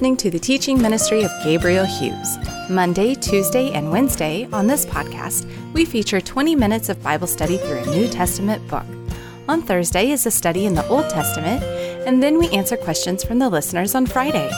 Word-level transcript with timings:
Listening 0.00 0.16
to 0.16 0.30
the 0.30 0.38
teaching 0.38 0.80
ministry 0.80 1.24
of 1.24 1.30
Gabriel 1.44 1.84
Hughes. 1.84 2.38
Monday, 2.70 3.14
Tuesday, 3.14 3.70
and 3.72 3.90
Wednesday 3.90 4.48
on 4.50 4.66
this 4.66 4.86
podcast, 4.86 5.44
we 5.74 5.84
feature 5.84 6.22
20 6.22 6.56
minutes 6.56 6.88
of 6.88 7.02
Bible 7.02 7.26
study 7.26 7.58
through 7.58 7.80
a 7.80 7.86
New 7.94 8.08
Testament 8.08 8.66
book. 8.66 8.86
On 9.46 9.60
Thursday 9.60 10.10
is 10.10 10.24
a 10.24 10.30
study 10.30 10.64
in 10.64 10.72
the 10.72 10.88
Old 10.88 11.10
Testament, 11.10 11.62
and 12.06 12.22
then 12.22 12.38
we 12.38 12.48
answer 12.48 12.78
questions 12.78 13.22
from 13.22 13.40
the 13.40 13.50
listeners 13.50 13.94
on 13.94 14.06
Friday. 14.06 14.50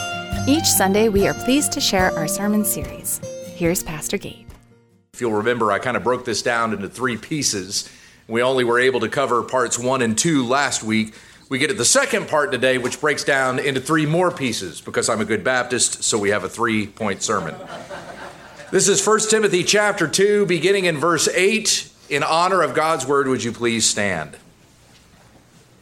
Each 0.47 0.66
Sunday, 0.66 1.09
we 1.09 1.27
are 1.27 1.35
pleased 1.35 1.73
to 1.73 1.80
share 1.80 2.16
our 2.16 2.29
sermon 2.29 2.65
series. 2.65 3.21
Here's 3.57 3.83
Pastor 3.83 4.19
Gabe. 4.19 4.49
If 5.13 5.21
you'll 5.21 5.33
remember, 5.33 5.73
I 5.73 5.80
kind 5.80 5.97
of 5.97 6.05
broke 6.05 6.24
this 6.24 6.43
down 6.43 6.73
into 6.73 6.88
three 6.88 7.16
pieces. 7.16 7.91
We 8.29 8.43
only 8.43 8.63
were 8.63 8.79
able 8.79 9.01
to 9.01 9.09
cover 9.09 9.43
parts 9.43 9.77
one 9.77 10.02
and 10.02 10.16
two 10.16 10.47
last 10.47 10.85
week. 10.85 11.15
We 11.52 11.59
get 11.59 11.66
to 11.66 11.74
the 11.74 11.84
second 11.84 12.29
part 12.29 12.51
today, 12.51 12.79
which 12.79 12.98
breaks 12.98 13.24
down 13.24 13.59
into 13.59 13.79
three 13.79 14.06
more 14.06 14.30
pieces 14.30 14.80
because 14.80 15.10
I'm 15.10 15.20
a 15.20 15.27
good 15.27 15.45
Baptist, 15.45 16.02
so 16.02 16.16
we 16.16 16.30
have 16.30 16.45
a 16.45 16.48
three 16.48 16.87
point 16.87 17.23
sermon. 17.23 17.55
This 18.70 18.88
is 18.88 19.06
1 19.06 19.29
Timothy 19.29 19.62
chapter 19.62 20.09
2, 20.09 20.46
beginning 20.46 20.87
in 20.87 20.96
verse 20.96 21.29
8. 21.29 21.93
In 22.09 22.23
honor 22.23 22.62
of 22.62 22.73
God's 22.73 23.07
word, 23.07 23.29
would 23.29 23.45
you 23.45 23.52
please 23.52 23.84
stand? 23.84 24.34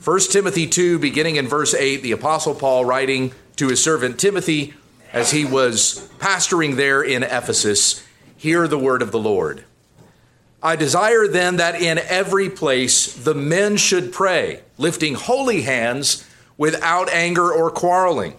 1 0.03 0.21
Timothy 0.33 0.67
2, 0.67 0.99
beginning 0.99 1.37
in 1.37 1.47
verse 1.47 1.73
8, 1.73 2.03
the 2.03 2.11
Apostle 2.11 2.57
Paul 2.57 2.85
writing 2.85 3.33
to 3.55 3.69
his 3.69 3.81
servant 3.81 4.19
Timothy 4.19 4.75
as 5.13 5.31
he 5.31 5.45
was 5.45 6.11
pastoring 6.19 6.75
there 6.75 7.01
in 7.01 7.23
Ephesus, 7.23 8.05
hear 8.37 8.67
the 8.67 8.77
word 8.77 9.03
of 9.03 9.13
the 9.13 9.21
Lord. 9.21 9.63
I 10.63 10.77
desire 10.77 11.27
then 11.27 11.57
that 11.57 11.81
in 11.81 11.99
every 11.99 12.51
place 12.51 13.13
the 13.13 13.35
men 13.35 13.77
should 13.77 14.13
pray, 14.13 14.61
lifting 14.77 15.15
holy 15.15 15.63
hands 15.63 16.27
without 16.59 17.09
anger 17.09 17.51
or 17.51 17.71
quarreling. 17.71 18.35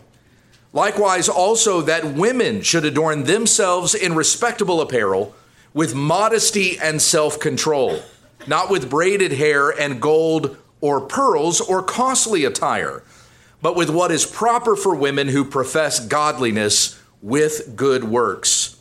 Likewise, 0.74 1.28
also 1.28 1.82
that 1.82 2.14
women 2.14 2.62
should 2.62 2.86
adorn 2.86 3.24
themselves 3.24 3.96
in 3.96 4.14
respectable 4.14 4.80
apparel 4.80 5.36
with 5.74 5.96
modesty 5.96 6.78
and 6.80 7.02
self 7.02 7.40
control, 7.40 8.00
not 8.48 8.70
with 8.70 8.90
braided 8.90 9.34
hair 9.34 9.70
and 9.70 10.02
gold 10.02 10.58
or 10.80 11.02
pearls 11.02 11.60
or 11.60 11.82
costly 11.82 12.46
attire, 12.46 13.04
but 13.62 13.76
with 13.76 13.90
what 13.90 14.12
is 14.12 14.26
proper 14.26 14.76
for 14.76 14.96
women 14.96 15.28
who 15.28 15.44
profess 15.44 16.00
godliness 16.00 17.02
with 17.22 17.76
good 17.76 18.04
works. 18.04 18.81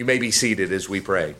You 0.00 0.06
may 0.06 0.16
be 0.16 0.30
seated 0.30 0.72
as 0.72 0.88
we 0.88 0.98
pray. 1.02 1.34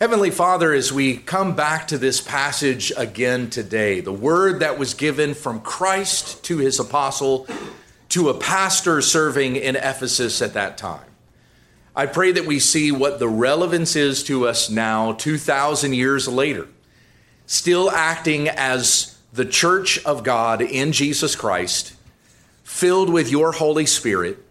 Heavenly 0.00 0.32
Father, 0.32 0.72
as 0.72 0.92
we 0.92 1.16
come 1.16 1.54
back 1.54 1.86
to 1.86 1.96
this 1.96 2.20
passage 2.20 2.92
again 2.96 3.50
today, 3.50 4.00
the 4.00 4.12
word 4.12 4.58
that 4.58 4.80
was 4.80 4.94
given 4.94 5.32
from 5.32 5.60
Christ 5.60 6.42
to 6.46 6.56
his 6.56 6.80
apostle 6.80 7.46
to 8.08 8.30
a 8.30 8.34
pastor 8.34 9.00
serving 9.00 9.54
in 9.54 9.76
Ephesus 9.76 10.42
at 10.42 10.54
that 10.54 10.76
time, 10.76 11.06
I 11.94 12.06
pray 12.06 12.32
that 12.32 12.46
we 12.46 12.58
see 12.58 12.90
what 12.90 13.20
the 13.20 13.28
relevance 13.28 13.94
is 13.94 14.24
to 14.24 14.48
us 14.48 14.68
now, 14.68 15.12
2,000 15.12 15.92
years 15.92 16.26
later, 16.26 16.66
still 17.46 17.92
acting 17.92 18.48
as 18.48 19.16
the 19.32 19.44
church 19.44 20.04
of 20.04 20.24
God 20.24 20.62
in 20.62 20.90
Jesus 20.90 21.36
Christ, 21.36 21.94
filled 22.64 23.08
with 23.08 23.30
your 23.30 23.52
Holy 23.52 23.86
Spirit 23.86 24.42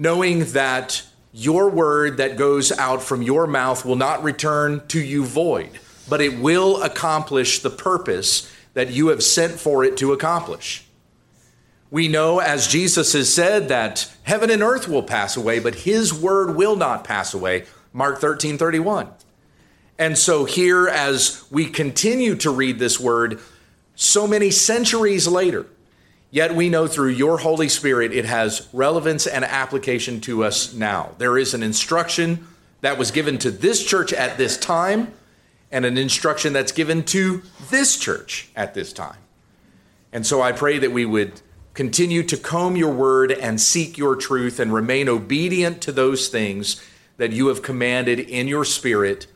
knowing 0.00 0.46
that 0.52 1.02
your 1.30 1.68
word 1.68 2.16
that 2.16 2.38
goes 2.38 2.72
out 2.72 3.02
from 3.02 3.20
your 3.20 3.46
mouth 3.46 3.84
will 3.84 3.96
not 3.96 4.22
return 4.24 4.82
to 4.88 4.98
you 4.98 5.26
void, 5.26 5.78
but 6.08 6.22
it 6.22 6.38
will 6.38 6.82
accomplish 6.82 7.58
the 7.58 7.68
purpose 7.68 8.50
that 8.72 8.90
you 8.90 9.08
have 9.08 9.22
sent 9.22 9.52
for 9.52 9.84
it 9.84 9.98
to 9.98 10.14
accomplish. 10.14 10.86
We 11.90 12.08
know, 12.08 12.38
as 12.38 12.66
Jesus 12.66 13.12
has 13.12 13.32
said, 13.32 13.68
that 13.68 14.10
heaven 14.22 14.48
and 14.48 14.62
earth 14.62 14.88
will 14.88 15.02
pass 15.02 15.36
away, 15.36 15.58
but 15.58 15.74
his 15.74 16.14
word 16.14 16.56
will 16.56 16.76
not 16.76 17.04
pass 17.04 17.34
away. 17.34 17.66
Mark 17.92 18.20
13 18.20 18.56
31. 18.56 19.08
And 19.98 20.16
so, 20.16 20.46
here, 20.46 20.88
as 20.88 21.44
we 21.50 21.66
continue 21.66 22.36
to 22.36 22.50
read 22.50 22.78
this 22.78 22.98
word, 22.98 23.38
so 23.96 24.26
many 24.26 24.50
centuries 24.50 25.28
later, 25.28 25.66
Yet 26.30 26.54
we 26.54 26.68
know 26.68 26.86
through 26.86 27.10
your 27.10 27.38
Holy 27.38 27.68
Spirit 27.68 28.12
it 28.12 28.24
has 28.24 28.68
relevance 28.72 29.26
and 29.26 29.44
application 29.44 30.20
to 30.22 30.44
us 30.44 30.72
now. 30.72 31.14
There 31.18 31.36
is 31.36 31.54
an 31.54 31.62
instruction 31.62 32.46
that 32.82 32.98
was 32.98 33.10
given 33.10 33.38
to 33.38 33.50
this 33.50 33.84
church 33.84 34.12
at 34.12 34.38
this 34.38 34.56
time, 34.56 35.12
and 35.72 35.84
an 35.84 35.98
instruction 35.98 36.52
that's 36.52 36.72
given 36.72 37.04
to 37.04 37.42
this 37.68 37.96
church 37.96 38.48
at 38.56 38.74
this 38.74 38.92
time. 38.92 39.18
And 40.12 40.26
so 40.26 40.42
I 40.42 40.52
pray 40.52 40.78
that 40.78 40.92
we 40.92 41.04
would 41.04 41.40
continue 41.74 42.22
to 42.24 42.36
comb 42.36 42.76
your 42.76 42.92
word 42.92 43.30
and 43.30 43.60
seek 43.60 43.96
your 43.96 44.16
truth 44.16 44.58
and 44.58 44.72
remain 44.72 45.08
obedient 45.08 45.80
to 45.82 45.92
those 45.92 46.28
things 46.28 46.82
that 47.16 47.32
you 47.32 47.46
have 47.48 47.62
commanded 47.62 48.18
in 48.18 48.48
your 48.48 48.64
spirit 48.64 49.26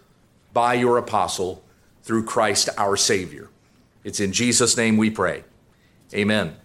by 0.53 0.75
your 0.75 0.99
apostle 0.99 1.63
through 2.03 2.25
Christ 2.25 2.69
our 2.77 2.97
Savior. 2.97 3.51
It's 4.03 4.21
in 4.21 4.33
Jesus' 4.33 4.77
name 4.77 4.97
we 4.97 5.11
pray. 5.11 5.45
Amen. 6.13 6.57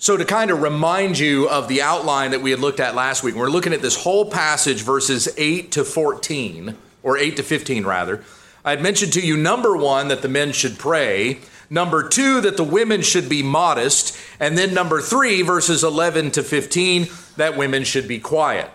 So, 0.00 0.16
to 0.16 0.24
kind 0.24 0.52
of 0.52 0.62
remind 0.62 1.18
you 1.18 1.48
of 1.48 1.66
the 1.66 1.82
outline 1.82 2.30
that 2.30 2.40
we 2.40 2.52
had 2.52 2.60
looked 2.60 2.78
at 2.78 2.94
last 2.94 3.24
week, 3.24 3.34
we're 3.34 3.50
looking 3.50 3.72
at 3.72 3.82
this 3.82 3.96
whole 3.96 4.30
passage, 4.30 4.82
verses 4.82 5.28
8 5.36 5.72
to 5.72 5.82
14, 5.82 6.76
or 7.02 7.18
8 7.18 7.36
to 7.36 7.42
15, 7.42 7.84
rather. 7.84 8.22
I 8.64 8.70
had 8.70 8.80
mentioned 8.80 9.12
to 9.14 9.20
you, 9.20 9.36
number 9.36 9.76
one, 9.76 10.06
that 10.06 10.22
the 10.22 10.28
men 10.28 10.52
should 10.52 10.78
pray, 10.78 11.40
number 11.68 12.08
two, 12.08 12.40
that 12.42 12.56
the 12.56 12.62
women 12.62 13.02
should 13.02 13.28
be 13.28 13.42
modest, 13.42 14.16
and 14.38 14.56
then 14.56 14.72
number 14.72 15.00
three, 15.00 15.42
verses 15.42 15.82
11 15.82 16.30
to 16.32 16.44
15, 16.44 17.08
that 17.36 17.56
women 17.56 17.82
should 17.82 18.06
be 18.06 18.20
quiet. 18.20 18.70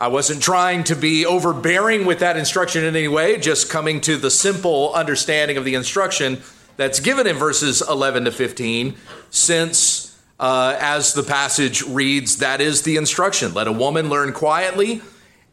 I 0.00 0.08
wasn't 0.08 0.42
trying 0.42 0.82
to 0.84 0.96
be 0.96 1.24
overbearing 1.24 2.06
with 2.06 2.18
that 2.18 2.36
instruction 2.36 2.82
in 2.82 2.96
any 2.96 3.06
way, 3.06 3.38
just 3.38 3.70
coming 3.70 4.00
to 4.00 4.16
the 4.16 4.32
simple 4.32 4.92
understanding 4.94 5.56
of 5.56 5.64
the 5.64 5.76
instruction 5.76 6.42
that's 6.76 7.00
given 7.00 7.26
in 7.26 7.36
verses 7.36 7.82
11 7.86 8.24
to 8.24 8.32
15, 8.32 8.96
since, 9.30 10.20
uh, 10.40 10.76
as 10.80 11.14
the 11.14 11.22
passage 11.22 11.82
reads, 11.82 12.38
that 12.38 12.60
is 12.60 12.82
the 12.82 12.96
instruction. 12.96 13.54
Let 13.54 13.66
a 13.66 13.72
woman 13.72 14.08
learn 14.08 14.32
quietly, 14.32 15.02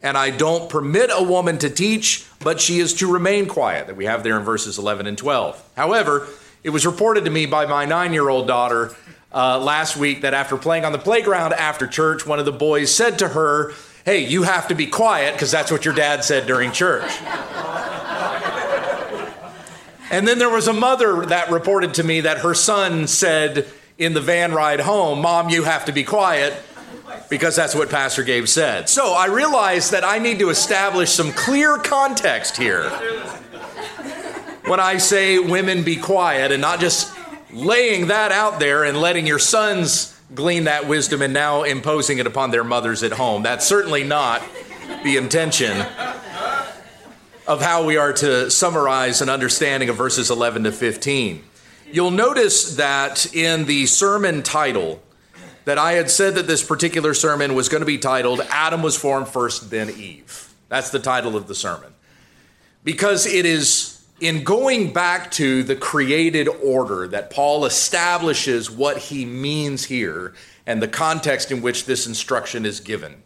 and 0.02 0.16
I 0.16 0.30
don't 0.30 0.70
permit 0.70 1.10
a 1.12 1.22
woman 1.22 1.58
to 1.58 1.70
teach, 1.70 2.26
but 2.40 2.60
she 2.60 2.78
is 2.78 2.94
to 2.94 3.12
remain 3.12 3.46
quiet, 3.46 3.86
that 3.86 3.96
we 3.96 4.06
have 4.06 4.22
there 4.22 4.38
in 4.38 4.44
verses 4.44 4.78
11 4.78 5.06
and 5.06 5.18
12. 5.18 5.62
However, 5.76 6.28
it 6.62 6.70
was 6.70 6.84
reported 6.84 7.24
to 7.24 7.30
me 7.30 7.46
by 7.46 7.66
my 7.66 7.84
nine 7.84 8.12
year 8.12 8.28
old 8.28 8.46
daughter 8.46 8.94
uh, 9.32 9.58
last 9.58 9.96
week 9.96 10.22
that 10.22 10.34
after 10.34 10.56
playing 10.56 10.84
on 10.84 10.92
the 10.92 10.98
playground 10.98 11.52
after 11.52 11.86
church, 11.86 12.26
one 12.26 12.38
of 12.38 12.44
the 12.44 12.52
boys 12.52 12.94
said 12.94 13.18
to 13.20 13.28
her, 13.28 13.72
Hey, 14.04 14.26
you 14.26 14.42
have 14.42 14.68
to 14.68 14.74
be 14.74 14.86
quiet 14.86 15.34
because 15.34 15.50
that's 15.50 15.70
what 15.70 15.84
your 15.84 15.94
dad 15.94 16.24
said 16.24 16.46
during 16.46 16.72
church. 16.72 17.10
And 20.10 20.26
then 20.26 20.38
there 20.38 20.50
was 20.50 20.66
a 20.66 20.72
mother 20.72 21.24
that 21.26 21.50
reported 21.50 21.94
to 21.94 22.02
me 22.02 22.22
that 22.22 22.38
her 22.38 22.54
son 22.54 23.06
said 23.06 23.66
in 23.96 24.12
the 24.12 24.20
van 24.20 24.52
ride 24.52 24.80
home, 24.80 25.22
Mom, 25.22 25.50
you 25.50 25.62
have 25.62 25.84
to 25.84 25.92
be 25.92 26.02
quiet 26.02 26.54
because 27.28 27.54
that's 27.54 27.74
what 27.74 27.90
Pastor 27.90 28.24
Gabe 28.24 28.48
said. 28.48 28.88
So 28.88 29.12
I 29.12 29.26
realized 29.26 29.92
that 29.92 30.04
I 30.04 30.18
need 30.18 30.40
to 30.40 30.50
establish 30.50 31.10
some 31.10 31.32
clear 31.32 31.78
context 31.78 32.56
here 32.56 32.90
when 34.64 34.80
I 34.80 34.98
say 34.98 35.38
women 35.38 35.84
be 35.84 35.96
quiet 35.96 36.50
and 36.50 36.60
not 36.60 36.80
just 36.80 37.14
laying 37.52 38.08
that 38.08 38.32
out 38.32 38.58
there 38.58 38.84
and 38.84 39.00
letting 39.00 39.26
your 39.26 39.38
sons 39.38 40.20
glean 40.34 40.64
that 40.64 40.88
wisdom 40.88 41.22
and 41.22 41.32
now 41.32 41.62
imposing 41.62 42.18
it 42.18 42.26
upon 42.26 42.50
their 42.50 42.64
mothers 42.64 43.02
at 43.02 43.12
home. 43.12 43.42
That's 43.42 43.66
certainly 43.66 44.04
not 44.04 44.42
the 45.04 45.16
intention 45.16 45.86
of 47.50 47.60
how 47.60 47.84
we 47.84 47.96
are 47.96 48.12
to 48.12 48.48
summarize 48.48 49.20
an 49.20 49.28
understanding 49.28 49.88
of 49.88 49.96
verses 49.96 50.30
11 50.30 50.62
to 50.62 50.70
15. 50.70 51.42
You'll 51.90 52.12
notice 52.12 52.76
that 52.76 53.34
in 53.34 53.64
the 53.64 53.86
sermon 53.86 54.44
title, 54.44 55.02
that 55.64 55.76
I 55.76 55.94
had 55.94 56.08
said 56.08 56.36
that 56.36 56.46
this 56.46 56.62
particular 56.62 57.12
sermon 57.12 57.56
was 57.56 57.68
going 57.68 57.80
to 57.80 57.86
be 57.86 57.98
titled 57.98 58.40
Adam 58.50 58.82
was 58.82 58.96
formed 58.96 59.26
first, 59.26 59.68
then 59.68 59.90
Eve. 59.90 60.54
That's 60.68 60.90
the 60.90 61.00
title 61.00 61.36
of 61.36 61.48
the 61.48 61.56
sermon. 61.56 61.92
Because 62.84 63.26
it 63.26 63.44
is 63.44 64.00
in 64.20 64.44
going 64.44 64.92
back 64.92 65.32
to 65.32 65.64
the 65.64 65.74
created 65.74 66.46
order 66.46 67.08
that 67.08 67.30
Paul 67.30 67.64
establishes 67.64 68.70
what 68.70 68.96
he 68.96 69.24
means 69.24 69.86
here 69.86 70.34
and 70.66 70.80
the 70.80 70.86
context 70.86 71.50
in 71.50 71.62
which 71.62 71.86
this 71.86 72.06
instruction 72.06 72.64
is 72.64 72.78
given. 72.78 73.24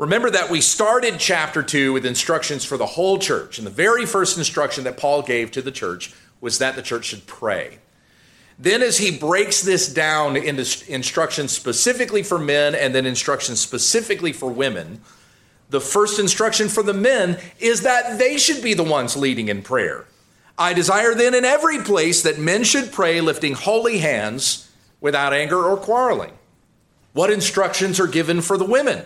Remember 0.00 0.30
that 0.30 0.48
we 0.48 0.62
started 0.62 1.18
chapter 1.18 1.62
2 1.62 1.92
with 1.92 2.06
instructions 2.06 2.64
for 2.64 2.78
the 2.78 2.86
whole 2.86 3.18
church. 3.18 3.58
And 3.58 3.66
the 3.66 3.70
very 3.70 4.06
first 4.06 4.38
instruction 4.38 4.84
that 4.84 4.96
Paul 4.96 5.20
gave 5.20 5.50
to 5.50 5.60
the 5.60 5.70
church 5.70 6.14
was 6.40 6.56
that 6.56 6.74
the 6.74 6.80
church 6.80 7.04
should 7.04 7.26
pray. 7.26 7.80
Then, 8.58 8.80
as 8.80 8.96
he 8.96 9.10
breaks 9.10 9.60
this 9.60 9.92
down 9.92 10.38
into 10.38 10.64
instructions 10.90 11.52
specifically 11.52 12.22
for 12.22 12.38
men 12.38 12.74
and 12.74 12.94
then 12.94 13.04
instructions 13.04 13.60
specifically 13.60 14.32
for 14.32 14.50
women, 14.50 15.02
the 15.68 15.82
first 15.82 16.18
instruction 16.18 16.70
for 16.70 16.82
the 16.82 16.94
men 16.94 17.36
is 17.58 17.82
that 17.82 18.18
they 18.18 18.38
should 18.38 18.62
be 18.62 18.72
the 18.72 18.82
ones 18.82 19.18
leading 19.18 19.48
in 19.48 19.60
prayer. 19.60 20.06
I 20.56 20.72
desire 20.72 21.14
then 21.14 21.34
in 21.34 21.44
every 21.44 21.82
place 21.82 22.22
that 22.22 22.38
men 22.38 22.64
should 22.64 22.90
pray, 22.90 23.20
lifting 23.20 23.52
holy 23.52 23.98
hands 23.98 24.70
without 25.02 25.34
anger 25.34 25.62
or 25.62 25.76
quarreling. 25.76 26.32
What 27.12 27.30
instructions 27.30 28.00
are 28.00 28.06
given 28.06 28.40
for 28.40 28.56
the 28.56 28.64
women? 28.64 29.04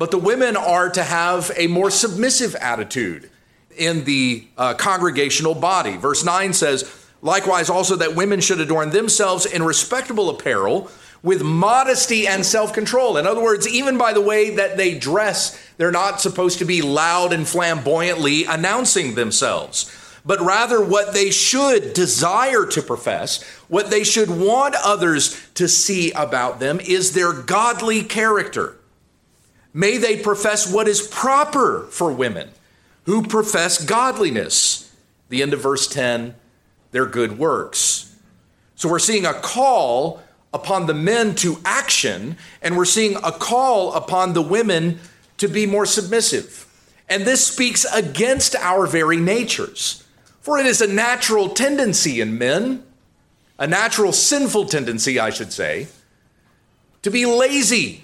But 0.00 0.12
the 0.12 0.18
women 0.18 0.56
are 0.56 0.88
to 0.88 1.02
have 1.02 1.52
a 1.58 1.66
more 1.66 1.90
submissive 1.90 2.54
attitude 2.54 3.28
in 3.76 4.04
the 4.04 4.48
uh, 4.56 4.72
congregational 4.72 5.54
body. 5.54 5.98
Verse 5.98 6.24
9 6.24 6.54
says, 6.54 6.90
Likewise, 7.20 7.68
also 7.68 7.96
that 7.96 8.16
women 8.16 8.40
should 8.40 8.60
adorn 8.60 8.92
themselves 8.92 9.44
in 9.44 9.62
respectable 9.62 10.30
apparel 10.30 10.90
with 11.22 11.42
modesty 11.42 12.26
and 12.26 12.46
self 12.46 12.72
control. 12.72 13.18
In 13.18 13.26
other 13.26 13.42
words, 13.42 13.68
even 13.68 13.98
by 13.98 14.14
the 14.14 14.22
way 14.22 14.56
that 14.56 14.78
they 14.78 14.98
dress, 14.98 15.62
they're 15.76 15.92
not 15.92 16.18
supposed 16.18 16.60
to 16.60 16.64
be 16.64 16.80
loud 16.80 17.34
and 17.34 17.46
flamboyantly 17.46 18.44
announcing 18.44 19.16
themselves, 19.16 19.94
but 20.24 20.40
rather 20.40 20.82
what 20.82 21.12
they 21.12 21.30
should 21.30 21.92
desire 21.92 22.64
to 22.64 22.80
profess, 22.80 23.42
what 23.68 23.90
they 23.90 24.04
should 24.04 24.30
want 24.30 24.76
others 24.82 25.38
to 25.56 25.68
see 25.68 26.10
about 26.12 26.58
them 26.58 26.80
is 26.80 27.12
their 27.12 27.34
godly 27.34 28.02
character. 28.02 28.79
May 29.72 29.98
they 29.98 30.20
profess 30.20 30.72
what 30.72 30.88
is 30.88 31.06
proper 31.06 31.86
for 31.90 32.12
women 32.12 32.50
who 33.04 33.26
profess 33.26 33.84
godliness. 33.84 34.92
The 35.28 35.42
end 35.42 35.52
of 35.52 35.60
verse 35.60 35.86
10 35.86 36.34
their 36.90 37.06
good 37.06 37.38
works. 37.38 38.14
So 38.74 38.88
we're 38.88 38.98
seeing 38.98 39.26
a 39.26 39.34
call 39.34 40.22
upon 40.52 40.86
the 40.86 40.94
men 40.94 41.34
to 41.36 41.58
action, 41.64 42.36
and 42.60 42.76
we're 42.76 42.84
seeing 42.84 43.16
a 43.16 43.32
call 43.32 43.92
upon 43.94 44.32
the 44.32 44.42
women 44.42 44.98
to 45.38 45.48
be 45.48 45.66
more 45.66 45.86
submissive. 45.86 46.66
And 47.08 47.24
this 47.24 47.46
speaks 47.46 47.84
against 47.92 48.56
our 48.56 48.86
very 48.86 49.16
natures. 49.16 50.04
For 50.40 50.58
it 50.58 50.66
is 50.66 50.80
a 50.80 50.92
natural 50.92 51.50
tendency 51.50 52.20
in 52.20 52.38
men, 52.38 52.82
a 53.58 53.66
natural 53.66 54.12
sinful 54.12 54.66
tendency, 54.66 55.20
I 55.20 55.30
should 55.30 55.52
say, 55.52 55.88
to 57.02 57.10
be 57.10 57.26
lazy. 57.26 58.02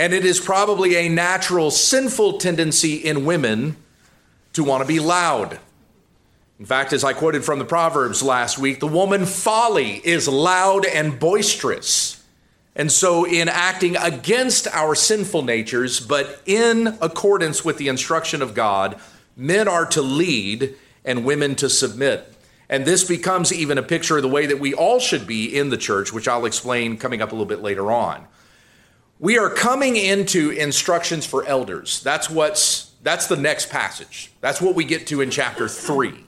And 0.00 0.12
it 0.12 0.24
is 0.24 0.40
probably 0.40 0.96
a 0.96 1.08
natural 1.08 1.70
sinful 1.70 2.38
tendency 2.38 2.96
in 2.96 3.24
women 3.24 3.76
to 4.54 4.64
want 4.64 4.82
to 4.82 4.88
be 4.88 4.98
loud 4.98 5.60
in 6.60 6.66
fact, 6.66 6.92
as 6.92 7.04
I 7.04 7.14
quoted 7.14 7.42
from 7.42 7.58
the 7.58 7.64
Proverbs 7.64 8.22
last 8.22 8.58
week, 8.58 8.80
the 8.80 8.86
woman 8.86 9.24
folly 9.24 9.92
is 10.04 10.28
loud 10.28 10.84
and 10.84 11.18
boisterous. 11.18 12.22
And 12.76 12.92
so, 12.92 13.24
in 13.24 13.48
acting 13.48 13.96
against 13.96 14.68
our 14.68 14.94
sinful 14.94 15.42
natures, 15.42 16.00
but 16.00 16.42
in 16.44 16.98
accordance 17.00 17.64
with 17.64 17.78
the 17.78 17.88
instruction 17.88 18.42
of 18.42 18.52
God, 18.52 19.00
men 19.38 19.68
are 19.68 19.86
to 19.86 20.02
lead 20.02 20.74
and 21.02 21.24
women 21.24 21.54
to 21.56 21.70
submit. 21.70 22.30
And 22.68 22.84
this 22.84 23.04
becomes 23.04 23.54
even 23.54 23.78
a 23.78 23.82
picture 23.82 24.18
of 24.18 24.22
the 24.22 24.28
way 24.28 24.44
that 24.44 24.60
we 24.60 24.74
all 24.74 25.00
should 25.00 25.26
be 25.26 25.46
in 25.46 25.70
the 25.70 25.78
church, 25.78 26.12
which 26.12 26.28
I'll 26.28 26.44
explain 26.44 26.98
coming 26.98 27.22
up 27.22 27.30
a 27.30 27.34
little 27.34 27.46
bit 27.46 27.62
later 27.62 27.90
on. 27.90 28.26
We 29.20 29.36
are 29.36 29.50
coming 29.50 29.96
into 29.96 30.48
instructions 30.50 31.26
for 31.26 31.44
elders. 31.44 32.02
That's 32.02 32.30
what's 32.30 32.92
that's 33.02 33.26
the 33.26 33.36
next 33.36 33.68
passage. 33.68 34.32
That's 34.40 34.62
what 34.62 34.74
we 34.74 34.84
get 34.84 35.06
to 35.08 35.20
in 35.20 35.30
chapter 35.30 35.68
3. 35.68 36.24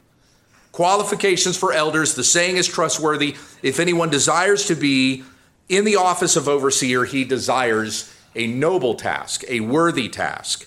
Qualifications 0.72 1.56
for 1.56 1.72
elders, 1.72 2.14
the 2.14 2.24
saying 2.24 2.56
is 2.56 2.68
trustworthy. 2.68 3.34
If 3.62 3.80
anyone 3.80 4.10
desires 4.10 4.66
to 4.66 4.74
be 4.74 5.24
in 5.68 5.84
the 5.84 5.96
office 5.96 6.36
of 6.36 6.48
overseer, 6.48 7.04
he 7.04 7.24
desires 7.24 8.14
a 8.34 8.46
noble 8.46 8.94
task, 8.94 9.42
a 9.48 9.60
worthy 9.60 10.08
task. 10.08 10.66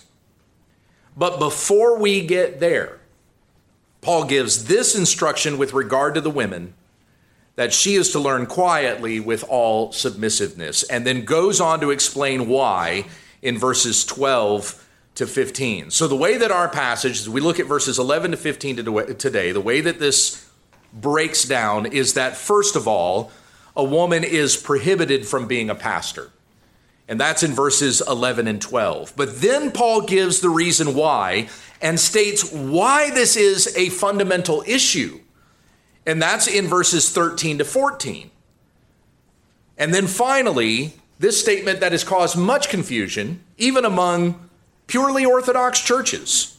But 1.16 1.38
before 1.38 1.98
we 1.98 2.26
get 2.26 2.60
there, 2.60 3.00
Paul 4.00 4.24
gives 4.24 4.66
this 4.66 4.96
instruction 4.96 5.58
with 5.58 5.72
regard 5.72 6.14
to 6.14 6.20
the 6.20 6.30
women 6.30 6.74
that 7.56 7.72
she 7.72 7.94
is 7.94 8.12
to 8.12 8.18
learn 8.18 8.46
quietly 8.46 9.18
with 9.18 9.42
all 9.48 9.90
submissiveness, 9.92 10.84
and 10.84 11.06
then 11.06 11.24
goes 11.24 11.60
on 11.60 11.80
to 11.80 11.90
explain 11.90 12.48
why 12.48 13.06
in 13.42 13.58
verses 13.58 14.04
12 14.04 14.86
to 15.16 15.26
15. 15.26 15.90
So, 15.90 16.06
the 16.06 16.16
way 16.16 16.36
that 16.36 16.50
our 16.50 16.68
passage, 16.68 17.20
as 17.20 17.28
we 17.28 17.40
look 17.40 17.58
at 17.58 17.66
verses 17.66 17.98
11 17.98 18.32
to 18.32 18.36
15 18.36 18.76
today, 19.16 19.52
the 19.52 19.60
way 19.60 19.80
that 19.80 19.98
this 19.98 20.48
breaks 20.92 21.44
down 21.44 21.86
is 21.86 22.14
that, 22.14 22.36
first 22.36 22.76
of 22.76 22.86
all, 22.86 23.32
a 23.74 23.84
woman 23.84 24.24
is 24.24 24.56
prohibited 24.56 25.26
from 25.26 25.46
being 25.46 25.70
a 25.70 25.74
pastor. 25.74 26.30
And 27.08 27.20
that's 27.20 27.42
in 27.42 27.52
verses 27.52 28.02
11 28.06 28.48
and 28.48 28.60
12. 28.60 29.14
But 29.16 29.40
then 29.40 29.70
Paul 29.70 30.02
gives 30.02 30.40
the 30.40 30.48
reason 30.48 30.94
why 30.94 31.48
and 31.80 32.00
states 32.00 32.50
why 32.52 33.10
this 33.10 33.36
is 33.36 33.76
a 33.76 33.90
fundamental 33.90 34.64
issue. 34.66 35.20
And 36.06 36.22
that's 36.22 36.46
in 36.46 36.66
verses 36.66 37.10
13 37.10 37.58
to 37.58 37.64
14. 37.64 38.30
And 39.76 39.92
then 39.92 40.06
finally, 40.06 40.94
this 41.18 41.40
statement 41.40 41.80
that 41.80 41.92
has 41.92 42.04
caused 42.04 42.36
much 42.36 42.68
confusion, 42.68 43.40
even 43.58 43.84
among 43.84 44.48
purely 44.86 45.24
Orthodox 45.24 45.80
churches. 45.80 46.56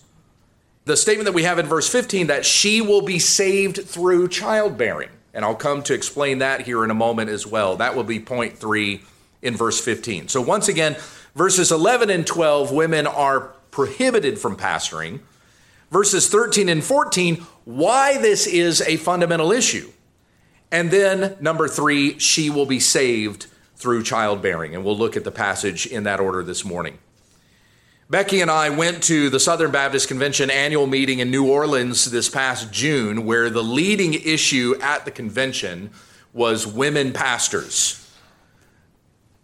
The 0.86 0.98
statement 0.98 1.26
that 1.26 1.34
we 1.34 1.44
have 1.44 1.60
in 1.60 1.66
verse 1.66 1.90
15 1.90 2.28
that 2.28 2.46
she 2.46 2.82
will 2.82 3.02
be 3.02 3.20
saved 3.20 3.84
through 3.84 4.28
childbearing. 4.30 5.10
And 5.34 5.46
I'll 5.46 5.56
come 5.56 5.84
to 5.84 5.94
explain 5.94 6.40
that 6.40 6.62
here 6.62 6.84
in 6.84 6.92
a 6.92 6.96
moment 6.96 7.30
as 7.30 7.46
well. 7.46 7.78
That 7.78 7.96
will 7.96 8.04
be 8.04 8.20
point 8.20 8.58
three 8.58 9.04
in 9.42 9.56
verse 9.56 9.80
15. 9.80 10.30
So, 10.30 10.42
once 10.42 10.68
again, 10.68 10.96
verses 11.36 11.72
11 11.72 12.10
and 12.10 12.26
12, 12.26 12.72
women 12.72 13.06
are 13.06 13.52
prohibited 13.70 14.40
from 14.40 14.58
pastoring. 14.58 15.20
Verses 15.92 16.28
13 16.28 16.70
and 16.70 16.84
14, 16.84 17.46
why 17.68 18.18
this 18.18 18.48
is 18.48 18.80
a 18.84 18.96
fundamental 18.96 19.52
issue. 19.52 19.92
And 20.72 20.90
then, 20.90 21.36
number 21.42 21.68
three, 21.68 22.18
she 22.18 22.50
will 22.50 22.66
be 22.66 22.80
saved 22.80 23.48
through 23.76 24.04
childbearing. 24.04 24.74
And 24.74 24.86
we'll 24.86 24.98
look 24.98 25.18
at 25.18 25.26
the 25.26 25.32
passage 25.32 25.86
in 25.86 26.04
that 26.04 26.22
order 26.22 26.44
this 26.44 26.64
morning. 26.64 26.98
Becky 28.10 28.40
and 28.40 28.50
I 28.50 28.70
went 28.70 29.04
to 29.04 29.30
the 29.30 29.40
Southern 29.40 29.72
Baptist 29.72 30.08
Convention 30.08 30.50
annual 30.50 30.88
meeting 30.88 31.20
in 31.20 31.30
New 31.30 31.52
Orleans 31.52 32.06
this 32.10 32.30
past 32.30 32.72
June, 32.72 33.26
where 33.26 33.50
the 33.50 33.64
leading 33.64 34.14
issue 34.14 34.76
at 34.82 35.04
the 35.04 35.12
convention 35.12 35.90
was 36.32 36.66
women 36.66 37.12
pastors. 37.12 38.02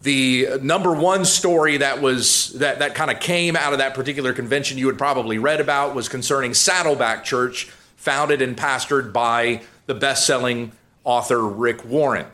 The 0.01 0.47
number 0.61 0.93
one 0.93 1.25
story 1.25 1.75
that 1.75 2.01
was 2.01 2.53
that, 2.53 2.79
that 2.79 2.95
kind 2.95 3.11
of 3.11 3.19
came 3.19 3.57
out 3.57 3.73
of 3.73 3.79
that 3.79 3.93
particular 3.93 4.31
convention 4.31 4.77
you 4.77 4.87
had 4.87 4.97
probably 4.97 5.39
read 5.39 5.59
about 5.59 5.93
was 5.93 6.07
concerning 6.07 6.53
Saddleback 6.53 7.25
Church, 7.25 7.69
founded 8.03 8.41
and 8.41 8.57
pastored 8.57 9.13
by 9.13 9.61
the 9.85 9.95
best-selling 9.95 10.73
author 11.05 11.39
Rick 11.47 11.85
Warren. 11.85 12.25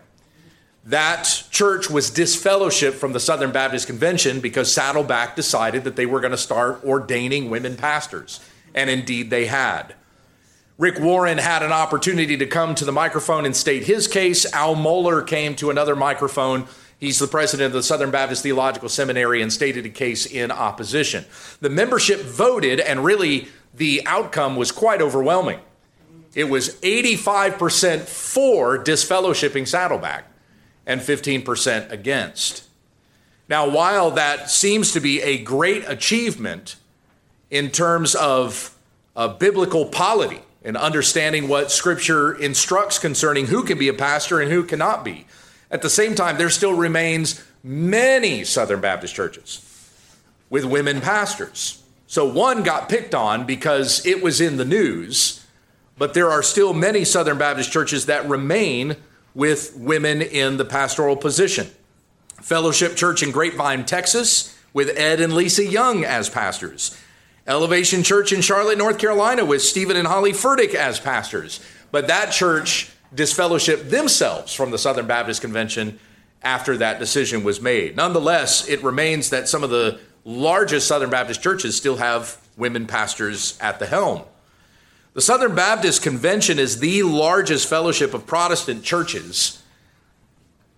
That 0.84 1.44
church 1.52 1.92
was 1.92 2.10
disfellowshipped 2.10 2.96
from 2.96 3.14
the 3.14 3.20
Southern 3.20 3.52
Baptist 3.52 3.86
Convention 3.86 4.40
because 4.40 4.74
Saddleback 4.74 5.36
decided 5.36 5.84
that 5.84 5.96
they 5.96 6.08
were 6.08 6.22
going 6.22 6.32
to 6.32 6.38
start 6.38 6.84
ordaining 6.84 7.52
women 7.52 7.78
pastors. 7.78 8.40
And 8.74 8.90
indeed, 8.90 9.30
they 9.30 9.46
had. 9.46 9.94
Rick 10.80 11.00
Warren 11.00 11.38
had 11.38 11.62
an 11.62 11.72
opportunity 11.72 12.36
to 12.38 12.48
come 12.48 12.74
to 12.74 12.86
the 12.86 12.92
microphone 12.92 13.46
and 13.46 13.56
state 13.56 13.84
his 13.84 14.08
case. 14.08 14.52
Al 14.52 14.76
Mohler 14.76 15.26
came 15.28 15.56
to 15.58 15.70
another 15.70 15.96
microphone. 15.96 16.66
He's 17.00 17.20
the 17.20 17.28
president 17.28 17.68
of 17.68 17.74
the 17.74 17.84
Southern 17.84 18.10
Baptist 18.10 18.42
Theological 18.42 18.90
Seminary 18.90 19.44
and 19.44 19.54
stated 19.54 19.86
a 19.86 19.90
case 19.90 20.26
in 20.26 20.50
opposition. 20.50 21.26
The 21.62 21.70
membership 21.70 22.22
voted, 22.22 22.80
and 22.80 23.06
really 23.06 23.50
the 23.74 24.02
outcome 24.06 24.56
was 24.56 24.72
quite 24.72 25.02
overwhelming. 25.02 25.60
It 26.36 26.46
was 26.46 26.76
85% 26.82 28.02
for 28.02 28.78
disfellowshipping 28.78 29.68
Saddleback 29.68 30.26
and 30.86 31.02
15% 31.02 31.92
against. 31.92 32.64
Now, 33.48 33.68
while 33.68 34.12
that 34.12 34.50
seems 34.50 34.92
to 34.92 35.00
be 35.00 35.22
a 35.22 35.40
great 35.40 35.84
achievement 35.88 36.76
in 37.50 37.72
terms 37.72 38.14
of 38.16 38.76
uh, 39.16 39.28
biblical 39.28 39.86
polity 39.86 40.42
and 40.64 40.78
understanding 40.78 41.48
what 41.48 41.72
Scripture 41.72 42.34
instructs 42.34 43.00
concerning 43.00 43.48
who 43.48 43.64
can 43.64 43.80
be 43.80 43.88
a 43.88 43.94
pastor 43.94 44.40
and 44.40 44.52
who 44.52 44.64
cannot 44.64 45.04
be, 45.04 45.26
at 45.72 45.82
the 45.82 45.90
same 45.90 46.16
time, 46.16 46.38
there 46.38 46.50
still 46.50 46.74
remains 46.74 47.44
many 47.64 48.44
Southern 48.44 48.82
Baptist 48.82 49.14
churches 49.14 49.66
with 50.50 50.66
women 50.66 51.02
pastors. 51.02 51.79
So 52.10 52.26
one 52.26 52.64
got 52.64 52.90
picked 52.90 53.14
on 53.14 53.46
because 53.46 54.04
it 54.04 54.24
was 54.24 54.42
in 54.42 54.58
the 54.58 54.66
news, 54.66 55.46
but 55.96 56.16
there 56.16 56.32
are 56.32 56.42
still 56.42 56.74
many 56.74 57.06
Southern 57.06 57.38
Baptist 57.38 57.72
churches 57.72 58.08
that 58.08 58.28
remain 58.28 58.96
with 59.36 59.78
women 59.78 60.24
in 60.24 60.58
the 60.58 60.66
pastoral 60.66 61.16
position. 61.16 61.68
Fellowship 62.42 62.96
Church 62.96 63.22
in 63.22 63.30
Grapevine, 63.30 63.86
Texas, 63.86 64.58
with 64.74 64.98
Ed 64.98 65.22
and 65.22 65.34
Lisa 65.34 65.64
Young 65.64 66.04
as 66.04 66.32
pastors. 66.32 67.00
Elevation 67.46 68.02
Church 68.02 68.34
in 68.34 68.42
Charlotte, 68.42 68.80
North 68.80 68.98
Carolina, 68.98 69.46
with 69.46 69.62
Stephen 69.62 69.96
and 69.96 70.08
Holly 70.08 70.32
Furtick 70.32 70.74
as 70.74 71.00
pastors. 71.00 71.60
But 71.92 72.08
that 72.08 72.32
church 72.32 72.90
disfellowshipped 73.14 73.92
themselves 73.92 74.52
from 74.52 74.72
the 74.72 74.80
Southern 74.80 75.06
Baptist 75.06 75.42
Convention 75.42 76.00
after 76.42 76.76
that 76.78 76.98
decision 76.98 77.44
was 77.44 77.62
made. 77.62 77.96
Nonetheless, 77.96 78.68
it 78.68 78.82
remains 78.82 79.30
that 79.30 79.48
some 79.48 79.64
of 79.64 79.70
the 79.70 80.00
largest 80.30 80.88
Southern 80.88 81.10
Baptist 81.10 81.42
churches 81.42 81.76
still 81.76 81.98
have 81.98 82.38
women 82.56 82.86
pastors 82.86 83.58
at 83.60 83.80
the 83.80 83.88
helm. 83.88 84.22
The 85.14 85.22
Southern 85.22 85.56
Baptist 85.56 86.04
Convention 86.04 86.60
is 86.60 86.80
the 86.80 87.02
largest 87.04 87.68
fellowship 87.68 88.14
of 88.14 88.28
Protestant 88.28 88.84
churches. 88.84 89.62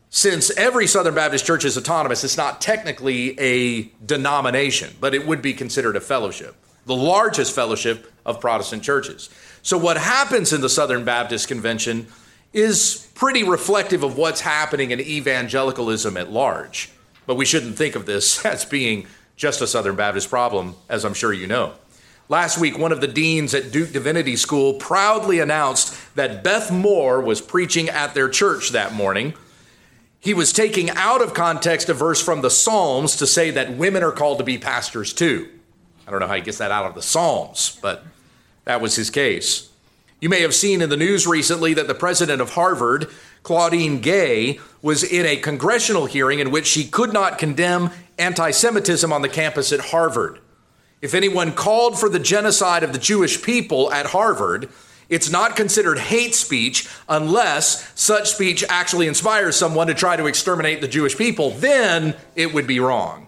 Since 0.10 0.52
every 0.52 0.88
Southern 0.88 1.16
Baptist 1.16 1.46
church 1.46 1.66
is 1.66 1.78
autonomous, 1.78 2.24
it's 2.24 2.38
not 2.38 2.62
technically 2.62 3.38
a 3.40 3.92
denomination, 4.06 4.96
but 5.02 5.14
it 5.14 5.28
would 5.28 5.42
be 5.42 5.54
considered 5.54 5.98
a 5.98 6.02
fellowship, 6.02 6.56
the 6.86 6.96
largest 6.96 7.54
fellowship 7.54 8.12
of 8.26 8.40
Protestant 8.40 8.84
churches. 8.84 9.30
So, 9.64 9.78
what 9.78 9.98
happens 9.98 10.54
in 10.54 10.62
the 10.62 10.70
Southern 10.70 11.04
Baptist 11.04 11.48
Convention 11.48 12.08
is 12.54 13.10
pretty 13.16 13.44
reflective 13.44 14.04
of 14.04 14.18
what's 14.18 14.42
happening 14.42 14.92
in 14.92 15.00
evangelicalism 15.00 16.18
at 16.18 16.32
large. 16.32 16.90
But 17.26 17.36
we 17.36 17.46
shouldn't 17.46 17.78
think 17.78 17.96
of 17.96 18.06
this 18.06 18.46
as 18.46 18.66
being 18.66 19.08
just 19.42 19.60
a 19.60 19.66
Southern 19.66 19.96
Baptist 19.96 20.30
problem, 20.30 20.76
as 20.88 21.04
I'm 21.04 21.16
sure 21.16 21.34
you 21.34 21.48
know. 21.48 21.74
Last 22.30 22.60
week, 22.60 22.78
one 22.78 22.92
of 22.92 23.02
the 23.02 23.08
deans 23.08 23.56
at 23.56 23.72
Duke 23.72 23.92
Divinity 23.92 24.36
School 24.36 24.76
proudly 24.76 25.40
announced 25.40 25.98
that 26.16 26.44
Beth 26.44 26.72
Moore 26.72 27.20
was 27.20 27.42
preaching 27.42 27.90
at 27.90 28.14
their 28.14 28.30
church 28.30 28.70
that 28.70 28.94
morning. 28.94 29.34
He 30.20 30.36
was 30.36 30.54
taking 30.54 30.92
out 30.92 31.24
of 31.24 31.34
context 31.34 31.90
a 31.90 31.96
verse 31.96 32.24
from 32.24 32.42
the 32.42 32.52
Psalms 32.52 33.16
to 33.16 33.26
say 33.26 33.50
that 33.50 33.76
women 33.76 34.04
are 34.04 34.12
called 34.12 34.38
to 34.38 34.44
be 34.44 34.60
pastors 34.60 35.12
too. 35.12 35.50
I 36.08 36.12
don't 36.12 36.20
know 36.20 36.28
how 36.28 36.36
he 36.36 36.42
gets 36.42 36.60
that 36.60 36.70
out 36.70 36.86
of 36.86 36.94
the 36.94 37.02
Psalms, 37.02 37.80
but 37.82 38.06
that 38.66 38.80
was 38.80 38.96
his 38.96 39.10
case. 39.10 39.70
You 40.20 40.30
may 40.30 40.42
have 40.42 40.54
seen 40.54 40.84
in 40.84 40.90
the 40.92 40.98
news 40.98 41.26
recently 41.26 41.74
that 41.74 41.88
the 41.88 41.96
president 41.96 42.44
of 42.44 42.52
Harvard, 42.52 43.10
Claudine 43.44 44.00
Gay, 44.02 44.60
was 44.82 45.04
in 45.04 45.26
a 45.26 45.38
congressional 45.38 46.06
hearing 46.06 46.40
in 46.40 46.52
which 46.52 46.68
she 46.68 46.86
could 46.86 47.14
not 47.14 47.38
condemn 47.38 47.92
anti 48.18 48.52
Semitism 48.52 49.12
on 49.12 49.22
the 49.22 49.30
campus 49.30 49.72
at 49.72 49.80
Harvard. 49.80 50.40
If 51.02 51.14
anyone 51.14 51.54
called 51.54 52.00
for 52.00 52.10
the 52.10 52.20
genocide 52.20 52.84
of 52.84 52.94
the 52.94 53.00
Jewish 53.00 53.42
people 53.42 53.92
at 53.92 54.08
Harvard, 54.08 54.70
it's 55.10 55.30
not 55.30 55.56
considered 55.56 55.98
hate 55.98 56.36
speech 56.36 56.88
unless 57.10 57.92
such 58.00 58.30
speech 58.30 58.64
actually 58.70 59.08
inspires 59.08 59.56
someone 59.56 59.88
to 59.88 59.94
try 59.94 60.16
to 60.16 60.28
exterminate 60.28 60.80
the 60.80 60.88
Jewish 60.88 61.18
people. 61.18 61.52
Then 61.52 62.16
it 62.36 62.54
would 62.54 62.68
be 62.68 62.80
wrong. 62.80 63.28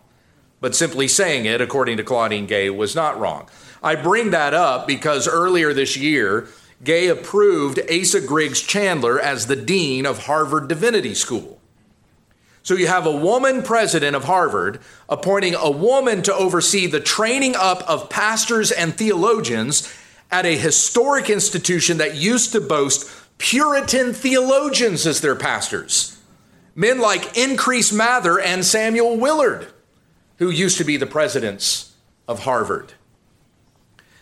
But 0.62 0.76
simply 0.76 1.10
saying 1.10 1.46
it, 1.46 1.60
according 1.60 1.98
to 1.98 2.04
Claudine 2.04 2.46
Gay, 2.46 2.70
was 2.70 2.96
not 2.96 3.20
wrong. 3.20 3.50
I 3.84 3.96
bring 3.96 4.30
that 4.30 4.54
up 4.54 4.88
because 4.88 5.28
earlier 5.28 5.74
this 5.74 5.98
year, 5.98 6.48
Gay 6.84 7.08
approved 7.08 7.80
Asa 7.90 8.22
Griggs 8.22 8.62
Chandler 8.62 9.20
as 9.20 9.48
the 9.48 9.56
dean 9.56 10.06
of 10.06 10.26
Harvard 10.26 10.68
Divinity 10.68 11.14
School. 11.14 11.60
So 12.62 12.76
you 12.76 12.88
have 12.88 13.06
a 13.06 13.16
woman 13.16 13.62
president 13.62 14.16
of 14.16 14.24
Harvard 14.24 14.80
appointing 15.10 15.56
a 15.56 15.70
woman 15.70 16.22
to 16.24 16.34
oversee 16.34 16.88
the 16.88 17.00
training 17.00 17.56
up 17.58 17.82
of 17.90 18.10
pastors 18.10 18.72
and 18.72 18.94
theologians 18.96 19.94
at 20.32 20.46
a 20.46 20.58
historic 20.58 21.30
institution 21.30 21.98
that 21.98 22.16
used 22.16 22.54
to 22.54 22.62
boast 22.62 23.10
Puritan 23.38 24.14
theologians 24.14 25.06
as 25.06 25.22
their 25.22 25.36
pastors. 25.36 26.18
Men 26.76 27.00
like 27.00 27.38
Increase 27.38 27.92
Mather 27.92 28.40
and 28.40 28.66
Samuel 28.66 29.18
Willard, 29.18 29.68
who 30.38 30.50
used 30.50 30.78
to 30.78 30.84
be 30.84 30.98
the 30.98 31.06
presidents 31.06 31.94
of 32.28 32.44
Harvard. 32.44 32.94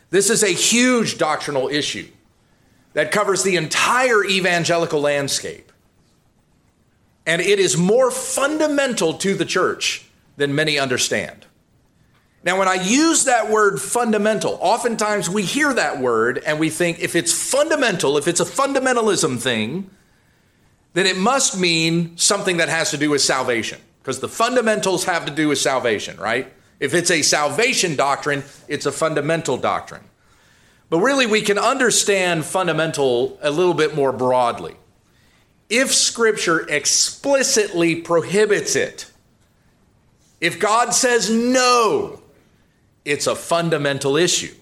This 0.10 0.30
is 0.30 0.44
a 0.44 0.48
huge 0.48 1.18
doctrinal 1.18 1.70
issue 1.70 2.08
that 2.94 3.12
covers 3.12 3.44
the 3.44 3.56
entire 3.56 4.24
evangelical 4.26 5.02
landscape. 5.02 5.72
And 7.26 7.42
it 7.42 7.60
is 7.60 7.78
more 7.78 8.12
fundamental 8.12 9.14
to 9.16 9.36
the 9.36 9.46
church 9.46 10.06
than 10.38 10.56
many 10.56 10.80
understand. 10.80 11.46
Now, 12.44 12.58
when 12.58 12.68
I 12.68 12.76
use 12.76 13.26
that 13.26 13.52
word 13.52 13.80
fundamental, 13.80 14.58
oftentimes 14.60 15.30
we 15.30 15.44
hear 15.44 15.72
that 15.74 16.00
word 16.00 16.42
and 16.46 16.60
we 16.60 16.72
think 16.72 17.00
if 17.00 17.16
it's 17.16 17.32
fundamental, 17.32 18.18
if 18.18 18.28
it's 18.28 18.40
a 18.40 18.46
fundamentalism 18.46 19.40
thing, 19.40 19.92
then 20.94 21.06
it 21.06 21.18
must 21.18 21.60
mean 21.60 22.18
something 22.18 22.58
that 22.58 22.68
has 22.68 22.92
to 22.92 22.98
do 22.98 23.12
with 23.12 23.22
salvation, 23.22 23.80
because 24.02 24.20
the 24.20 24.28
fundamentals 24.28 25.06
have 25.06 25.26
to 25.26 25.32
do 25.32 25.48
with 25.48 25.60
salvation, 25.60 26.18
right? 26.18 26.52
If 26.80 26.96
it's 26.96 27.12
a 27.12 27.22
salvation 27.22 27.96
doctrine, 27.96 28.44
it's 28.68 28.88
a 28.88 28.92
fundamental 28.92 29.56
doctrine. 29.56 30.04
But 30.92 31.00
really, 31.00 31.26
we 31.26 31.42
can 31.42 31.58
understand 31.58 32.44
fundamental 32.44 33.40
a 33.42 33.50
little 33.50 33.74
bit 33.74 33.96
more 33.96 34.12
broadly. 34.12 34.76
If 35.70 35.94
Scripture 35.94 36.68
explicitly 36.68 37.96
prohibits 37.96 38.76
it, 38.76 39.10
if 40.42 40.60
God 40.60 40.94
says 40.94 41.30
no, 41.30 42.22
it's 43.06 43.26
a 43.26 43.38
fundamental 43.38 44.18
issue. 44.18 44.54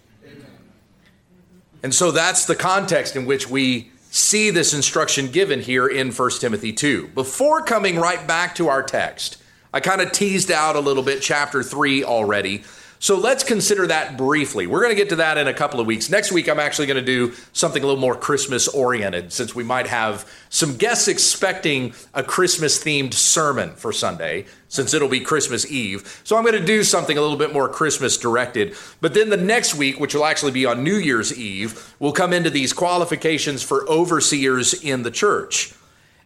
And 1.81 1.95
so 1.95 2.11
that's 2.11 2.45
the 2.45 2.55
context 2.55 3.15
in 3.15 3.25
which 3.25 3.49
we 3.49 3.89
see 4.11 4.51
this 4.51 4.71
instruction 4.75 5.31
given 5.31 5.61
here 5.61 5.87
in 5.87 6.11
1 6.11 6.29
Timothy 6.39 6.73
2. 6.73 7.07
Before 7.15 7.63
coming 7.63 7.97
right 7.97 8.27
back 8.27 8.53
to 8.55 8.67
our 8.67 8.83
text, 8.83 9.41
I 9.73 9.79
kind 9.79 9.99
of 9.99 10.11
teased 10.11 10.51
out 10.51 10.75
a 10.75 10.79
little 10.79 11.01
bit 11.01 11.23
chapter 11.23 11.63
3 11.63 12.03
already 12.03 12.63
so 13.01 13.17
let's 13.17 13.45
consider 13.45 13.87
that 13.87 14.17
briefly. 14.17 14.67
We're 14.67 14.81
going 14.81 14.91
to 14.91 14.95
get 14.95 15.07
to 15.09 15.15
that 15.17 15.37
in 15.37 15.47
a 15.47 15.53
couple 15.53 15.79
of 15.79 15.87
weeks. 15.87 16.09
Next 16.09 16.33
week, 16.33 16.49
I'm 16.49 16.59
actually 16.59 16.85
going 16.85 16.99
to 16.99 17.01
do 17.01 17.33
something 17.53 17.81
a 17.81 17.85
little 17.85 18.01
more 18.01 18.13
Christmas 18.13 18.67
oriented 18.67 19.31
since 19.31 19.55
we 19.55 19.63
might 19.63 19.87
have 19.87 20.29
some 20.49 20.75
guests 20.75 21.07
expecting 21.07 21.93
a 22.13 22.23
Christmas 22.23 22.83
themed 22.83 23.13
sermon 23.13 23.73
for 23.75 23.93
Sunday, 23.93 24.47
since 24.67 24.93
it'll 24.93 25.07
be 25.07 25.21
Christmas 25.21 25.71
Eve. 25.71 26.21
So 26.25 26.35
I'm 26.35 26.43
going 26.43 26.59
to 26.59 26.65
do 26.65 26.83
something 26.83 27.17
a 27.17 27.21
little 27.21 27.37
bit 27.37 27.53
more 27.53 27.69
Christmas 27.69 28.17
directed. 28.17 28.75
But 28.99 29.13
then 29.13 29.29
the 29.29 29.37
next 29.37 29.75
week, 29.75 29.97
which 29.97 30.13
will 30.13 30.25
actually 30.25 30.51
be 30.51 30.65
on 30.65 30.83
New 30.83 30.97
Year's 30.97 31.37
Eve, 31.37 31.95
we'll 31.99 32.11
come 32.11 32.33
into 32.33 32.49
these 32.49 32.73
qualifications 32.73 33.63
for 33.63 33.89
overseers 33.89 34.73
in 34.73 35.03
the 35.03 35.11
church. 35.11 35.73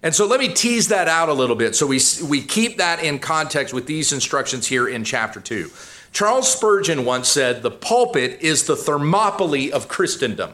And 0.01 0.13
so 0.13 0.25
let 0.25 0.39
me 0.39 0.49
tease 0.49 0.87
that 0.87 1.07
out 1.07 1.29
a 1.29 1.33
little 1.33 1.55
bit 1.55 1.75
so 1.75 1.85
we, 1.85 1.99
we 2.27 2.41
keep 2.41 2.77
that 2.77 3.03
in 3.03 3.19
context 3.19 3.73
with 3.75 3.85
these 3.85 4.11
instructions 4.11 4.65
here 4.65 4.87
in 4.87 5.03
chapter 5.03 5.39
2. 5.39 5.69
Charles 6.13 6.51
Spurgeon 6.51 7.05
once 7.05 7.27
said, 7.27 7.63
The 7.63 7.71
pulpit 7.71 8.39
is 8.39 8.63
the 8.63 8.75
Thermopylae 8.75 9.71
of 9.71 9.87
Christendom. 9.87 10.53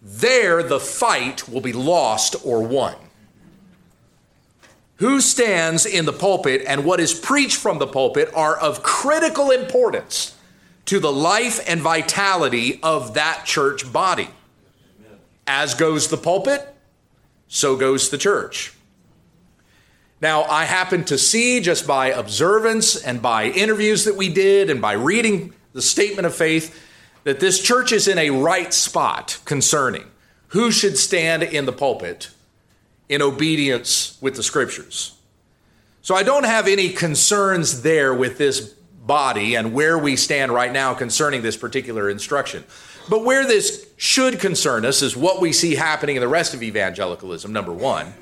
There, 0.00 0.62
the 0.62 0.78
fight 0.78 1.48
will 1.48 1.60
be 1.60 1.72
lost 1.72 2.36
or 2.44 2.62
won. 2.62 2.94
Who 4.96 5.20
stands 5.20 5.84
in 5.84 6.06
the 6.06 6.12
pulpit 6.12 6.62
and 6.66 6.84
what 6.84 7.00
is 7.00 7.14
preached 7.14 7.56
from 7.56 7.78
the 7.78 7.86
pulpit 7.86 8.30
are 8.34 8.56
of 8.56 8.82
critical 8.82 9.50
importance 9.50 10.36
to 10.86 10.98
the 10.98 11.12
life 11.12 11.60
and 11.68 11.80
vitality 11.80 12.80
of 12.82 13.14
that 13.14 13.44
church 13.44 13.92
body. 13.92 14.28
As 15.46 15.74
goes 15.74 16.08
the 16.08 16.16
pulpit, 16.16 16.74
so 17.48 17.76
goes 17.76 18.10
the 18.10 18.18
church. 18.18 18.72
Now, 20.20 20.42
I 20.44 20.64
happen 20.64 21.04
to 21.04 21.18
see 21.18 21.60
just 21.60 21.86
by 21.86 22.08
observance 22.08 22.96
and 22.96 23.22
by 23.22 23.44
interviews 23.44 24.04
that 24.04 24.16
we 24.16 24.28
did 24.28 24.68
and 24.68 24.80
by 24.80 24.92
reading 24.92 25.52
the 25.72 25.82
statement 25.82 26.26
of 26.26 26.34
faith 26.34 26.84
that 27.24 27.40
this 27.40 27.62
church 27.62 27.92
is 27.92 28.08
in 28.08 28.18
a 28.18 28.30
right 28.30 28.72
spot 28.74 29.38
concerning 29.44 30.04
who 30.48 30.72
should 30.72 30.98
stand 30.98 31.42
in 31.42 31.66
the 31.66 31.72
pulpit 31.72 32.30
in 33.08 33.22
obedience 33.22 34.18
with 34.20 34.34
the 34.34 34.42
scriptures. 34.42 35.14
So 36.02 36.14
I 36.14 36.22
don't 36.22 36.46
have 36.46 36.66
any 36.66 36.88
concerns 36.88 37.82
there 37.82 38.14
with 38.14 38.38
this 38.38 38.74
body 39.06 39.54
and 39.54 39.72
where 39.72 39.98
we 39.98 40.16
stand 40.16 40.52
right 40.52 40.72
now 40.72 40.94
concerning 40.94 41.42
this 41.42 41.56
particular 41.56 42.10
instruction. 42.10 42.64
But 43.08 43.24
where 43.24 43.46
this 43.46 43.86
should 43.96 44.40
concern 44.40 44.84
us 44.84 45.00
is 45.00 45.16
what 45.16 45.40
we 45.40 45.52
see 45.52 45.74
happening 45.74 46.16
in 46.16 46.20
the 46.20 46.28
rest 46.28 46.54
of 46.54 46.62
evangelicalism, 46.62 47.52
number 47.52 47.72
one. 47.72 48.12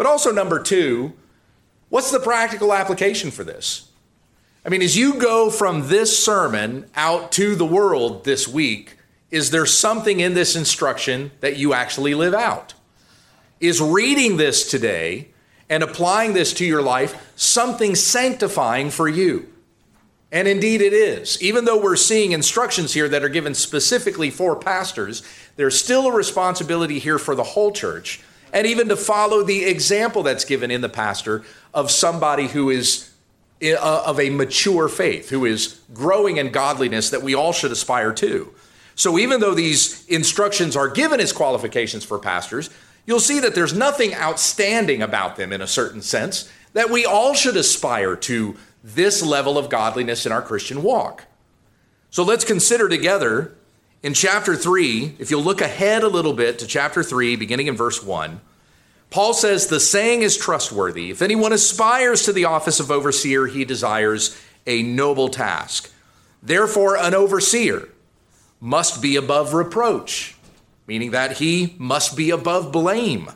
But 0.00 0.06
also, 0.06 0.32
number 0.32 0.62
two, 0.62 1.12
what's 1.90 2.10
the 2.10 2.20
practical 2.20 2.72
application 2.72 3.30
for 3.30 3.44
this? 3.44 3.90
I 4.64 4.70
mean, 4.70 4.80
as 4.80 4.96
you 4.96 5.20
go 5.20 5.50
from 5.50 5.88
this 5.88 6.24
sermon 6.24 6.86
out 6.94 7.32
to 7.32 7.54
the 7.54 7.66
world 7.66 8.24
this 8.24 8.48
week, 8.48 8.96
is 9.30 9.50
there 9.50 9.66
something 9.66 10.18
in 10.18 10.32
this 10.32 10.56
instruction 10.56 11.32
that 11.40 11.58
you 11.58 11.74
actually 11.74 12.14
live 12.14 12.32
out? 12.32 12.72
Is 13.60 13.78
reading 13.78 14.38
this 14.38 14.70
today 14.70 15.28
and 15.68 15.82
applying 15.82 16.32
this 16.32 16.54
to 16.54 16.64
your 16.64 16.80
life 16.80 17.34
something 17.36 17.94
sanctifying 17.94 18.88
for 18.88 19.06
you? 19.06 19.52
And 20.32 20.48
indeed 20.48 20.80
it 20.80 20.94
is. 20.94 21.36
Even 21.42 21.66
though 21.66 21.78
we're 21.78 21.96
seeing 21.96 22.32
instructions 22.32 22.94
here 22.94 23.10
that 23.10 23.22
are 23.22 23.28
given 23.28 23.52
specifically 23.52 24.30
for 24.30 24.56
pastors, 24.56 25.22
there's 25.56 25.78
still 25.78 26.06
a 26.06 26.12
responsibility 26.12 26.98
here 27.00 27.18
for 27.18 27.34
the 27.34 27.44
whole 27.44 27.70
church 27.70 28.22
and 28.52 28.66
even 28.66 28.88
to 28.88 28.96
follow 28.96 29.42
the 29.42 29.64
example 29.64 30.22
that's 30.22 30.44
given 30.44 30.70
in 30.70 30.80
the 30.80 30.88
pastor 30.88 31.44
of 31.72 31.90
somebody 31.90 32.48
who 32.48 32.70
is 32.70 33.10
uh, 33.62 34.02
of 34.06 34.18
a 34.18 34.30
mature 34.30 34.88
faith, 34.88 35.28
who 35.28 35.44
is 35.44 35.80
growing 35.92 36.38
in 36.38 36.50
godliness 36.50 37.10
that 37.10 37.22
we 37.22 37.34
all 37.34 37.52
should 37.52 37.72
aspire 37.72 38.12
to. 38.14 38.52
So 38.94 39.18
even 39.18 39.40
though 39.40 39.54
these 39.54 40.06
instructions 40.08 40.76
are 40.76 40.88
given 40.88 41.20
as 41.20 41.32
qualifications 41.32 42.04
for 42.04 42.18
pastors, 42.18 42.70
you'll 43.06 43.20
see 43.20 43.40
that 43.40 43.54
there's 43.54 43.74
nothing 43.74 44.14
outstanding 44.14 45.02
about 45.02 45.36
them 45.36 45.52
in 45.52 45.60
a 45.60 45.66
certain 45.66 46.02
sense, 46.02 46.50
that 46.72 46.90
we 46.90 47.04
all 47.04 47.34
should 47.34 47.56
aspire 47.56 48.16
to 48.16 48.56
this 48.82 49.22
level 49.22 49.58
of 49.58 49.68
godliness 49.68 50.26
in 50.26 50.32
our 50.32 50.42
Christian 50.42 50.82
walk. 50.82 51.26
So 52.10 52.22
let's 52.22 52.44
consider 52.44 52.88
together 52.88 53.54
in 54.02 54.14
chapter 54.14 54.56
3, 54.56 55.16
if 55.18 55.30
you'll 55.30 55.42
look 55.42 55.60
ahead 55.60 56.02
a 56.02 56.08
little 56.08 56.32
bit 56.32 56.58
to 56.58 56.66
chapter 56.66 57.02
3, 57.02 57.36
beginning 57.36 57.66
in 57.66 57.76
verse 57.76 58.02
1, 58.02 58.40
Paul 59.10 59.34
says, 59.34 59.66
The 59.66 59.80
saying 59.80 60.22
is 60.22 60.38
trustworthy. 60.38 61.10
If 61.10 61.20
anyone 61.20 61.52
aspires 61.52 62.22
to 62.22 62.32
the 62.32 62.46
office 62.46 62.80
of 62.80 62.90
overseer, 62.90 63.46
he 63.46 63.64
desires 63.64 64.40
a 64.66 64.82
noble 64.82 65.28
task. 65.28 65.92
Therefore, 66.42 66.96
an 66.96 67.14
overseer 67.14 67.88
must 68.58 69.02
be 69.02 69.16
above 69.16 69.52
reproach, 69.52 70.36
meaning 70.86 71.10
that 71.10 71.38
he 71.38 71.74
must 71.78 72.16
be 72.16 72.30
above 72.30 72.72
blame. 72.72 73.28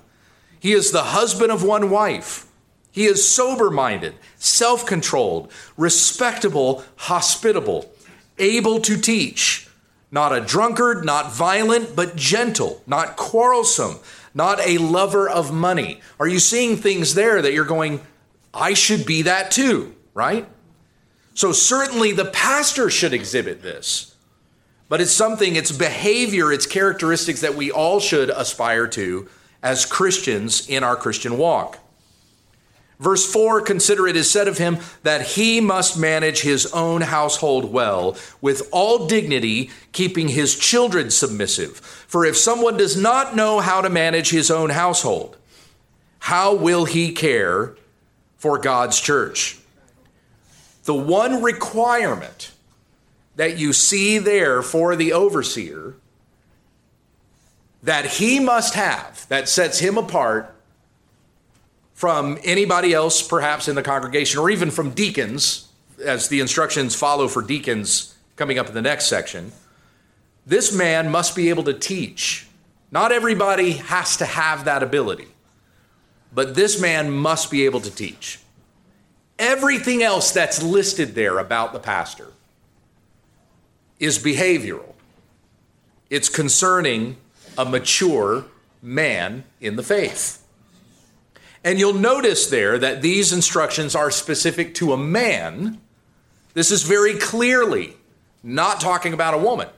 He 0.60 0.72
is 0.72 0.92
the 0.92 1.02
husband 1.02 1.52
of 1.52 1.62
one 1.62 1.90
wife. 1.90 2.46
He 2.90 3.04
is 3.04 3.28
sober 3.28 3.70
minded, 3.70 4.14
self 4.38 4.86
controlled, 4.86 5.50
respectable, 5.76 6.84
hospitable, 6.96 7.92
able 8.38 8.80
to 8.80 8.96
teach 8.96 9.68
not 10.14 10.32
a 10.32 10.40
drunkard, 10.40 11.04
not 11.04 11.32
violent, 11.32 11.96
but 11.96 12.14
gentle, 12.14 12.80
not 12.86 13.16
quarrelsome, 13.16 13.98
not 14.32 14.60
a 14.60 14.78
lover 14.78 15.28
of 15.28 15.52
money. 15.52 16.00
Are 16.20 16.28
you 16.28 16.38
seeing 16.38 16.76
things 16.76 17.14
there 17.14 17.42
that 17.42 17.52
you're 17.52 17.64
going, 17.64 18.00
I 18.54 18.74
should 18.74 19.06
be 19.06 19.22
that 19.22 19.50
too, 19.50 19.96
right? 20.14 20.46
So 21.34 21.50
certainly 21.50 22.12
the 22.12 22.26
pastor 22.26 22.90
should 22.90 23.12
exhibit 23.12 23.60
this. 23.60 24.14
But 24.88 25.00
it's 25.00 25.10
something, 25.10 25.56
it's 25.56 25.72
behavior, 25.72 26.52
it's 26.52 26.64
characteristics 26.64 27.40
that 27.40 27.56
we 27.56 27.72
all 27.72 27.98
should 27.98 28.30
aspire 28.30 28.86
to 28.86 29.28
as 29.64 29.84
Christians 29.84 30.68
in 30.68 30.84
our 30.84 30.94
Christian 30.94 31.38
walk. 31.38 31.80
Verse 33.04 33.30
4 33.30 33.60
Consider 33.60 34.08
it 34.08 34.16
is 34.16 34.30
said 34.30 34.48
of 34.48 34.56
him 34.56 34.78
that 35.02 35.20
he 35.20 35.60
must 35.60 35.98
manage 35.98 36.40
his 36.40 36.64
own 36.72 37.02
household 37.02 37.70
well, 37.70 38.16
with 38.40 38.66
all 38.72 39.06
dignity, 39.06 39.70
keeping 39.92 40.28
his 40.28 40.58
children 40.58 41.10
submissive. 41.10 41.76
For 41.76 42.24
if 42.24 42.34
someone 42.34 42.78
does 42.78 42.96
not 42.96 43.36
know 43.36 43.60
how 43.60 43.82
to 43.82 43.90
manage 43.90 44.30
his 44.30 44.50
own 44.50 44.70
household, 44.70 45.36
how 46.18 46.54
will 46.54 46.86
he 46.86 47.12
care 47.12 47.76
for 48.38 48.56
God's 48.56 48.98
church? 48.98 49.58
The 50.84 50.94
one 50.94 51.42
requirement 51.42 52.52
that 53.36 53.58
you 53.58 53.74
see 53.74 54.16
there 54.16 54.62
for 54.62 54.96
the 54.96 55.12
overseer 55.12 55.94
that 57.82 58.06
he 58.06 58.40
must 58.40 58.72
have, 58.72 59.28
that 59.28 59.46
sets 59.46 59.80
him 59.80 59.98
apart, 59.98 60.53
from 62.04 62.38
anybody 62.44 62.92
else, 62.92 63.26
perhaps 63.26 63.66
in 63.66 63.76
the 63.76 63.82
congregation, 63.82 64.38
or 64.38 64.50
even 64.50 64.70
from 64.70 64.90
deacons, 64.90 65.68
as 66.04 66.28
the 66.28 66.38
instructions 66.38 66.94
follow 66.94 67.28
for 67.28 67.40
deacons 67.40 68.14
coming 68.36 68.58
up 68.58 68.68
in 68.68 68.74
the 68.74 68.82
next 68.82 69.06
section. 69.06 69.50
This 70.44 70.70
man 70.70 71.10
must 71.10 71.34
be 71.34 71.48
able 71.48 71.64
to 71.64 71.72
teach. 71.72 72.46
Not 72.90 73.10
everybody 73.10 73.70
has 73.70 74.18
to 74.18 74.26
have 74.26 74.66
that 74.66 74.82
ability, 74.82 75.28
but 76.30 76.54
this 76.54 76.78
man 76.78 77.10
must 77.10 77.50
be 77.50 77.64
able 77.64 77.80
to 77.80 77.90
teach. 77.90 78.38
Everything 79.38 80.02
else 80.02 80.30
that's 80.30 80.62
listed 80.62 81.14
there 81.14 81.38
about 81.38 81.72
the 81.72 81.80
pastor 81.80 82.28
is 83.98 84.18
behavioral, 84.18 84.92
it's 86.10 86.28
concerning 86.28 87.16
a 87.56 87.64
mature 87.64 88.44
man 88.82 89.44
in 89.58 89.76
the 89.76 89.82
faith. 89.82 90.43
And 91.64 91.78
you'll 91.78 91.94
notice 91.94 92.46
there 92.46 92.78
that 92.78 93.00
these 93.00 93.32
instructions 93.32 93.96
are 93.96 94.10
specific 94.10 94.74
to 94.74 94.92
a 94.92 94.98
man. 94.98 95.80
This 96.52 96.70
is 96.70 96.82
very 96.82 97.14
clearly 97.14 97.96
not 98.42 98.80
talking 98.80 99.14
about 99.14 99.32
a 99.32 99.38
woman. 99.38 99.68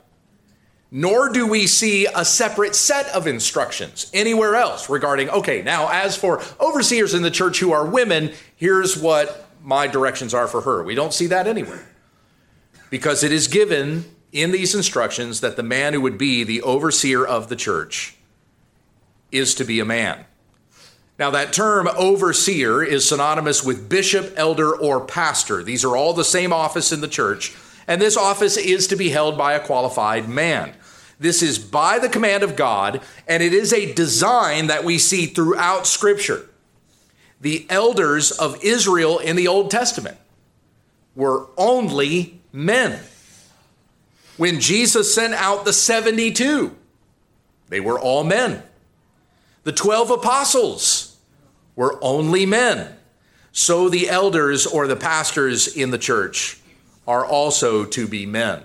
Nor 0.91 1.31
do 1.31 1.47
we 1.47 1.67
see 1.67 2.07
a 2.07 2.25
separate 2.25 2.75
set 2.75 3.07
of 3.15 3.27
instructions 3.27 4.11
anywhere 4.13 4.57
else 4.57 4.89
regarding, 4.89 5.31
okay, 5.31 5.63
now 5.63 5.89
as 5.89 6.17
for 6.17 6.43
overseers 6.61 7.15
in 7.15 7.23
the 7.23 7.31
church 7.31 7.61
who 7.61 7.73
are 7.73 7.87
women, 7.87 8.33
here's 8.57 8.97
what 8.97 9.49
my 9.63 9.87
directions 9.87 10.35
are 10.35 10.49
for 10.49 10.63
her. 10.63 10.83
We 10.83 10.95
don't 10.95 11.15
see 11.15 11.27
that 11.29 11.47
anywhere. 11.47 11.89
Because 12.91 13.25
it 13.25 13.33
is 13.33 13.49
given 13.49 14.05
in 14.33 14.53
these 14.53 14.75
instructions 14.75 15.41
that 15.41 15.57
the 15.57 15.63
man 15.63 15.93
who 15.93 16.01
would 16.01 16.19
be 16.19 16.45
the 16.45 16.63
overseer 16.63 17.25
of 17.25 17.49
the 17.49 17.57
church 17.57 18.17
is 19.33 19.55
to 19.57 19.65
be 19.65 19.81
a 19.81 19.85
man. 19.85 20.25
Now, 21.19 21.31
that 21.31 21.53
term 21.53 21.89
overseer 21.97 22.83
is 22.83 23.09
synonymous 23.09 23.65
with 23.65 23.89
bishop, 23.89 24.35
elder, 24.37 24.77
or 24.77 25.01
pastor. 25.01 25.63
These 25.63 25.85
are 25.85 25.97
all 25.97 26.13
the 26.13 26.25
same 26.25 26.53
office 26.53 26.93
in 26.93 27.01
the 27.01 27.09
church, 27.09 27.55
and 27.89 28.01
this 28.01 28.17
office 28.17 28.57
is 28.57 28.87
to 28.89 28.97
be 28.97 29.09
held 29.09 29.39
by 29.39 29.55
a 29.55 29.65
qualified 29.65 30.29
man. 30.29 30.75
This 31.19 31.43
is 31.43 31.59
by 31.59 31.99
the 31.99 32.11
command 32.11 32.43
of 32.43 32.57
God, 32.57 33.01
and 33.27 33.43
it 33.43 33.55
is 33.55 33.73
a 33.73 33.95
design 33.95 34.67
that 34.67 34.85
we 34.85 34.99
see 34.99 35.27
throughout 35.27 35.87
Scripture. 35.87 36.51
The 37.41 37.67
elders 37.71 38.33
of 38.33 38.63
Israel 38.63 39.19
in 39.19 39.37
the 39.37 39.49
Old 39.49 39.71
Testament 39.71 40.19
were 41.15 41.47
only 41.57 42.41
men. 42.53 43.01
When 44.37 44.61
Jesus 44.61 45.15
sent 45.15 45.33
out 45.33 45.65
the 45.65 45.73
72, 45.73 46.77
they 47.69 47.81
were 47.81 47.99
all 47.99 48.23
men. 48.23 48.63
The 49.65 49.73
12 49.73 50.11
apostles, 50.11 51.06
were 51.77 51.99
only 52.03 52.47
men. 52.47 52.97
So 53.53 53.89
the 53.89 54.09
elders 54.09 54.67
or 54.67 54.87
the 54.87 54.97
pastors 54.97 55.69
in 55.77 55.91
the 55.91 55.99
church 55.99 56.59
are 57.07 57.25
also 57.25 57.85
to 57.85 58.09
be 58.09 58.27
men. 58.27 58.63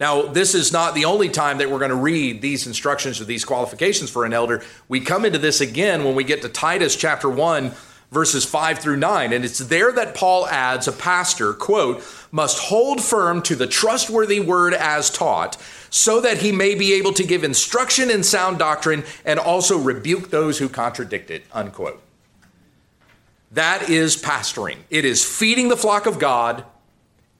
Now, 0.00 0.22
this 0.22 0.54
is 0.54 0.72
not 0.72 0.94
the 0.94 1.06
only 1.06 1.28
time 1.28 1.58
that 1.58 1.70
we're 1.70 1.80
going 1.80 1.90
to 1.90 1.96
read 1.96 2.40
these 2.40 2.68
instructions 2.68 3.20
or 3.20 3.24
these 3.24 3.44
qualifications 3.44 4.10
for 4.10 4.24
an 4.24 4.32
elder. 4.32 4.62
We 4.86 5.00
come 5.00 5.24
into 5.24 5.38
this 5.38 5.60
again 5.60 6.04
when 6.04 6.14
we 6.14 6.22
get 6.22 6.42
to 6.42 6.48
Titus 6.48 6.94
chapter 6.94 7.28
1, 7.28 7.72
verses 8.12 8.44
5 8.44 8.78
through 8.78 8.98
9. 8.98 9.32
And 9.32 9.44
it's 9.44 9.58
there 9.58 9.90
that 9.92 10.14
Paul 10.14 10.46
adds 10.46 10.86
a 10.86 10.92
pastor, 10.92 11.52
quote, 11.52 12.04
must 12.30 12.58
hold 12.58 13.02
firm 13.02 13.42
to 13.42 13.56
the 13.56 13.66
trustworthy 13.66 14.38
word 14.38 14.72
as 14.72 15.10
taught, 15.10 15.56
so 15.90 16.20
that 16.20 16.38
he 16.38 16.52
may 16.52 16.74
be 16.74 16.92
able 16.94 17.12
to 17.14 17.24
give 17.24 17.44
instruction 17.44 18.10
in 18.10 18.22
sound 18.22 18.58
doctrine 18.58 19.04
and 19.24 19.38
also 19.38 19.78
rebuke 19.78 20.30
those 20.30 20.58
who 20.58 20.68
contradict 20.68 21.30
it, 21.30 21.44
unquote. 21.52 22.02
That 23.52 23.88
is 23.88 24.20
pastoring. 24.20 24.78
It 24.90 25.04
is 25.04 25.24
feeding 25.24 25.68
the 25.68 25.76
flock 25.76 26.06
of 26.06 26.18
God 26.18 26.64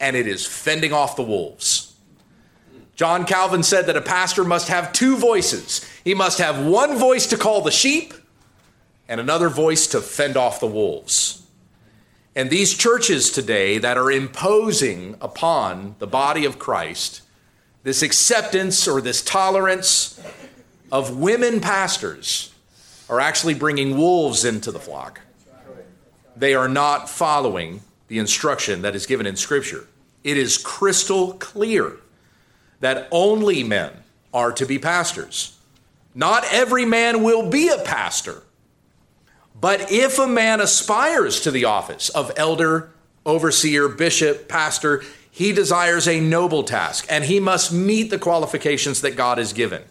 and 0.00 0.16
it 0.16 0.26
is 0.26 0.46
fending 0.46 0.92
off 0.92 1.16
the 1.16 1.22
wolves. 1.22 1.94
John 2.94 3.24
Calvin 3.24 3.62
said 3.62 3.86
that 3.86 3.96
a 3.96 4.00
pastor 4.00 4.44
must 4.44 4.68
have 4.68 4.92
two 4.92 5.16
voices. 5.16 5.88
He 6.02 6.14
must 6.14 6.38
have 6.38 6.64
one 6.64 6.98
voice 6.98 7.26
to 7.28 7.36
call 7.36 7.60
the 7.60 7.70
sheep 7.70 8.14
and 9.08 9.20
another 9.20 9.48
voice 9.48 9.86
to 9.88 10.00
fend 10.00 10.36
off 10.36 10.60
the 10.60 10.66
wolves. 10.66 11.46
And 12.34 12.50
these 12.50 12.74
churches 12.74 13.30
today 13.30 13.78
that 13.78 13.96
are 13.96 14.10
imposing 14.10 15.16
upon 15.20 15.96
the 15.98 16.06
body 16.06 16.44
of 16.44 16.58
Christ 16.58 17.22
this 17.88 18.02
acceptance 18.02 18.86
or 18.86 19.00
this 19.00 19.22
tolerance 19.22 20.20
of 20.92 21.16
women 21.16 21.58
pastors 21.58 22.52
are 23.08 23.18
actually 23.18 23.54
bringing 23.54 23.96
wolves 23.96 24.44
into 24.44 24.70
the 24.70 24.78
flock. 24.78 25.22
They 26.36 26.54
are 26.54 26.68
not 26.68 27.08
following 27.08 27.80
the 28.08 28.18
instruction 28.18 28.82
that 28.82 28.94
is 28.94 29.06
given 29.06 29.24
in 29.24 29.36
Scripture. 29.36 29.86
It 30.22 30.36
is 30.36 30.58
crystal 30.58 31.32
clear 31.32 31.96
that 32.80 33.08
only 33.10 33.64
men 33.64 33.90
are 34.34 34.52
to 34.52 34.66
be 34.66 34.78
pastors. 34.78 35.56
Not 36.14 36.44
every 36.52 36.84
man 36.84 37.22
will 37.22 37.48
be 37.48 37.68
a 37.68 37.78
pastor. 37.78 38.42
But 39.58 39.90
if 39.90 40.18
a 40.18 40.28
man 40.28 40.60
aspires 40.60 41.40
to 41.40 41.50
the 41.50 41.64
office 41.64 42.10
of 42.10 42.32
elder, 42.36 42.90
overseer, 43.24 43.88
bishop, 43.88 44.46
pastor, 44.46 45.02
he 45.38 45.52
desires 45.52 46.08
a 46.08 46.18
noble 46.18 46.64
task 46.64 47.06
and 47.08 47.22
he 47.22 47.38
must 47.38 47.72
meet 47.72 48.10
the 48.10 48.18
qualifications 48.18 49.02
that 49.02 49.14
God 49.14 49.38
has 49.38 49.52
given. 49.52 49.84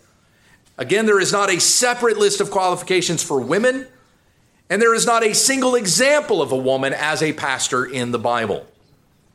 Again, 0.77 1.05
there 1.05 1.21
is 1.21 1.31
not 1.31 1.49
a 1.49 1.61
separate 1.61 2.17
list 2.17 2.41
of 2.41 2.51
qualifications 2.51 3.23
for 3.23 3.39
women, 3.39 3.87
and 4.69 4.81
there 4.81 4.93
is 4.93 5.05
not 5.05 5.23
a 5.23 5.33
single 5.33 5.75
example 5.75 6.41
of 6.41 6.51
a 6.51 6.57
woman 6.57 6.91
as 6.91 7.23
a 7.23 7.31
pastor 7.31 7.85
in 7.85 8.11
the 8.11 8.19
Bible. 8.19 8.67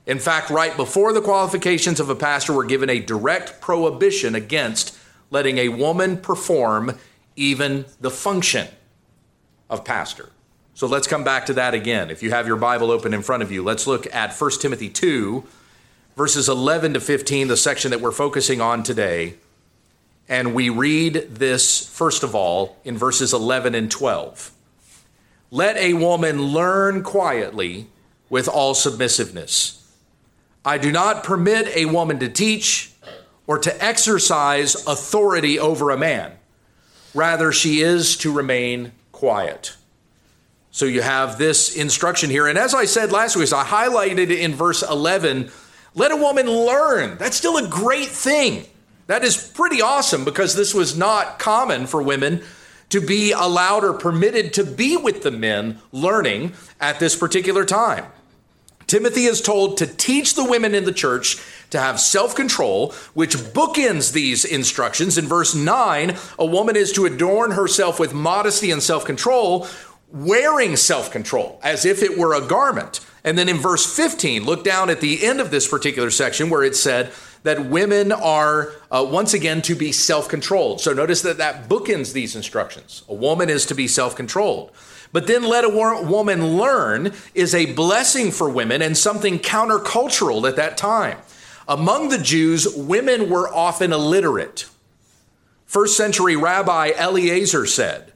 In 0.04 0.18
fact, 0.18 0.50
right 0.50 0.76
before 0.76 1.14
the 1.14 1.22
qualifications 1.22 1.98
of 1.98 2.10
a 2.10 2.14
pastor 2.14 2.52
were 2.52 2.64
given 2.64 2.90
a 2.90 3.00
direct 3.00 3.62
prohibition 3.62 4.34
against 4.34 4.94
letting 5.30 5.56
a 5.56 5.70
woman 5.70 6.18
perform 6.18 6.98
even 7.36 7.86
the 8.02 8.10
function 8.10 8.68
of 9.70 9.82
pastor. 9.82 10.28
So 10.74 10.86
let's 10.86 11.06
come 11.06 11.24
back 11.24 11.46
to 11.46 11.54
that 11.54 11.72
again. 11.72 12.10
If 12.10 12.22
you 12.22 12.32
have 12.32 12.46
your 12.46 12.58
Bible 12.58 12.90
open 12.90 13.14
in 13.14 13.22
front 13.22 13.42
of 13.42 13.50
you, 13.50 13.64
let's 13.64 13.86
look 13.86 14.14
at 14.14 14.38
1 14.38 14.50
Timothy 14.60 14.90
2, 14.90 15.42
verses 16.16 16.48
11 16.48 16.94
to 16.94 17.00
15, 17.00 17.48
the 17.48 17.56
section 17.56 17.90
that 17.90 18.00
we're 18.00 18.12
focusing 18.12 18.60
on 18.60 18.82
today. 18.82 19.34
And 20.28 20.54
we 20.54 20.68
read 20.68 21.26
this, 21.30 21.86
first 21.86 22.22
of 22.22 22.34
all, 22.34 22.76
in 22.84 22.96
verses 22.96 23.32
11 23.32 23.74
and 23.74 23.90
12. 23.90 24.52
Let 25.50 25.76
a 25.76 25.94
woman 25.94 26.42
learn 26.42 27.02
quietly 27.02 27.88
with 28.30 28.48
all 28.48 28.74
submissiveness. 28.74 29.78
I 30.64 30.78
do 30.78 30.92
not 30.92 31.24
permit 31.24 31.68
a 31.76 31.86
woman 31.86 32.18
to 32.20 32.28
teach 32.28 32.92
or 33.46 33.58
to 33.58 33.84
exercise 33.84 34.86
authority 34.86 35.58
over 35.58 35.90
a 35.90 35.98
man. 35.98 36.32
Rather, 37.14 37.52
she 37.52 37.80
is 37.80 38.16
to 38.18 38.32
remain 38.32 38.92
quiet. 39.10 39.76
So 40.70 40.86
you 40.86 41.02
have 41.02 41.36
this 41.36 41.76
instruction 41.76 42.30
here. 42.30 42.46
And 42.46 42.56
as 42.56 42.74
I 42.74 42.86
said 42.86 43.12
last 43.12 43.36
week, 43.36 43.42
as 43.42 43.52
I 43.52 43.64
highlighted 43.64 44.30
in 44.30 44.54
verse 44.54 44.82
11, 44.82 45.50
let 45.94 46.12
a 46.12 46.16
woman 46.16 46.48
learn. 46.48 47.18
That's 47.18 47.36
still 47.36 47.56
a 47.56 47.68
great 47.68 48.08
thing. 48.08 48.66
That 49.06 49.24
is 49.24 49.36
pretty 49.36 49.82
awesome 49.82 50.24
because 50.24 50.54
this 50.54 50.74
was 50.74 50.96
not 50.96 51.38
common 51.38 51.86
for 51.86 52.02
women 52.02 52.42
to 52.90 53.00
be 53.00 53.32
allowed 53.32 53.84
or 53.84 53.94
permitted 53.94 54.52
to 54.54 54.64
be 54.64 54.96
with 54.96 55.22
the 55.22 55.30
men 55.30 55.80
learning 55.92 56.52
at 56.80 56.98
this 56.98 57.16
particular 57.16 57.64
time. 57.64 58.04
Timothy 58.86 59.24
is 59.24 59.40
told 59.40 59.78
to 59.78 59.86
teach 59.86 60.34
the 60.34 60.44
women 60.44 60.74
in 60.74 60.84
the 60.84 60.92
church 60.92 61.38
to 61.70 61.80
have 61.80 61.98
self 61.98 62.34
control, 62.34 62.92
which 63.14 63.36
bookends 63.36 64.12
these 64.12 64.44
instructions. 64.44 65.16
In 65.16 65.26
verse 65.26 65.54
9, 65.54 66.16
a 66.38 66.44
woman 66.44 66.76
is 66.76 66.92
to 66.92 67.06
adorn 67.06 67.52
herself 67.52 67.98
with 67.98 68.12
modesty 68.12 68.70
and 68.70 68.82
self 68.82 69.06
control, 69.06 69.66
wearing 70.10 70.76
self 70.76 71.10
control 71.10 71.58
as 71.62 71.86
if 71.86 72.02
it 72.02 72.18
were 72.18 72.34
a 72.34 72.46
garment. 72.46 73.00
And 73.24 73.38
then 73.38 73.48
in 73.48 73.58
verse 73.58 73.86
15, 73.86 74.44
look 74.44 74.64
down 74.64 74.90
at 74.90 75.00
the 75.00 75.24
end 75.24 75.40
of 75.40 75.50
this 75.50 75.68
particular 75.68 76.10
section 76.10 76.50
where 76.50 76.64
it 76.64 76.74
said 76.74 77.12
that 77.44 77.66
women 77.66 78.12
are 78.12 78.72
uh, 78.90 79.06
once 79.08 79.34
again 79.34 79.62
to 79.62 79.74
be 79.74 79.92
self 79.92 80.28
controlled. 80.28 80.80
So 80.80 80.92
notice 80.92 81.22
that 81.22 81.38
that 81.38 81.68
bookends 81.68 82.12
these 82.12 82.34
instructions. 82.34 83.02
A 83.08 83.14
woman 83.14 83.48
is 83.48 83.66
to 83.66 83.74
be 83.74 83.86
self 83.86 84.16
controlled. 84.16 84.72
But 85.12 85.26
then 85.26 85.44
let 85.44 85.64
a 85.64 85.68
woman 85.68 86.56
learn 86.56 87.12
is 87.34 87.54
a 87.54 87.72
blessing 87.74 88.30
for 88.30 88.48
women 88.48 88.80
and 88.80 88.96
something 88.96 89.38
countercultural 89.38 90.48
at 90.48 90.56
that 90.56 90.78
time. 90.78 91.18
Among 91.68 92.08
the 92.08 92.18
Jews, 92.18 92.66
women 92.74 93.28
were 93.28 93.52
often 93.52 93.92
illiterate. 93.92 94.68
First 95.66 95.96
century 95.96 96.34
rabbi 96.34 96.92
Eliezer 96.98 97.66
said, 97.66 98.12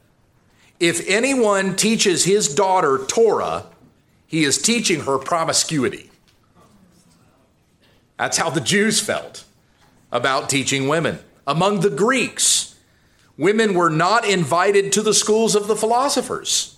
If 0.79 1.07
anyone 1.07 1.75
teaches 1.75 2.25
his 2.25 2.53
daughter 2.53 3.05
Torah, 3.07 3.67
he 4.27 4.43
is 4.43 4.61
teaching 4.61 5.01
her 5.01 5.17
promiscuity. 5.17 6.11
That's 8.17 8.37
how 8.37 8.49
the 8.49 8.61
Jews 8.61 8.99
felt 8.99 9.45
about 10.11 10.49
teaching 10.49 10.87
women. 10.87 11.19
Among 11.45 11.79
the 11.79 11.89
Greeks, 11.89 12.75
women 13.37 13.73
were 13.73 13.89
not 13.89 14.27
invited 14.27 14.91
to 14.93 15.01
the 15.01 15.13
schools 15.13 15.55
of 15.55 15.67
the 15.67 15.75
philosophers. 15.75 16.77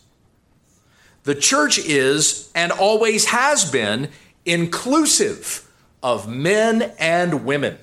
The 1.24 1.36
church 1.36 1.80
is 1.80 2.52
and 2.54 2.72
always 2.72 3.26
has 3.26 3.70
been 3.70 4.10
inclusive 4.46 5.70
of 6.02 6.28
men 6.28 6.94
and 7.00 7.46
women. 7.46 7.78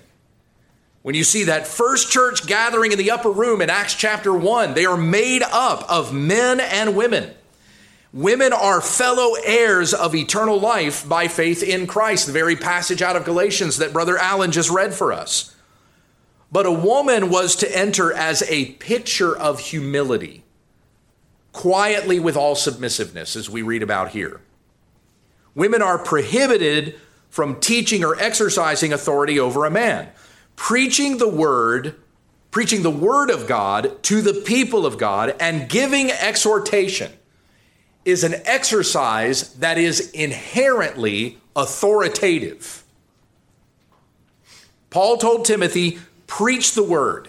When 1.02 1.14
you 1.14 1.24
see 1.24 1.44
that 1.44 1.66
first 1.66 2.10
church 2.10 2.46
gathering 2.46 2.92
in 2.92 2.98
the 2.98 3.12
upper 3.12 3.30
room 3.30 3.60
in 3.60 3.70
Acts 3.70 3.94
chapter 3.94 4.32
1, 4.32 4.74
they 4.74 4.86
are 4.86 4.96
made 4.96 5.42
up 5.42 5.88
of 5.88 6.12
men 6.12 6.58
and 6.60 6.96
women. 6.96 7.32
Women 8.12 8.52
are 8.52 8.80
fellow 8.80 9.34
heirs 9.44 9.92
of 9.92 10.14
eternal 10.14 10.58
life 10.58 11.06
by 11.08 11.28
faith 11.28 11.62
in 11.62 11.86
Christ, 11.86 12.26
the 12.26 12.32
very 12.32 12.56
passage 12.56 13.02
out 13.02 13.16
of 13.16 13.24
Galatians 13.24 13.78
that 13.78 13.92
Brother 13.92 14.16
Allen 14.16 14.52
just 14.52 14.70
read 14.70 14.94
for 14.94 15.12
us. 15.12 15.54
But 16.50 16.66
a 16.66 16.72
woman 16.72 17.28
was 17.28 17.56
to 17.56 17.76
enter 17.78 18.12
as 18.12 18.42
a 18.44 18.72
picture 18.72 19.36
of 19.36 19.58
humility 19.58 20.44
quietly 21.56 22.20
with 22.20 22.36
all 22.36 22.54
submissiveness, 22.54 23.34
as 23.34 23.48
we 23.48 23.62
read 23.62 23.82
about 23.82 24.10
here. 24.10 24.42
Women 25.54 25.80
are 25.80 25.98
prohibited 25.98 27.00
from 27.30 27.58
teaching 27.60 28.04
or 28.04 28.14
exercising 28.20 28.92
authority 28.92 29.40
over 29.40 29.64
a 29.64 29.70
man. 29.70 30.10
Preaching 30.54 31.16
the 31.16 31.28
word, 31.28 31.94
preaching 32.50 32.82
the 32.82 32.90
word 32.90 33.30
of 33.30 33.46
God 33.46 34.02
to 34.04 34.20
the 34.20 34.34
people 34.34 34.84
of 34.84 34.98
God, 34.98 35.34
and 35.40 35.68
giving 35.68 36.10
exhortation 36.10 37.10
is 38.06 38.24
an 38.24 38.36
exercise 38.44 39.52
that 39.54 39.76
is 39.76 40.10
inherently 40.12 41.38
authoritative. 41.54 42.84
Paul 44.88 45.18
told 45.18 45.44
Timothy, 45.44 45.98
preach 46.26 46.74
the 46.74 46.82
word. 46.82 47.28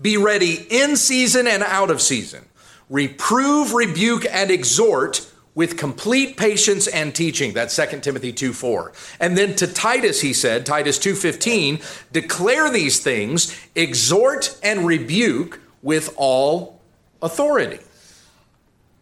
Be 0.00 0.16
ready 0.16 0.66
in 0.70 0.96
season 0.96 1.46
and 1.46 1.62
out 1.62 1.90
of 1.90 2.00
season 2.00 2.44
reprove, 2.90 3.72
rebuke, 3.72 4.26
and 4.30 4.50
exhort 4.50 5.30
with 5.54 5.76
complete 5.76 6.36
patience 6.36 6.86
and 6.86 7.14
teaching. 7.14 7.52
That's 7.52 7.74
2 7.74 8.00
Timothy 8.00 8.32
2 8.32 8.52
4. 8.52 8.92
And 9.20 9.38
then 9.38 9.54
to 9.56 9.66
Titus, 9.66 10.20
he 10.20 10.32
said, 10.32 10.66
Titus 10.66 10.98
2.15, 10.98 12.10
declare 12.12 12.70
these 12.70 13.00
things, 13.00 13.56
exhort 13.74 14.58
and 14.62 14.86
rebuke 14.86 15.60
with 15.82 16.12
all 16.16 16.80
authority. 17.22 17.78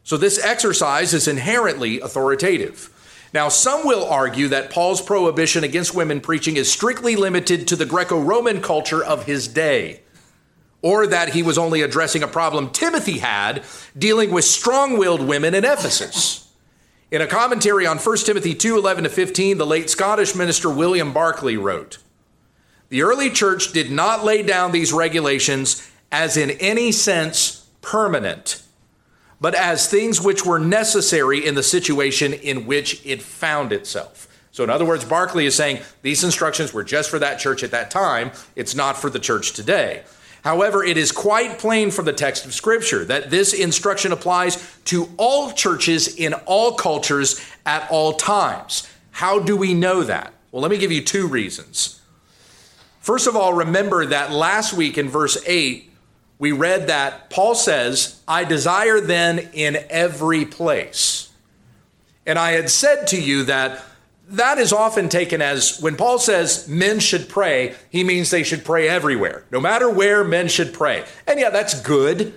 So 0.05 0.17
this 0.17 0.39
exercise 0.43 1.15
is 1.15 1.29
inherently 1.29 2.01
authoritative. 2.01 2.91
Now, 3.33 3.49
some 3.49 3.87
will 3.87 4.05
argue 4.05 4.49
that 4.49 4.71
Paul's 4.71 5.01
prohibition 5.01 5.65
against 5.65 5.95
women 5.95 6.21
preaching 6.21 6.57
is 6.57 6.71
strictly 6.71 7.17
limited 7.17 7.67
to 7.69 7.77
the 7.77 7.87
Greco 7.87 8.21
Roman 8.21 8.61
culture 8.61 9.03
of 9.03 9.25
his 9.25 9.49
day 9.49 10.03
or 10.83 11.07
that 11.07 11.31
he 11.31 11.43
was 11.43 11.57
only 11.57 11.81
addressing 11.81 12.23
a 12.23 12.29
problem 12.29 12.69
Timothy 12.71 13.19
had 13.19 13.63
dealing 13.97 14.31
with 14.31 14.45
strong 14.45 14.99
willed 14.99 15.23
women 15.23 15.55
in 15.55 15.65
Ephesus. 15.65 16.51
In 17.11 17.23
a 17.23 17.27
commentary 17.27 17.87
on 17.87 17.99
1 17.99 18.17
Timothy 18.19 18.55
2 18.55 18.77
11 18.77 19.05
to 19.05 19.11
15, 19.11 19.59
the 19.59 19.67
late 19.67 19.89
Scottish 19.89 20.35
minister 20.35 20.69
William 20.69 21.13
Barclay 21.13 21.57
wrote 21.57 21.99
The 22.89 23.03
early 23.03 23.31
church 23.31 23.73
did 23.73 23.91
not 23.91 24.25
lay 24.25 24.43
down 24.43 24.73
these 24.73 24.93
regulations 24.93 25.89
as 26.11 26.37
in 26.37 26.51
any 26.53 26.91
sense 26.91 27.67
permanent, 27.81 28.62
but 29.43 29.57
as 29.57 29.89
things 29.89 30.21
which 30.21 30.47
were 30.47 30.61
necessary 30.61 31.45
in 31.45 31.57
the 31.57 31.65
situation 31.65 32.33
in 32.33 32.65
which 32.65 33.05
it 33.05 33.21
found 33.21 33.73
itself. 33.73 34.29
So, 34.53 34.63
in 34.63 34.71
other 34.71 34.85
words, 34.85 35.05
Barclay 35.05 35.47
is 35.47 35.57
saying 35.57 35.81
these 36.03 36.23
instructions 36.23 36.73
were 36.73 36.85
just 36.85 37.11
for 37.11 37.19
that 37.19 37.41
church 37.41 37.65
at 37.65 37.73
that 37.73 37.91
time, 37.91 38.31
it's 38.55 38.77
not 38.77 38.97
for 38.97 39.11
the 39.11 39.19
church 39.19 39.53
today. 39.53 40.05
However, 40.45 40.85
it 40.85 40.97
is 40.97 41.11
quite 41.11 41.59
plain 41.59 41.91
from 41.91 42.05
the 42.05 42.13
text 42.13 42.47
of 42.47 42.55
Scripture 42.55 43.05
that 43.07 43.31
this 43.31 43.53
instruction 43.53 44.13
applies 44.13 44.65
to 44.87 45.11
all 45.17 45.51
churches 45.51 46.17
in 46.17 46.35
all 46.47 46.75
cultures 46.75 47.41
at 47.67 47.91
all 47.91 48.13
times. 48.13 48.89
How 49.11 49.41
do 49.41 49.57
we 49.57 49.75
know 49.75 50.05
that? 50.05 50.33
Well, 50.53 50.63
let 50.63 50.71
me 50.71 50.79
give 50.79 50.93
you 50.93 51.03
two 51.03 51.27
reasons. 51.27 52.01
First 53.01 53.27
of 53.27 53.35
all, 53.35 53.55
remember 53.55 54.07
that 54.07 54.31
last 54.31 54.73
week 54.73 54.99
in 54.99 55.09
verse 55.09 55.37
8, 55.47 55.92
we 56.43 56.51
read 56.51 56.89
that 56.89 57.31
Paul 57.31 57.55
says, 57.55 58.21
I 58.27 58.43
desire 58.43 59.01
then 59.01 59.51
in 59.53 59.79
every 59.89 60.45
place. 60.45 61.31
And 62.27 62.37
I 62.37 62.51
had 62.51 62.69
said 62.69 63.07
to 63.09 63.23
you 63.23 63.45
that 63.45 63.85
that 64.31 64.59
is 64.59 64.73
often 64.73 65.09
taken 65.09 65.41
as 65.41 65.81
when 65.81 65.95
Paul 65.95 66.19
says 66.19 66.67
men 66.67 66.99
should 66.99 67.29
pray, 67.29 67.77
he 67.91 68.03
means 68.03 68.31
they 68.31 68.43
should 68.43 68.65
pray 68.65 68.89
everywhere. 68.89 69.45
No 69.53 69.61
matter 69.61 69.89
where, 69.89 70.25
men 70.25 70.49
should 70.49 70.73
pray. 70.73 71.05
And 71.29 71.39
yeah, 71.39 71.51
that's 71.51 71.81
good. 71.81 72.35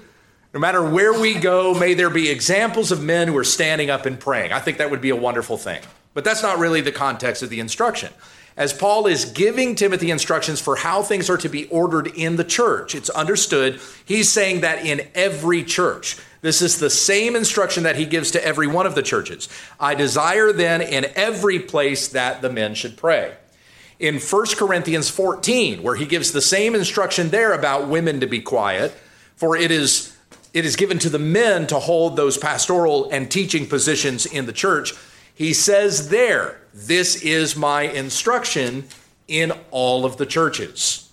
No 0.54 0.60
matter 0.60 0.88
where 0.88 1.20
we 1.20 1.34
go, 1.34 1.74
may 1.74 1.96
there 1.96 2.12
be 2.12 2.30
examples 2.30 2.92
of 2.92 3.02
men 3.02 3.28
who 3.28 3.38
are 3.38 3.44
standing 3.44 3.90
up 3.90 4.06
and 4.06 4.20
praying. 4.20 4.52
I 4.52 4.60
think 4.60 4.78
that 4.78 4.92
would 4.92 5.02
be 5.02 5.10
a 5.10 5.16
wonderful 5.16 5.58
thing. 5.58 5.82
But 6.14 6.24
that's 6.24 6.44
not 6.44 6.60
really 6.60 6.82
the 6.82 6.92
context 6.92 7.42
of 7.42 7.50
the 7.50 7.60
instruction. 7.60 8.14
As 8.58 8.72
Paul 8.72 9.06
is 9.06 9.26
giving 9.26 9.76
Timothy 9.76 10.12
instructions 10.12 10.62
for 10.62 10.78
how 10.78 11.02
things 11.02 11.30
are 11.30 11.38
to 11.38 11.50
be 11.50 11.68
ordered 11.68 12.08
in 12.08 12.38
the 12.38 12.44
church, 12.44 12.96
it's 12.96 13.10
understood 13.10 13.82
he's 14.06 14.30
saying 14.30 14.62
that 14.62 14.86
in 14.86 15.08
every 15.14 15.64
church. 15.64 16.18
This 16.42 16.62
is 16.62 16.80
the 16.80 16.90
same 16.90 17.36
instruction 17.36 17.84
that 17.84 17.98
he 17.98 18.06
gives 18.06 18.32
to 18.32 18.46
every 18.46 18.68
one 18.68 18.86
of 18.86 18.96
the 18.96 19.02
churches. 19.02 19.50
I 19.80 19.96
desire 19.96 20.54
then 20.54 20.82
in 20.82 21.06
every 21.16 21.60
place 21.60 22.08
that 22.10 22.42
the 22.42 22.52
men 22.52 22.76
should 22.76 22.96
pray. 22.96 23.36
In 24.00 24.20
1 24.20 24.46
Corinthians 24.56 25.10
14, 25.10 25.82
where 25.84 25.96
he 25.96 26.06
gives 26.06 26.32
the 26.32 26.42
same 26.42 26.76
instruction 26.76 27.32
there 27.32 27.52
about 27.54 27.90
women 27.90 28.20
to 28.22 28.28
be 28.28 28.42
quiet, 28.42 28.94
for 29.36 29.58
it 29.58 29.72
is 29.72 30.16
it 30.54 30.64
is 30.64 30.78
given 30.78 31.00
to 31.00 31.10
the 31.10 31.20
men 31.20 31.68
to 31.68 31.80
hold 31.80 32.16
those 32.16 32.38
pastoral 32.38 33.10
and 33.10 33.30
teaching 33.30 33.68
positions 33.68 34.26
in 34.26 34.46
the 34.46 34.54
church. 34.54 34.94
He 35.36 35.54
says 35.54 36.10
there, 36.10 36.60
This 36.74 37.22
is 37.22 37.56
my 37.56 37.84
instruction 37.84 38.86
in 39.28 39.52
all 39.70 40.06
of 40.06 40.18
the 40.18 40.26
churches. 40.26 41.12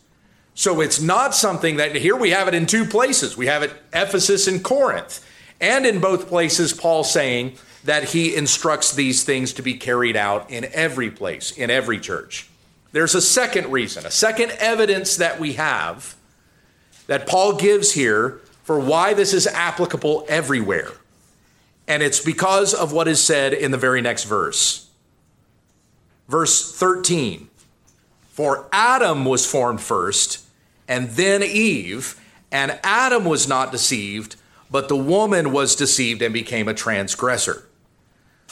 So 0.54 0.80
it's 0.80 1.00
not 1.00 1.35
something 1.35 1.76
that 1.76 1.96
here 1.96 2.16
we 2.16 2.30
have 2.30 2.48
it 2.48 2.54
in 2.54 2.66
two 2.66 2.85
places. 2.85 3.37
We 3.37 3.46
have 3.46 3.62
it 3.62 3.72
Ephesus 3.92 4.46
and 4.46 4.62
Corinth. 4.62 5.26
And 5.61 5.87
in 5.87 6.00
both 6.00 6.28
places, 6.28 6.72
Paul 6.72 7.04
saying 7.04 7.56
that 7.85 8.04
he 8.04 8.35
instructs 8.35 8.94
these 8.94 9.24
things 9.24 9.52
to 9.54 9.62
be 9.62 9.74
carried 9.74 10.16
out 10.16 10.50
in 10.50 10.66
every 10.72 11.11
place, 11.11 11.50
in 11.52 11.70
every 11.70 11.98
church. 11.98 12.48
There's 12.92 13.14
a 13.14 13.22
second 13.22 13.72
reason, 13.72 14.04
a 14.04 14.11
second 14.11 14.52
evidence 14.58 15.16
that 15.16 15.40
we 15.40 15.54
have 15.54 16.14
that 17.06 17.26
Paul 17.26 17.54
gives 17.54 17.92
here 17.92 18.40
for 18.62 18.78
why 18.78 19.14
this 19.14 19.32
is 19.32 19.46
applicable 19.46 20.26
everywhere. 20.28 20.92
And 21.87 22.03
it's 22.03 22.21
because 22.21 22.75
of 22.75 22.92
what 22.92 23.09
is 23.09 23.23
said 23.23 23.53
in 23.53 23.71
the 23.71 23.79
very 23.79 24.01
next 24.01 24.25
verse. 24.25 24.88
Verse 26.29 26.73
13 26.79 27.49
For 28.31 28.68
Adam 28.73 29.25
was 29.25 29.45
formed 29.45 29.81
first, 29.81 30.45
and 30.88 31.11
then 31.11 31.42
Eve, 31.42 32.18
and 32.51 32.79
Adam 32.83 33.25
was 33.25 33.49
not 33.49 33.73
deceived, 33.73 34.37
but 34.71 34.88
the 34.88 34.97
woman 34.97 35.53
was 35.53 35.77
deceived 35.77 36.23
and 36.23 36.33
became 36.33 36.68
a 36.68 36.75
transgressor. 36.75 37.68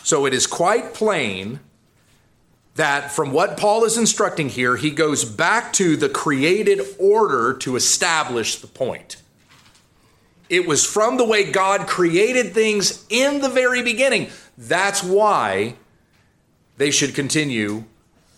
So 0.03 0.27
it 0.27 0.35
is 0.35 0.47
quite 0.47 0.95
plain 0.95 1.61
that 2.75 3.11
from 3.11 3.33
what 3.33 3.57
Paul 3.57 3.85
is 3.85 3.99
instructing 3.99 4.49
here, 4.49 4.77
he 4.77 4.90
goes 4.90 5.25
back 5.25 5.73
to 5.75 5.97
the 5.97 6.09
created 6.09 6.81
order 6.99 7.55
to 7.59 7.77
establish 7.77 8.57
the 8.57 8.66
point. 8.66 9.16
It 10.51 10.67
was 10.67 10.85
from 10.85 11.17
the 11.17 11.25
way 11.25 11.51
God 11.51 11.87
created 11.87 12.53
things 12.53 13.07
in 13.09 13.41
the 13.41 13.49
very 13.49 13.83
beginning. 13.83 14.29
That's 14.59 15.03
why 15.03 15.77
they 16.77 16.91
should 16.91 17.15
continue, 17.15 17.85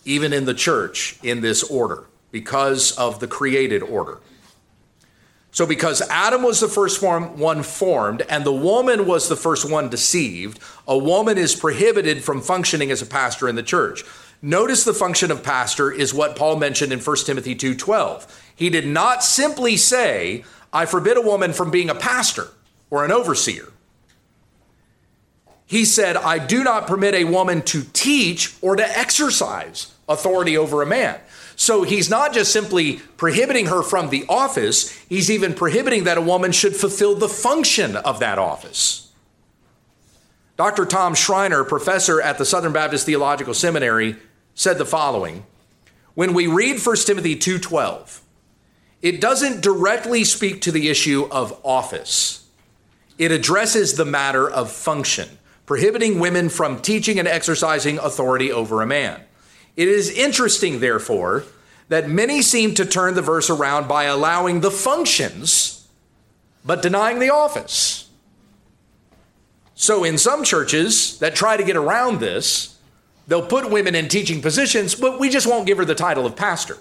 even 0.05 0.31
in 0.31 0.45
the 0.45 0.53
church, 0.53 1.17
in 1.23 1.41
this 1.41 1.63
order, 1.63 2.05
because 2.31 2.91
of 2.97 3.19
the 3.19 3.27
created 3.27 3.81
order. 3.81 4.19
So, 5.51 5.65
because 5.65 6.01
Adam 6.09 6.43
was 6.43 6.59
the 6.59 6.67
first 6.67 6.99
form, 6.99 7.37
one 7.37 7.61
formed 7.61 8.23
and 8.29 8.43
the 8.43 8.53
woman 8.53 9.05
was 9.05 9.27
the 9.27 9.35
first 9.35 9.69
one 9.69 9.89
deceived, 9.89 10.59
a 10.87 10.97
woman 10.97 11.37
is 11.37 11.55
prohibited 11.55 12.23
from 12.23 12.41
functioning 12.41 12.89
as 12.91 13.01
a 13.01 13.07
pastor 13.07 13.47
in 13.47 13.55
the 13.55 13.63
church. 13.63 14.03
Notice 14.41 14.83
the 14.83 14.93
function 14.93 15.31
of 15.31 15.43
pastor 15.43 15.91
is 15.91 16.13
what 16.13 16.35
Paul 16.35 16.57
mentioned 16.57 16.91
in 16.91 16.99
1 16.99 17.25
Timothy 17.25 17.55
2:12. 17.55 18.27
He 18.55 18.69
did 18.69 18.85
not 18.85 19.23
simply 19.23 19.77
say, 19.77 20.43
"I 20.73 20.85
forbid 20.85 21.15
a 21.15 21.21
woman 21.21 21.53
from 21.53 21.71
being 21.71 21.89
a 21.89 21.95
pastor 21.95 22.49
or 22.89 23.05
an 23.05 23.11
overseer." 23.11 23.69
He 25.65 25.85
said, 25.85 26.17
"I 26.17 26.39
do 26.39 26.63
not 26.63 26.87
permit 26.87 27.15
a 27.15 27.23
woman 27.23 27.61
to 27.63 27.85
teach 27.93 28.53
or 28.61 28.75
to 28.75 28.97
exercise 28.97 29.87
authority 30.09 30.57
over 30.57 30.81
a 30.81 30.85
man." 30.85 31.19
So 31.55 31.83
he's 31.83 32.09
not 32.09 32.33
just 32.33 32.51
simply 32.51 33.01
prohibiting 33.17 33.67
her 33.67 33.83
from 33.83 34.09
the 34.09 34.25
office, 34.27 34.91
he's 35.07 35.29
even 35.29 35.53
prohibiting 35.53 36.03
that 36.05 36.17
a 36.17 36.21
woman 36.21 36.51
should 36.51 36.75
fulfill 36.75 37.15
the 37.15 37.29
function 37.29 37.95
of 37.95 38.19
that 38.19 38.39
office. 38.39 39.07
Dr. 40.57 40.85
Tom 40.85 41.15
Schreiner, 41.15 41.63
professor 41.63 42.21
at 42.21 42.37
the 42.37 42.45
Southern 42.45 42.73
Baptist 42.73 43.05
Theological 43.05 43.53
Seminary, 43.53 44.17
said 44.55 44.77
the 44.77 44.85
following 44.85 45.45
When 46.15 46.33
we 46.33 46.45
read 46.45 46.79
1 46.79 47.07
Timothy 47.07 47.35
2:12, 47.35 48.21
it 49.03 49.19
doesn't 49.19 49.61
directly 49.61 50.23
speak 50.23 50.61
to 50.61 50.71
the 50.71 50.89
issue 50.89 51.27
of 51.29 51.59
office. 51.63 52.47
It 53.19 53.31
addresses 53.31 53.93
the 53.93 54.05
matter 54.05 54.49
of 54.49 54.71
function, 54.71 55.37
prohibiting 55.65 56.19
women 56.19 56.47
from 56.47 56.79
teaching 56.79 57.19
and 57.19 57.27
exercising 57.27 57.99
authority 57.99 58.49
over 58.49 58.81
a 58.81 58.87
man. 58.87 59.21
It 59.75 59.89
is 59.89 60.09
interesting, 60.09 60.79
therefore, 60.79 61.43
that 61.89 62.09
many 62.09 62.41
seem 62.41 62.73
to 62.75 62.85
turn 62.85 63.13
the 63.13 63.21
verse 63.21 63.49
around 63.49 63.89
by 63.89 64.05
allowing 64.05 64.61
the 64.61 64.71
functions 64.71 65.85
but 66.65 66.81
denying 66.81 67.19
the 67.19 67.29
office. 67.29 68.09
So, 69.75 70.05
in 70.05 70.17
some 70.17 70.45
churches 70.45 71.19
that 71.19 71.35
try 71.35 71.57
to 71.57 71.63
get 71.63 71.75
around 71.75 72.21
this, 72.21 72.79
they'll 73.27 73.45
put 73.45 73.69
women 73.69 73.95
in 73.95 74.07
teaching 74.07 74.41
positions, 74.41 74.95
but 74.95 75.19
we 75.19 75.29
just 75.29 75.45
won't 75.45 75.67
give 75.67 75.77
her 75.77 75.83
the 75.83 75.93
title 75.93 76.25
of 76.25 76.37
pastor. 76.37 76.77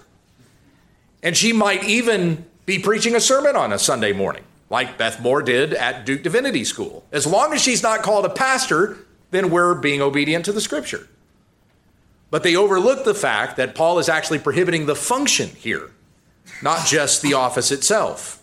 And 1.22 1.36
she 1.36 1.52
might 1.52 1.84
even 1.84 2.44
be 2.66 2.78
preaching 2.78 3.14
a 3.14 3.20
sermon 3.20 3.56
on 3.56 3.72
a 3.72 3.78
Sunday 3.78 4.12
morning, 4.12 4.44
like 4.70 4.98
Beth 4.98 5.20
Moore 5.20 5.42
did 5.42 5.74
at 5.74 6.04
Duke 6.04 6.22
Divinity 6.22 6.64
School. 6.64 7.04
As 7.12 7.26
long 7.26 7.52
as 7.52 7.62
she's 7.62 7.82
not 7.82 8.02
called 8.02 8.24
a 8.24 8.30
pastor, 8.30 8.98
then 9.30 9.50
we're 9.50 9.74
being 9.74 10.00
obedient 10.00 10.44
to 10.46 10.52
the 10.52 10.60
scripture. 10.60 11.08
But 12.30 12.42
they 12.42 12.56
overlook 12.56 13.04
the 13.04 13.14
fact 13.14 13.56
that 13.56 13.74
Paul 13.74 13.98
is 13.98 14.08
actually 14.08 14.38
prohibiting 14.38 14.86
the 14.86 14.96
function 14.96 15.50
here, 15.50 15.90
not 16.62 16.86
just 16.86 17.22
the 17.22 17.34
office 17.34 17.70
itself. 17.70 18.42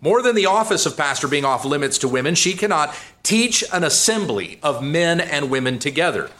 More 0.00 0.22
than 0.22 0.34
the 0.34 0.46
office 0.46 0.86
of 0.86 0.96
pastor 0.96 1.28
being 1.28 1.44
off 1.44 1.64
limits 1.64 1.98
to 1.98 2.08
women, 2.08 2.34
she 2.34 2.54
cannot 2.54 2.94
teach 3.22 3.62
an 3.72 3.84
assembly 3.84 4.58
of 4.62 4.82
men 4.82 5.20
and 5.20 5.50
women 5.50 5.78
together. 5.78 6.30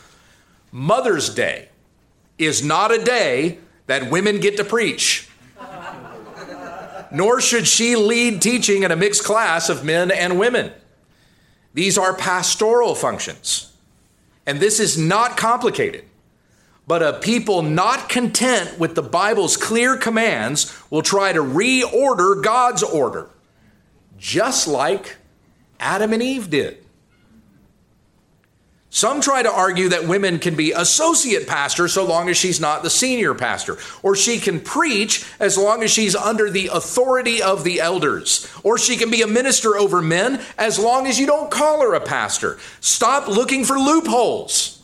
Mother's 0.73 1.33
Day 1.33 1.69
is 2.39 2.65
not 2.65 2.93
a 2.93 3.03
day 3.03 3.59
that 3.87 4.11
women 4.11 4.41
get 4.41 4.57
to 4.57 4.65
preach. 4.65 5.29
Nor 7.13 7.41
should 7.41 7.69
she 7.69 7.95
lead 7.95 8.41
teaching 8.41 8.83
in 8.83 8.91
a 8.91 8.97
mixed 8.97 9.23
class 9.23 9.69
of 9.69 9.85
men 9.85 10.11
and 10.11 10.39
women. 10.39 10.73
These 11.75 11.99
are 11.99 12.15
pastoral 12.15 12.95
functions. 12.95 13.73
And 14.47 14.59
this 14.61 14.81
is 14.81 14.99
not 14.99 15.37
complicated. 15.37 16.05
But 16.87 17.03
a 17.03 17.13
people 17.13 17.63
not 17.63 18.09
content 18.09 18.79
with 18.79 18.95
the 18.95 19.03
Bible's 19.03 19.57
clear 19.57 19.97
commands 19.97 20.77
will 20.91 21.03
try 21.03 21.33
to 21.33 21.41
reorder 21.41 22.43
God's 22.43 22.83
order, 22.83 23.31
just 24.19 24.67
like 24.67 25.17
Adam 25.79 26.13
and 26.13 26.23
Eve 26.23 26.51
did. 26.51 26.85
Some 28.95 29.23
try 29.23 29.43
to 29.43 29.51
argue 29.51 29.89
that 29.89 30.07
women 30.07 30.39
can 30.39 30.55
be 30.55 30.73
associate 30.73 31.47
pastor 31.47 31.89
so 31.89 32.05
long 32.05 32.29
as 32.29 32.37
she's 32.37 32.61
not 32.61 32.83
the 32.83 32.91
senior 32.91 33.33
pastor, 33.33 33.79
or 34.03 34.15
she 34.15 34.39
can 34.39 34.61
preach 34.61 35.25
as 35.41 35.57
long 35.57 35.83
as 35.83 35.91
she's 35.91 36.15
under 36.15 36.51
the 36.51 36.67
authority 36.71 37.41
of 37.41 37.65
the 37.65 37.81
elders, 37.81 38.47
or 38.63 38.77
she 38.77 38.99
can 38.99 39.11
be 39.11 39.23
a 39.23 39.27
minister 39.27 39.79
over 39.79 40.03
men 40.03 40.43
as 40.59 40.79
long 40.79 41.07
as 41.07 41.19
you 41.19 41.25
don't 41.25 41.51
call 41.51 41.81
her 41.81 41.95
a 41.95 42.01
pastor. 42.01 42.59
Stop 42.83 43.29
looking 43.29 43.65
for 43.65 43.79
loopholes. 43.79 44.83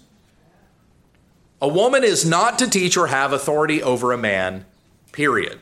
A 1.61 1.68
woman 1.68 2.03
is 2.03 2.25
not 2.25 2.59
to 2.61 2.71
teach 2.71 2.97
or 2.97 3.09
have 3.09 3.35
authority 3.35 3.83
over 3.83 4.12
a 4.12 4.18
man, 4.18 4.64
period. 5.12 5.59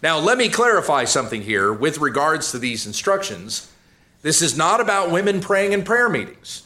Now, 0.00 0.20
let 0.20 0.38
me 0.38 0.48
clarify 0.48 1.06
something 1.06 1.42
here 1.42 1.72
with 1.72 1.98
regards 1.98 2.52
to 2.52 2.60
these 2.60 2.86
instructions. 2.86 3.68
This 4.22 4.42
is 4.42 4.56
not 4.56 4.80
about 4.80 5.10
women 5.10 5.40
praying 5.40 5.72
in 5.72 5.82
prayer 5.82 6.08
meetings. 6.08 6.62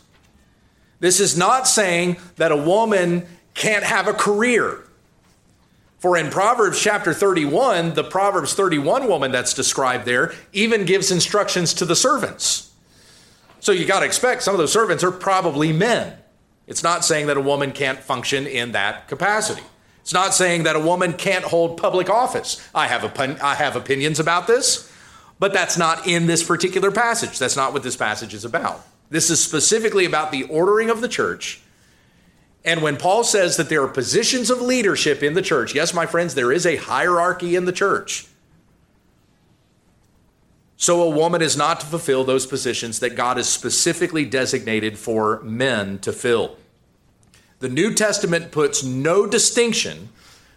This 1.02 1.18
is 1.18 1.36
not 1.36 1.66
saying 1.66 2.18
that 2.36 2.52
a 2.52 2.56
woman 2.56 3.26
can't 3.54 3.82
have 3.82 4.06
a 4.06 4.12
career. 4.12 4.84
For 5.98 6.16
in 6.16 6.30
Proverbs 6.30 6.80
chapter 6.80 7.12
31, 7.12 7.94
the 7.94 8.04
Proverbs 8.04 8.54
31 8.54 9.08
woman 9.08 9.32
that's 9.32 9.52
described 9.52 10.04
there 10.04 10.32
even 10.52 10.84
gives 10.84 11.10
instructions 11.10 11.74
to 11.74 11.84
the 11.84 11.96
servants. 11.96 12.72
So 13.58 13.72
you 13.72 13.84
got 13.84 14.00
to 14.00 14.06
expect 14.06 14.44
some 14.44 14.54
of 14.54 14.58
those 14.58 14.72
servants 14.72 15.02
are 15.02 15.10
probably 15.10 15.72
men. 15.72 16.16
It's 16.68 16.84
not 16.84 17.04
saying 17.04 17.26
that 17.26 17.36
a 17.36 17.40
woman 17.40 17.72
can't 17.72 17.98
function 17.98 18.46
in 18.46 18.70
that 18.70 19.08
capacity. 19.08 19.64
It's 20.02 20.14
not 20.14 20.34
saying 20.34 20.62
that 20.62 20.76
a 20.76 20.80
woman 20.80 21.14
can't 21.14 21.44
hold 21.44 21.78
public 21.78 22.10
office. 22.10 22.64
I 22.72 22.86
have, 22.86 23.18
I 23.42 23.56
have 23.56 23.74
opinions 23.74 24.20
about 24.20 24.46
this, 24.46 24.88
but 25.40 25.52
that's 25.52 25.76
not 25.76 26.06
in 26.06 26.26
this 26.26 26.44
particular 26.44 26.92
passage. 26.92 27.40
That's 27.40 27.56
not 27.56 27.72
what 27.72 27.82
this 27.82 27.96
passage 27.96 28.34
is 28.34 28.44
about. 28.44 28.86
This 29.12 29.28
is 29.28 29.44
specifically 29.44 30.06
about 30.06 30.32
the 30.32 30.44
ordering 30.44 30.88
of 30.88 31.02
the 31.02 31.08
church. 31.08 31.60
And 32.64 32.80
when 32.80 32.96
Paul 32.96 33.24
says 33.24 33.58
that 33.58 33.68
there 33.68 33.82
are 33.82 33.88
positions 33.88 34.48
of 34.48 34.62
leadership 34.62 35.22
in 35.22 35.34
the 35.34 35.42
church, 35.42 35.74
yes, 35.74 35.92
my 35.92 36.06
friends, 36.06 36.34
there 36.34 36.50
is 36.50 36.64
a 36.64 36.76
hierarchy 36.76 37.54
in 37.54 37.66
the 37.66 37.72
church. 37.72 38.26
So 40.78 41.02
a 41.02 41.10
woman 41.10 41.42
is 41.42 41.58
not 41.58 41.80
to 41.80 41.86
fulfill 41.86 42.24
those 42.24 42.46
positions 42.46 43.00
that 43.00 43.14
God 43.14 43.36
has 43.36 43.50
specifically 43.50 44.24
designated 44.24 44.96
for 44.96 45.42
men 45.42 45.98
to 45.98 46.10
fill. 46.10 46.56
The 47.58 47.68
New 47.68 47.92
Testament 47.92 48.50
puts 48.50 48.82
no 48.82 49.26
distinction 49.26 50.08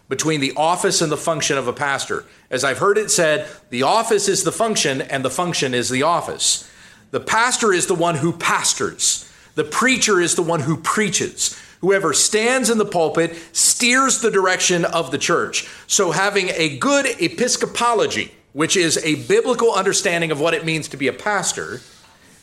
between 0.08 0.40
the 0.40 0.54
office 0.56 1.02
and 1.02 1.12
the 1.12 1.18
function 1.18 1.58
of 1.58 1.68
a 1.68 1.74
pastor. 1.74 2.24
As 2.50 2.64
I've 2.64 2.78
heard 2.78 2.96
it 2.96 3.10
said, 3.10 3.50
the 3.68 3.82
office 3.82 4.28
is 4.28 4.44
the 4.44 4.52
function 4.52 5.02
and 5.02 5.22
the 5.22 5.30
function 5.30 5.74
is 5.74 5.90
the 5.90 6.04
office. 6.04 6.70
The 7.16 7.20
pastor 7.20 7.72
is 7.72 7.86
the 7.86 7.94
one 7.94 8.16
who 8.16 8.30
pastors, 8.30 9.26
the 9.54 9.64
preacher 9.64 10.20
is 10.20 10.34
the 10.34 10.42
one 10.42 10.60
who 10.60 10.76
preaches. 10.76 11.58
Whoever 11.80 12.12
stands 12.12 12.68
in 12.68 12.76
the 12.76 12.84
pulpit 12.84 13.34
steers 13.52 14.20
the 14.20 14.30
direction 14.30 14.84
of 14.84 15.10
the 15.10 15.16
church. 15.16 15.66
So, 15.86 16.10
having 16.10 16.50
a 16.50 16.76
good 16.76 17.06
episcopology, 17.06 18.32
which 18.52 18.76
is 18.76 18.98
a 19.02 19.14
biblical 19.14 19.72
understanding 19.72 20.30
of 20.30 20.40
what 20.40 20.52
it 20.52 20.66
means 20.66 20.88
to 20.88 20.98
be 20.98 21.08
a 21.08 21.12
pastor, 21.14 21.80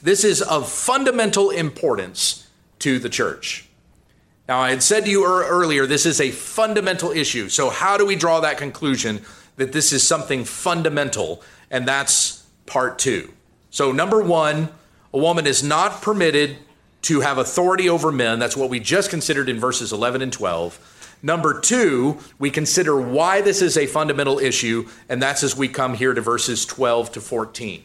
this 0.01 0.23
is 0.23 0.41
of 0.41 0.67
fundamental 0.67 1.51
importance 1.51 2.47
to 2.79 2.97
the 2.97 3.09
church. 3.09 3.69
Now, 4.49 4.59
I 4.59 4.71
had 4.71 4.81
said 4.81 5.05
to 5.05 5.11
you 5.11 5.23
earlier, 5.23 5.85
this 5.85 6.07
is 6.07 6.19
a 6.19 6.31
fundamental 6.31 7.11
issue. 7.11 7.47
So, 7.47 7.69
how 7.69 7.95
do 7.95 8.07
we 8.07 8.15
draw 8.15 8.39
that 8.39 8.57
conclusion 8.57 9.21
that 9.57 9.71
this 9.71 9.93
is 9.93 10.01
something 10.01 10.43
fundamental? 10.43 11.43
And 11.69 11.87
that's 11.87 12.43
part 12.65 12.97
two. 12.97 13.31
So, 13.73 13.91
number 13.91 14.21
one, 14.21 14.69
a 15.11 15.17
woman 15.17 15.47
is 15.47 15.63
not 15.63 16.03
permitted 16.03 16.57
to 17.01 17.21
have 17.21 17.39
authority 17.39 17.89
over 17.89 18.11
men. 18.11 18.37
That's 18.37 18.55
what 18.55 18.69
we 18.69 18.79
just 18.79 19.09
considered 19.09 19.49
in 19.49 19.59
verses 19.59 19.91
11 19.91 20.21
and 20.21 20.31
12. 20.31 21.17
Number 21.23 21.59
two, 21.59 22.19
we 22.37 22.51
consider 22.51 23.01
why 23.01 23.41
this 23.41 23.63
is 23.63 23.75
a 23.75 23.87
fundamental 23.87 24.37
issue, 24.37 24.87
and 25.09 25.19
that's 25.19 25.41
as 25.41 25.57
we 25.57 25.67
come 25.67 25.95
here 25.95 26.13
to 26.13 26.21
verses 26.21 26.67
12 26.67 27.13
to 27.13 27.19
14. 27.19 27.83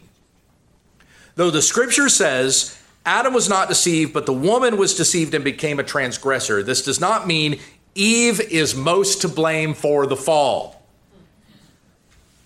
Though 1.33 1.49
the 1.49 1.63
scripture 1.63 2.07
says 2.07 2.79
Adam 3.03 3.33
was 3.33 3.49
not 3.49 3.67
deceived, 3.67 4.13
but 4.13 4.27
the 4.27 4.31
woman 4.31 4.77
was 4.77 4.93
deceived 4.93 5.33
and 5.33 5.43
became 5.43 5.79
a 5.79 5.83
transgressor, 5.83 6.61
this 6.61 6.83
does 6.83 6.99
not 6.99 7.25
mean 7.25 7.59
Eve 7.95 8.39
is 8.39 8.75
most 8.75 9.21
to 9.21 9.27
blame 9.27 9.73
for 9.73 10.05
the 10.05 10.15
fall. 10.15 10.78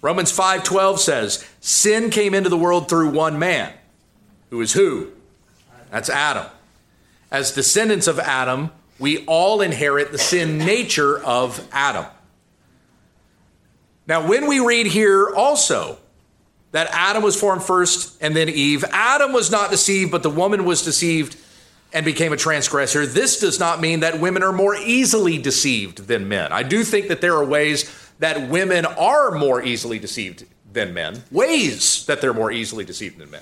Romans 0.03 0.33
5:12 0.33 0.99
says, 0.99 1.45
"Sin 1.61 2.09
came 2.09 2.35
into 2.35 2.49
the 2.49 2.57
world 2.57 2.89
through 2.89 3.09
one 3.09 3.39
man, 3.39 3.71
who 4.49 4.59
is 4.61 4.73
who? 4.73 5.07
That's 5.91 6.09
Adam. 6.09 6.45
As 7.31 7.51
descendants 7.51 8.05
of 8.05 8.19
Adam, 8.19 8.71
we 8.99 9.23
all 9.25 9.61
inherit 9.61 10.11
the 10.11 10.17
sin 10.17 10.57
nature 10.57 11.17
of 11.23 11.61
Adam. 11.71 12.05
Now, 14.05 14.27
when 14.27 14.45
we 14.45 14.59
read 14.59 14.87
here 14.87 15.29
also 15.33 15.97
that 16.73 16.89
Adam 16.91 17.23
was 17.23 17.39
formed 17.39 17.63
first 17.63 18.17
and 18.19 18.35
then 18.35 18.49
Eve, 18.49 18.83
Adam 18.91 19.31
was 19.31 19.49
not 19.49 19.71
deceived, 19.71 20.11
but 20.11 20.21
the 20.21 20.29
woman 20.29 20.65
was 20.65 20.81
deceived 20.81 21.37
and 21.93 22.05
became 22.05 22.33
a 22.33 22.37
transgressor. 22.37 23.05
This 23.05 23.39
does 23.39 23.57
not 23.59 23.79
mean 23.79 24.01
that 24.01 24.19
women 24.19 24.43
are 24.43 24.51
more 24.51 24.75
easily 24.75 25.37
deceived 25.37 26.07
than 26.07 26.27
men. 26.27 26.51
I 26.51 26.63
do 26.63 26.83
think 26.83 27.07
that 27.07 27.21
there 27.21 27.35
are 27.35 27.45
ways 27.45 27.89
that 28.19 28.49
women 28.49 28.85
are 28.85 29.31
more 29.31 29.63
easily 29.63 29.99
deceived 29.99 30.45
than 30.71 30.93
men, 30.93 31.23
ways 31.31 32.05
that 32.05 32.21
they're 32.21 32.33
more 32.33 32.51
easily 32.51 32.85
deceived 32.85 33.17
than 33.17 33.31
men. 33.31 33.41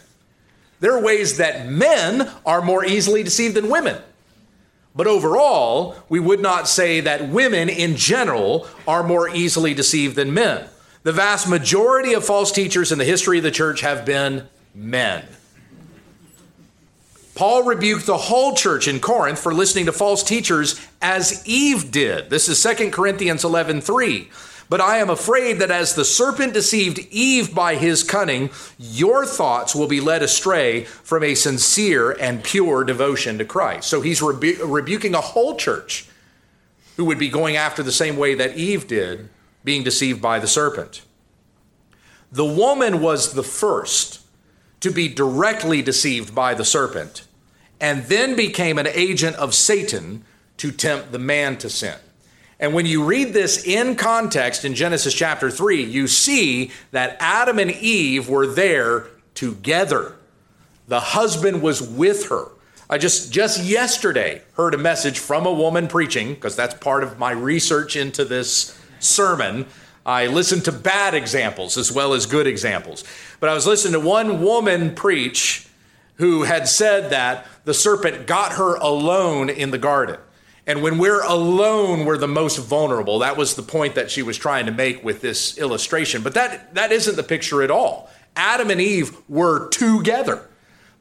There 0.80 0.96
are 0.96 1.02
ways 1.02 1.38
that 1.38 1.68
men 1.68 2.30
are 2.46 2.62
more 2.62 2.84
easily 2.84 3.24
deceived 3.24 3.56
than 3.56 3.70
women. 3.70 4.02
But 4.96 5.08
overall, 5.08 5.96
we 6.10 6.20
would 6.20 6.42
not 6.42 6.68
say 6.68 7.00
that 7.02 7.30
women 7.30 7.70
in 7.70 7.96
general 7.96 8.68
are 8.88 9.04
more 9.04 9.30
easily 9.30 9.74
deceived 9.74 10.16
than 10.16 10.34
men. 10.34 10.68
The 11.04 11.14
vast 11.14 11.48
majority 11.48 12.14
of 12.14 12.26
false 12.26 12.52
teachers 12.52 12.92
in 12.92 12.98
the 12.98 13.06
history 13.06 13.38
of 13.38 13.44
the 13.44 13.52
church 13.52 13.82
have 13.82 14.06
been 14.06 14.48
men. 14.76 15.26
Paul 17.34 17.64
rebuked 17.64 18.06
the 18.06 18.18
whole 18.18 18.54
church 18.54 18.88
in 18.88 19.00
Corinth 19.00 19.40
for 19.40 19.54
listening 19.54 19.86
to 19.86 19.92
false 19.94 20.22
teachers 20.22 20.80
as 21.02 21.42
Eve 21.48 21.90
did. 21.90 22.30
This 22.30 22.50
is 22.50 22.62
2 22.62 22.92
Corinthians 22.92 23.44
11:3. 23.44 24.30
But 24.72 24.80
I 24.80 25.00
am 25.00 25.10
afraid 25.10 25.60
that 25.60 25.70
as 25.70 25.96
the 25.96 26.06
serpent 26.06 26.54
deceived 26.54 27.00
Eve 27.12 27.54
by 27.54 27.76
his 27.76 28.06
cunning, 28.06 28.50
your 28.80 29.26
thoughts 29.26 29.76
will 29.76 29.90
be 29.90 30.00
led 30.00 30.24
astray 30.24 30.86
from 30.86 31.26
a 31.26 31.36
sincere 31.36 32.12
and 32.12 32.42
pure 32.42 32.86
devotion 32.86 33.38
to 33.40 33.44
Christ. 33.44 33.90
So 33.90 34.00
he's 34.00 34.22
rebu- 34.22 34.66
rebuking 34.66 35.14
a 35.14 35.20
whole 35.20 35.58
church 35.58 36.08
who 36.96 37.04
would 37.04 37.20
be 37.20 37.28
going 37.28 37.58
after 37.58 37.84
the 37.84 37.92
same 37.92 38.16
way 38.16 38.34
that 38.36 38.56
Eve 38.56 38.88
did, 38.88 39.28
being 39.66 39.84
deceived 39.84 40.22
by 40.22 40.40
the 40.40 40.48
serpent. 40.48 41.02
The 42.32 42.46
woman 42.46 43.02
was 43.02 43.34
the 43.34 43.44
first 43.44 44.22
to 44.80 44.90
be 44.90 45.10
directly 45.10 45.82
deceived 45.82 46.34
by 46.34 46.54
the 46.54 46.64
serpent 46.64 47.28
and 47.82 48.06
then 48.06 48.38
became 48.38 48.78
an 48.78 48.88
agent 48.88 49.36
of 49.36 49.54
Satan 49.54 50.24
to 50.56 50.72
tempt 50.72 51.12
the 51.12 51.20
man 51.20 51.58
to 51.58 51.70
sin. 51.70 51.98
And 52.62 52.76
when 52.76 52.86
you 52.86 53.04
read 53.04 53.34
this 53.34 53.66
in 53.66 53.96
context 53.96 54.64
in 54.64 54.76
Genesis 54.76 55.16
chapter 55.16 55.50
3, 55.50 55.84
you 55.84 56.08
see 56.08 56.70
that 56.92 57.18
Adam 57.20 57.58
and 57.58 57.72
Eve 57.72 58.30
were 58.30 58.46
there 58.46 59.08
together. 59.34 60.16
The 60.88 61.00
husband 61.00 61.64
was 61.64 61.82
with 61.82 62.30
her. 62.30 62.50
I 62.88 63.00
just 63.00 63.32
just 63.32 63.64
yesterday 63.64 64.44
heard 64.54 64.76
a 64.76 64.78
message 64.78 65.18
from 65.18 65.48
a 65.48 65.52
woman 65.52 65.88
preaching 65.88 66.36
because 66.36 66.56
that's 66.56 66.76
part 66.76 67.04
of 67.04 67.18
my 67.18 67.32
research 67.32 67.96
into 67.96 68.26
this 68.26 68.80
sermon. 69.00 69.66
I 70.06 70.28
listened 70.28 70.66
to 70.66 70.72
bad 70.72 71.16
examples 71.16 71.78
as 71.78 71.92
well 71.92 72.14
as 72.14 72.26
good 72.26 72.46
examples. 72.46 73.04
But 73.40 73.50
I 73.50 73.54
was 73.54 73.66
listening 73.66 73.94
to 73.94 74.08
one 74.08 74.44
woman 74.44 74.94
preach 74.94 75.68
who 76.16 76.44
had 76.44 76.68
said 76.68 77.12
that 77.12 77.48
the 77.64 77.74
serpent 77.74 78.28
got 78.28 78.54
her 78.54 78.76
alone 78.76 79.50
in 79.50 79.72
the 79.72 79.78
garden. 79.80 80.18
And 80.72 80.82
when 80.82 81.00
we're 81.00 81.22
alone, 81.22 82.06
we're 82.06 82.18
the 82.18 82.30
most 82.30 82.58
vulnerable. 82.58 83.20
That 83.20 83.36
was 83.36 83.56
the 83.56 83.62
point 83.62 83.96
that 83.96 84.10
she 84.10 84.24
was 84.24 84.38
trying 84.38 84.68
to 84.68 84.72
make 84.72 85.04
with 85.04 85.20
this 85.20 85.58
illustration. 85.58 86.24
But 86.24 86.34
that, 86.36 86.76
that 86.76 86.94
isn't 86.94 87.18
the 87.18 87.24
picture 87.24 87.62
at 87.62 87.70
all. 87.70 88.10
Adam 88.38 88.70
and 88.70 88.80
Eve 88.80 89.18
were 89.28 89.68
together. 89.68 90.48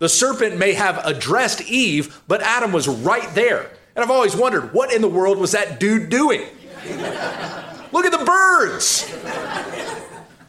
The 0.00 0.08
serpent 0.08 0.58
may 0.58 0.72
have 0.72 1.00
addressed 1.06 1.62
Eve, 1.70 2.20
but 2.26 2.42
Adam 2.42 2.72
was 2.72 2.88
right 2.88 3.32
there. 3.36 3.70
And 3.94 4.04
I've 4.04 4.10
always 4.10 4.34
wondered, 4.34 4.74
what 4.74 4.92
in 4.92 5.02
the 5.02 5.08
world 5.08 5.38
was 5.38 5.52
that 5.52 5.78
dude 5.78 6.10
doing? 6.10 6.40
Look 7.92 8.04
at 8.04 8.10
the 8.10 8.24
birds. 8.26 9.08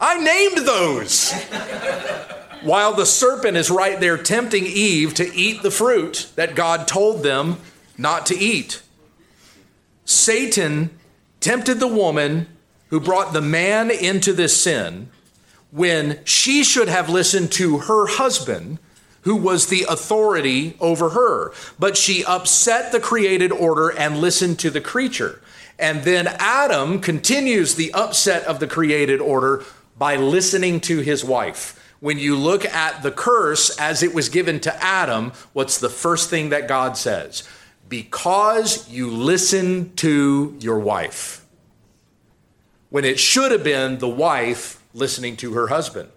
I 0.02 0.18
named 0.18 0.66
those. 0.66 1.32
While 2.64 2.96
the 2.96 3.06
serpent 3.06 3.56
is 3.56 3.70
right 3.70 4.00
there 4.00 4.18
tempting 4.18 4.66
Eve 4.66 5.14
to 5.14 5.32
eat 5.36 5.62
the 5.62 5.70
fruit 5.70 6.32
that 6.38 6.56
God 6.56 6.88
told 6.88 7.22
them 7.22 7.58
not 8.00 8.26
to 8.26 8.36
eat. 8.36 8.82
Satan 10.12 10.92
tempted 11.40 11.80
the 11.80 11.88
woman 11.88 12.48
who 12.90 13.00
brought 13.00 13.34
the 13.34 13.42
man 13.42 13.90
into 13.90 14.34
this 14.34 14.62
sin 14.62 15.10
when 15.72 16.20
she 16.26 16.64
should 16.64 16.90
have 16.90 17.10
listened 17.10 17.52
to 17.54 17.80
her 17.80 18.06
husband, 18.06 18.78
who 19.22 19.36
was 19.36 19.68
the 19.68 19.86
authority 19.88 20.76
over 20.80 21.10
her. 21.12 21.54
But 21.80 21.96
she 21.96 22.26
upset 22.26 22.92
the 22.92 23.00
created 23.00 23.52
order 23.52 23.90
and 23.90 24.20
listened 24.20 24.60
to 24.60 24.70
the 24.70 24.82
creature. 24.82 25.42
And 25.80 26.04
then 26.04 26.28
Adam 26.28 27.00
continues 27.00 27.76
the 27.76 27.94
upset 27.94 28.44
of 28.44 28.60
the 28.60 28.68
created 28.68 29.22
order 29.22 29.64
by 29.98 30.16
listening 30.16 30.80
to 30.82 31.00
his 31.00 31.24
wife. 31.24 31.78
When 32.00 32.18
you 32.18 32.36
look 32.36 32.66
at 32.66 33.04
the 33.04 33.12
curse 33.12 33.78
as 33.80 34.04
it 34.04 34.14
was 34.14 34.28
given 34.28 34.60
to 34.62 34.84
Adam, 34.84 35.32
what's 35.54 35.78
the 35.78 35.90
first 35.90 36.30
thing 36.30 36.50
that 36.50 36.68
God 36.68 36.98
says? 36.98 37.48
Because 37.92 38.90
you 38.90 39.12
listened 39.12 39.98
to 39.98 40.56
your 40.62 40.80
wife. 40.80 41.46
When 42.90 43.04
it 43.04 43.20
should 43.20 43.52
have 43.52 43.66
been 43.66 43.98
the 43.98 44.08
wife 44.08 44.82
listening 44.94 45.36
to 45.38 45.54
her 45.54 45.68
husband. 45.68 46.10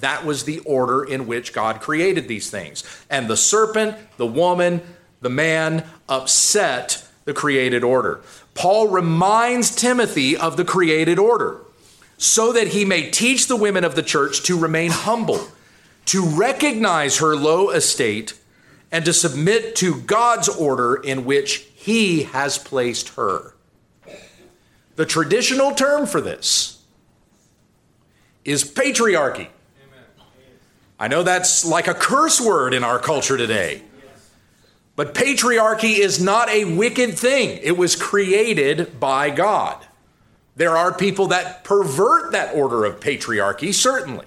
That 0.00 0.24
was 0.24 0.44
the 0.44 0.58
order 0.60 1.04
in 1.04 1.28
which 1.28 1.52
God 1.52 1.80
created 1.80 2.26
these 2.26 2.50
things. 2.50 2.82
And 3.08 3.28
the 3.28 3.36
serpent, 3.36 3.96
the 4.16 4.26
woman, 4.26 4.82
the 5.20 5.30
man 5.30 5.84
upset 6.08 7.06
the 7.24 7.32
created 7.32 7.84
order. 7.84 8.20
Paul 8.54 8.88
reminds 8.88 9.76
Timothy 9.76 10.36
of 10.36 10.56
the 10.56 10.64
created 10.64 11.20
order 11.20 11.60
so 12.18 12.52
that 12.52 12.68
he 12.68 12.84
may 12.84 13.10
teach 13.10 13.46
the 13.46 13.56
women 13.56 13.84
of 13.84 13.94
the 13.94 14.02
church 14.02 14.42
to 14.44 14.58
remain 14.58 14.90
humble, 14.90 15.46
to 16.06 16.24
recognize 16.24 17.18
her 17.18 17.36
low 17.36 17.70
estate 17.70 18.34
and 18.92 19.06
to 19.06 19.12
submit 19.12 19.74
to 19.76 20.02
God's 20.02 20.50
order 20.50 20.94
in 20.94 21.24
which 21.24 21.66
He 21.74 22.24
has 22.24 22.58
placed 22.58 23.10
her. 23.10 23.54
The 24.96 25.06
traditional 25.06 25.74
term 25.74 26.06
for 26.06 26.20
this 26.20 26.82
is 28.44 28.62
patriarchy. 28.62 29.48
I 31.00 31.08
know 31.08 31.22
that's 31.22 31.64
like 31.64 31.88
a 31.88 31.94
curse 31.94 32.40
word 32.40 32.74
in 32.74 32.84
our 32.84 32.98
culture 32.98 33.36
today. 33.36 33.82
But 34.94 35.14
patriarchy 35.14 35.98
is 35.98 36.22
not 36.22 36.50
a 36.50 36.66
wicked 36.66 37.18
thing. 37.18 37.58
It 37.62 37.78
was 37.78 37.96
created 37.96 39.00
by 39.00 39.30
God. 39.30 39.84
There 40.54 40.76
are 40.76 40.92
people 40.92 41.28
that 41.28 41.64
pervert 41.64 42.32
that 42.32 42.54
order 42.54 42.84
of 42.84 43.00
patriarchy, 43.00 43.72
certainly. 43.72 44.26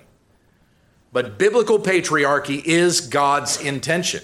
But 1.14 1.38
biblical 1.38 1.78
patriarchy 1.78 2.64
is 2.66 3.00
God's 3.00 3.62
intention. 3.62 4.24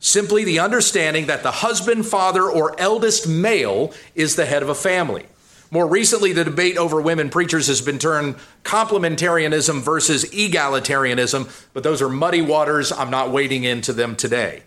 Simply 0.00 0.44
the 0.44 0.58
understanding 0.58 1.26
that 1.26 1.42
the 1.42 1.50
husband, 1.50 2.06
father, 2.06 2.42
or 2.42 2.74
eldest 2.80 3.28
male 3.28 3.92
is 4.14 4.34
the 4.34 4.46
head 4.46 4.62
of 4.62 4.70
a 4.70 4.74
family. 4.74 5.26
More 5.70 5.86
recently, 5.86 6.32
the 6.32 6.42
debate 6.42 6.78
over 6.78 7.00
women 7.00 7.28
preachers 7.28 7.68
has 7.68 7.82
been 7.82 7.98
turned 7.98 8.36
complementarianism 8.64 9.82
versus 9.82 10.24
egalitarianism, 10.24 11.68
but 11.74 11.84
those 11.84 12.02
are 12.02 12.08
muddy 12.08 12.42
waters. 12.42 12.90
I'm 12.90 13.10
not 13.10 13.30
wading 13.30 13.64
into 13.64 13.92
them 13.92 14.16
today. 14.16 14.62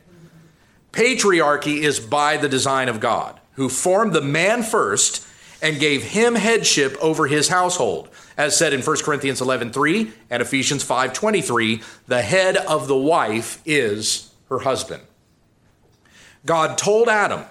Patriarchy 0.93 1.79
is 1.81 1.99
by 1.99 2.38
the 2.38 2.47
design 2.47 2.88
of 2.88 2.99
God, 2.99 3.39
who 3.53 3.67
formed 3.67 4.13
the 4.13 4.21
man 4.21 4.61
first 4.61 5.27
and 5.63 5.79
gave 5.79 6.03
him 6.03 6.36
headship 6.36 6.95
over 7.01 7.25
his 7.25 7.49
household. 7.49 8.07
As 8.38 8.55
said 8.55 8.71
in 8.71 8.81
1 8.81 9.03
Corinthians 9.03 9.41
11:3 9.41 10.11
and 10.29 10.41
Ephesians 10.43 10.84
5:23, 10.84 11.81
the 12.07 12.21
head 12.21 12.55
of 12.55 12.88
the 12.88 12.95
wife 12.95 13.59
is 13.65 14.29
her 14.49 14.59
husband. 14.59 15.01
God 16.45 16.77
told 16.77 17.09
Adam, 17.09 17.45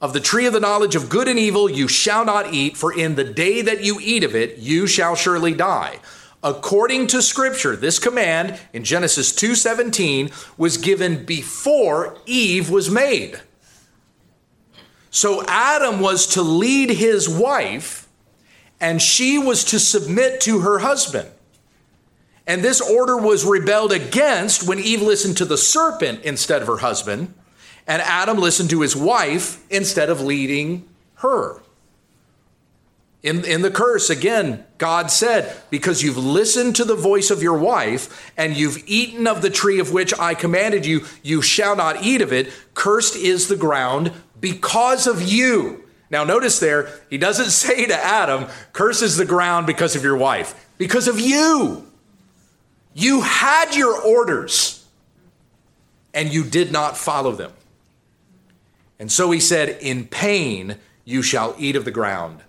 Of 0.00 0.12
the 0.12 0.20
tree 0.20 0.46
of 0.46 0.52
the 0.52 0.60
knowledge 0.60 0.94
of 0.94 1.08
good 1.08 1.28
and 1.28 1.38
evil 1.38 1.70
you 1.70 1.88
shall 1.88 2.24
not 2.24 2.52
eat, 2.52 2.76
for 2.76 2.96
in 2.96 3.14
the 3.14 3.24
day 3.24 3.62
that 3.62 3.82
you 3.82 3.98
eat 4.00 4.24
of 4.24 4.34
it, 4.34 4.58
you 4.58 4.86
shall 4.86 5.14
surely 5.14 5.54
die. 5.54 5.98
According 6.42 7.06
to 7.08 7.22
scripture, 7.22 7.74
this 7.74 7.98
command 7.98 8.60
in 8.74 8.84
Genesis 8.84 9.32
2:17 9.32 10.30
was 10.58 10.76
given 10.76 11.24
before 11.24 12.18
Eve 12.26 12.68
was 12.68 12.90
made. 12.90 13.40
So 15.10 15.42
Adam 15.46 16.00
was 16.00 16.26
to 16.28 16.42
lead 16.42 16.90
his 16.90 17.28
wife 17.28 18.04
and 18.80 19.00
she 19.00 19.38
was 19.38 19.64
to 19.64 19.78
submit 19.78 20.42
to 20.42 20.60
her 20.60 20.80
husband. 20.80 21.28
And 22.46 22.62
this 22.62 22.80
order 22.80 23.16
was 23.16 23.46
rebelled 23.46 23.92
against 23.92 24.68
when 24.68 24.78
Eve 24.78 25.00
listened 25.00 25.38
to 25.38 25.46
the 25.46 25.56
serpent 25.56 26.20
instead 26.22 26.60
of 26.60 26.68
her 26.68 26.78
husband, 26.78 27.32
and 27.86 28.00
Adam 28.02 28.38
listened 28.38 28.70
to 28.70 28.80
his 28.80 28.96
wife 28.96 29.62
instead 29.70 30.10
of 30.10 30.20
leading 30.20 30.88
her. 31.16 31.60
In, 33.22 33.42
in 33.44 33.62
the 33.62 33.70
curse, 33.70 34.10
again, 34.10 34.64
God 34.76 35.10
said, 35.10 35.56
Because 35.70 36.02
you've 36.02 36.18
listened 36.18 36.76
to 36.76 36.84
the 36.84 36.94
voice 36.94 37.30
of 37.30 37.42
your 37.42 37.56
wife, 37.56 38.32
and 38.36 38.54
you've 38.54 38.84
eaten 38.86 39.26
of 39.26 39.40
the 39.40 39.48
tree 39.48 39.78
of 39.78 39.92
which 39.92 40.12
I 40.18 40.34
commanded 40.34 40.84
you, 40.84 41.06
you 41.22 41.40
shall 41.40 41.74
not 41.74 42.02
eat 42.02 42.20
of 42.20 42.32
it. 42.34 42.52
Cursed 42.74 43.16
is 43.16 43.48
the 43.48 43.56
ground 43.56 44.12
because 44.40 45.06
of 45.06 45.22
you. 45.22 45.84
Now, 46.10 46.22
notice 46.24 46.60
there, 46.60 47.00
he 47.08 47.16
doesn't 47.16 47.50
say 47.50 47.86
to 47.86 47.94
Adam, 47.94 48.46
Curses 48.74 49.16
the 49.16 49.24
ground 49.24 49.66
because 49.66 49.96
of 49.96 50.04
your 50.04 50.16
wife, 50.16 50.68
because 50.76 51.08
of 51.08 51.18
you. 51.18 51.86
You 52.94 53.22
had 53.22 53.74
your 53.74 54.00
orders 54.00 54.86
and 56.12 56.32
you 56.32 56.44
did 56.44 56.70
not 56.70 56.96
follow 56.96 57.32
them. 57.32 57.52
And 58.98 59.10
so 59.10 59.30
he 59.30 59.40
said, 59.40 59.78
In 59.80 60.06
pain 60.06 60.76
you 61.04 61.22
shall 61.22 61.54
eat 61.58 61.76
of 61.76 61.84
the 61.84 61.90
ground 61.90 62.42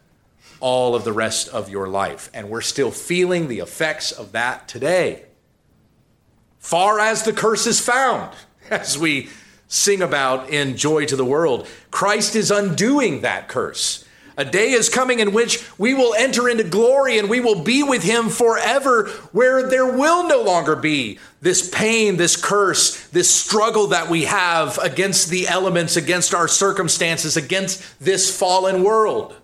all 0.59 0.95
of 0.95 1.03
the 1.03 1.13
rest 1.13 1.47
of 1.49 1.69
your 1.69 1.87
life. 1.87 2.29
And 2.33 2.49
we're 2.49 2.61
still 2.61 2.91
feeling 2.91 3.47
the 3.47 3.59
effects 3.59 4.11
of 4.11 4.31
that 4.31 4.67
today. 4.67 5.25
Far 6.59 6.99
as 6.99 7.23
the 7.23 7.33
curse 7.33 7.67
is 7.67 7.79
found, 7.79 8.35
as 8.69 8.97
we 8.97 9.29
sing 9.67 10.01
about 10.01 10.49
in 10.49 10.77
Joy 10.77 11.05
to 11.05 11.15
the 11.15 11.25
World, 11.25 11.67
Christ 11.91 12.35
is 12.35 12.51
undoing 12.51 13.21
that 13.21 13.47
curse. 13.47 14.04
A 14.37 14.43
day 14.43 14.71
is 14.71 14.89
coming 14.89 15.19
in 15.19 15.31
which 15.31 15.65
we 15.77 15.93
will 15.93 16.13
enter 16.13 16.49
into 16.49 16.63
glory 16.63 17.17
and 17.17 17.29
we 17.29 17.39
will 17.39 17.61
be 17.61 17.83
with 17.83 18.03
him 18.03 18.29
forever, 18.29 19.07
where 19.31 19.69
there 19.69 19.85
will 19.85 20.27
no 20.27 20.41
longer 20.41 20.75
be 20.75 21.19
this 21.41 21.69
pain, 21.69 22.17
this 22.17 22.35
curse, 22.35 23.07
this 23.07 23.33
struggle 23.33 23.87
that 23.87 24.09
we 24.09 24.25
have 24.25 24.77
against 24.79 25.29
the 25.29 25.47
elements, 25.47 25.95
against 25.95 26.33
our 26.33 26.49
circumstances, 26.49 27.37
against 27.37 27.99
this 27.99 28.35
fallen 28.35 28.83
world. 28.83 29.35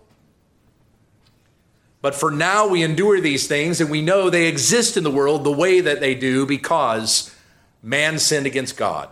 But 2.01 2.15
for 2.15 2.31
now, 2.31 2.67
we 2.67 2.83
endure 2.83 3.21
these 3.21 3.47
things 3.47 3.79
and 3.79 3.89
we 3.89 4.01
know 4.01 4.29
they 4.29 4.47
exist 4.47 4.97
in 4.97 5.03
the 5.03 5.11
world 5.11 5.43
the 5.43 5.51
way 5.51 5.79
that 5.79 6.01
they 6.01 6.15
do 6.15 6.45
because 6.45 7.33
man 7.81 8.19
sinned 8.19 8.47
against 8.47 8.75
God. 8.75 9.07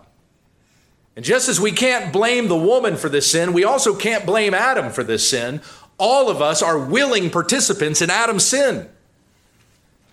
And 1.20 1.26
just 1.26 1.50
as 1.50 1.60
we 1.60 1.74
can't 1.74 2.14
blame 2.14 2.48
the 2.48 2.56
woman 2.56 2.96
for 2.96 3.10
this 3.10 3.30
sin, 3.30 3.52
we 3.52 3.66
also 3.66 3.94
can't 3.94 4.26
blame 4.26 4.54
Adam 4.54 4.90
for 4.90 5.04
this 5.04 5.30
sin. 5.30 5.60
All 5.98 6.30
of 6.30 6.42
us 6.42 6.62
are 6.62 6.80
willing 6.80 7.30
participants 7.30 8.02
in 8.02 8.10
Adam's 8.10 8.46
sin. 8.46 8.88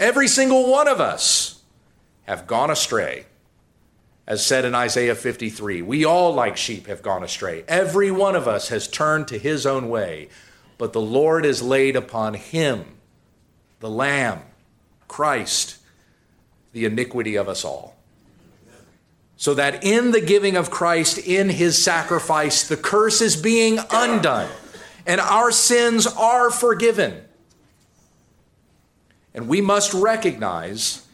Every 0.01 0.27
single 0.27 0.69
one 0.69 0.89
of 0.89 1.01
us 1.01 1.63
have 2.25 2.49
gone 2.49 2.73
astray. 2.73 3.27
As 4.27 4.45
said 4.45 4.65
in 4.65 4.75
Isaiah 4.75 5.15
53, 5.15 5.81
we 5.81 6.05
all, 6.05 6.35
like 6.35 6.57
sheep, 6.57 6.89
have 6.89 7.03
gone 7.03 7.23
astray. 7.23 7.63
Every 7.69 8.11
one 8.11 8.35
of 8.35 8.49
us 8.49 8.71
has 8.71 8.89
turned 8.89 9.29
to 9.29 9.39
his 9.39 9.65
own 9.65 9.89
way, 9.89 10.29
but 10.77 10.93
the 10.93 11.01
Lord 11.01 11.45
has 11.45 11.63
laid 11.63 11.95
upon 11.95 12.35
him, 12.35 12.85
the 13.79 13.89
Lamb, 13.89 14.41
Christ, 15.07 15.79
the 16.73 16.85
iniquity 16.85 17.37
of 17.37 17.49
us 17.49 17.65
all 17.65 17.96
so 19.37 19.55
that 19.55 19.85
in 19.85 20.13
the 20.13 20.21
giving 20.21 20.57
of 20.57 20.71
Christ, 20.71 21.19
in 21.19 21.51
his 21.51 21.83
sacrifice, 21.83 22.67
the 22.67 22.77
curse 22.77 23.21
is 23.21 23.37
being 23.37 23.79
undone 23.91 24.49
and 25.07 25.21
our 25.21 25.53
sins 25.53 26.07
are 26.07 26.51
forgiven. 26.51 27.23
And 29.35 29.49
we 29.49 29.61
must 29.61 29.95
recognize 29.95 31.07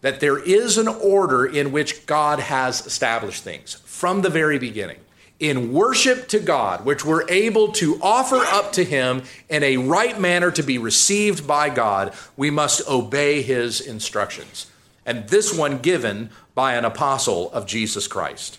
that 0.00 0.20
there 0.20 0.38
is 0.38 0.78
an 0.78 0.88
order 0.88 1.44
in 1.44 1.72
which 1.72 2.06
God 2.06 2.40
has 2.40 2.86
established 2.86 3.44
things 3.44 3.74
from 3.84 4.22
the 4.22 4.30
very 4.30 4.58
beginning. 4.58 4.98
In 5.38 5.72
worship 5.72 6.28
to 6.28 6.38
God, 6.38 6.84
which 6.84 7.04
we're 7.04 7.28
able 7.28 7.72
to 7.72 7.98
offer 8.02 8.36
up 8.36 8.72
to 8.72 8.84
Him 8.84 9.22
in 9.48 9.62
a 9.62 9.78
right 9.78 10.18
manner 10.18 10.50
to 10.50 10.62
be 10.62 10.78
received 10.78 11.46
by 11.46 11.70
God, 11.70 12.14
we 12.36 12.50
must 12.50 12.86
obey 12.88 13.42
His 13.42 13.80
instructions. 13.80 14.66
And 15.04 15.28
this 15.28 15.56
one 15.56 15.78
given 15.78 16.30
by 16.60 16.74
an 16.74 16.84
apostle 16.84 17.50
of 17.52 17.64
Jesus 17.64 18.06
Christ. 18.06 18.58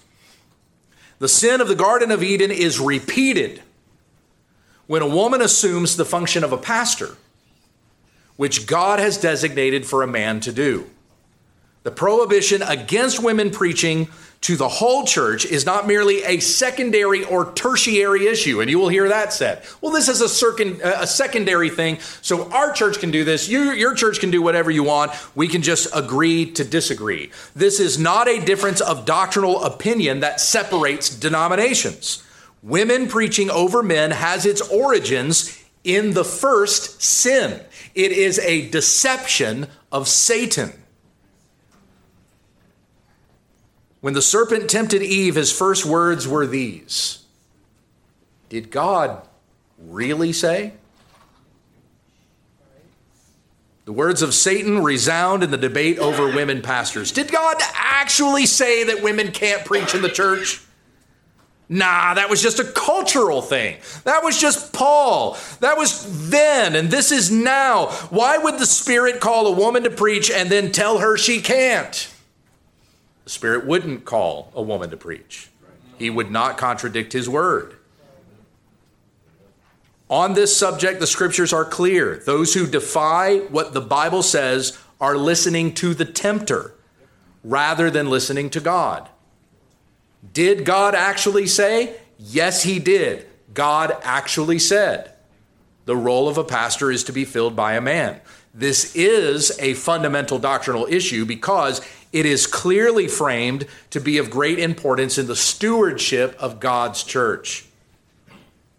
The 1.20 1.28
sin 1.28 1.62
of 1.62 1.68
the 1.68 1.76
Garden 1.76 2.10
of 2.10 2.24
Eden 2.24 2.49
is 2.49 2.80
repeated 2.80 3.62
when 4.88 5.04
a 5.04 5.08
woman 5.08 5.39
assumes 5.39 5.95
the 5.95 6.04
function 6.04 6.43
of 6.43 6.52
a 6.52 6.58
pastor, 6.58 7.16
which 8.38 8.66
God 8.66 8.97
has 8.97 9.20
designated 9.20 9.86
for 9.86 10.02
a 10.02 10.08
man 10.08 10.39
to 10.39 10.52
do. 10.52 10.89
The 11.84 11.91
prohibition 11.91 12.64
against 12.64 13.22
women 13.22 13.52
preaching 13.52 14.08
to 14.42 14.56
the 14.56 14.68
whole 14.68 15.06
church 15.06 15.46
is 15.46 15.68
not 15.68 15.86
merely 15.86 16.24
a 16.24 16.39
secondary 16.39 17.24
or 17.24 17.54
tertiary 17.54 18.26
issue, 18.26 18.60
and 18.60 18.72
you 18.72 18.80
will 18.80 18.89
hear 18.89 19.08
that 19.08 19.32
said. 19.32 19.64
Well, 19.82 19.92
this 19.92 20.10
is 20.10 20.20
a, 20.20 20.26
circun, 20.26 20.82
a 20.84 21.06
secondary 21.06 21.70
thing, 21.70 22.00
so 22.22 22.52
our 22.52 22.74
church 22.74 23.00
can 23.00 23.12
do 23.12 23.24
this, 23.24 23.48
you, 23.48 23.72
your 23.72 23.94
church 23.94 24.20
can 24.20 24.32
do 24.32 24.42
whatever 24.42 24.72
you 24.72 24.84
want. 24.84 25.12
We 25.36 25.48
can 25.48 25.62
just 25.62 25.88
agree 25.96 26.52
to 26.54 26.64
disagree. 26.64 27.32
This 27.56 27.80
is 27.80 28.00
not 28.00 28.28
a 28.28 28.44
difference 28.44 28.82
of 28.82 29.06
doctrinal 29.06 29.64
opinion 29.64 30.22
that 30.22 30.42
separates 30.42 31.10
denominations. 31.10 32.24
Women 32.64 33.08
preaching 33.08 33.52
over 33.52 33.84
men 33.84 34.10
has 34.10 34.48
its 34.48 34.62
origins 34.70 35.64
in 35.84 36.14
the 36.14 36.26
first 36.26 37.02
sin. 37.02 37.62
It 37.94 38.12
is 38.12 38.39
a 38.39 38.70
deception 38.70 39.68
of 39.92 40.08
Satan. 40.08 40.74
When 44.02 44.16
the 44.16 44.22
serpent 44.22 44.70
tempted 44.70 45.04
Eve, 45.04 45.36
his 45.36 45.52
first 45.52 45.86
words 45.86 46.28
were 46.28 46.45
these 46.45 47.24
Did 48.49 48.72
God 48.72 49.28
really 49.80 50.34
say? 50.34 50.74
The 53.86 53.93
words 53.93 54.22
of 54.22 54.34
Satan 54.34 54.84
resound 54.84 55.43
in 55.43 55.49
the 55.49 55.58
debate 55.58 55.97
over 55.97 56.28
women 56.28 56.62
pastors. 56.62 57.12
Did 57.12 57.32
God 57.32 57.58
actually 57.74 58.45
say 58.45 58.84
that 58.86 59.02
women 59.02 59.32
can't 59.32 59.66
preach 59.66 59.95
in 59.95 60.02
the 60.02 60.10
church? 60.10 60.62
Nah, 61.68 62.14
that 62.16 62.30
was 62.30 62.41
just 62.41 62.60
a 62.60 62.66
cultural 62.66 63.41
thing. 63.41 63.78
That 64.04 64.24
was 64.24 64.39
just 64.39 64.74
Paul. 64.74 65.38
That 65.62 65.78
was 65.78 66.30
then, 66.30 66.76
and 66.76 66.91
this 66.91 67.12
is 67.12 67.32
now. 67.32 67.88
Why 68.10 68.38
would 68.38 68.60
the 68.60 68.66
Spirit 68.66 69.20
call 69.20 69.47
a 69.47 69.52
woman 69.52 69.84
to 69.84 69.89
preach 69.89 70.30
and 70.30 70.49
then 70.49 70.72
tell 70.72 70.99
her 70.99 71.18
she 71.18 71.41
can't? 71.41 72.11
Spirit 73.32 73.66
wouldn't 73.66 74.04
call 74.04 74.52
a 74.54 74.62
woman 74.62 74.90
to 74.90 74.98
preach, 74.98 75.50
He 75.98 76.10
would 76.10 76.30
not 76.30 76.58
contradict 76.58 77.14
His 77.14 77.30
word. 77.30 77.78
On 80.10 80.34
this 80.34 80.56
subject, 80.56 81.00
the 81.00 81.08
scriptures 81.08 81.54
are 81.54 81.64
clear. 81.64 82.22
Those 82.26 82.54
who 82.54 82.68
defy 82.68 83.38
what 83.38 83.74
the 83.74 83.80
Bible 83.80 84.22
says 84.22 84.78
are 85.00 85.16
listening 85.16 85.74
to 85.76 85.94
the 85.94 86.04
tempter 86.04 86.76
rather 87.42 87.90
than 87.90 88.10
listening 88.10 88.50
to 88.50 88.60
God. 88.60 89.08
Did 90.34 90.66
God 90.66 90.94
actually 90.94 91.48
say? 91.48 91.96
Yes, 92.20 92.64
He 92.64 92.80
did. 92.80 93.28
God 93.54 93.96
actually 94.04 94.60
said 94.60 95.14
the 95.86 95.96
role 95.96 96.28
of 96.28 96.38
a 96.38 96.44
pastor 96.44 96.92
is 96.92 97.06
to 97.06 97.14
be 97.14 97.24
filled 97.24 97.56
by 97.56 97.76
a 97.76 97.82
man. 97.82 98.20
This 98.54 98.94
is 98.94 99.58
a 99.60 99.74
fundamental 99.76 100.38
doctrinal 100.38 100.86
issue 100.90 101.26
because 101.26 101.80
it 102.12 102.26
is 102.26 102.47
clearly 102.47 103.07
framed 103.07 103.66
to 103.89 103.99
be 103.99 104.18
of 104.18 104.30
great 104.30 104.59
importance 104.59 105.18
in 105.18 105.28
the 105.28 105.36
stewardship 105.36 106.36
of 106.39 106.59
God's 106.59 107.03
church. 107.03 107.66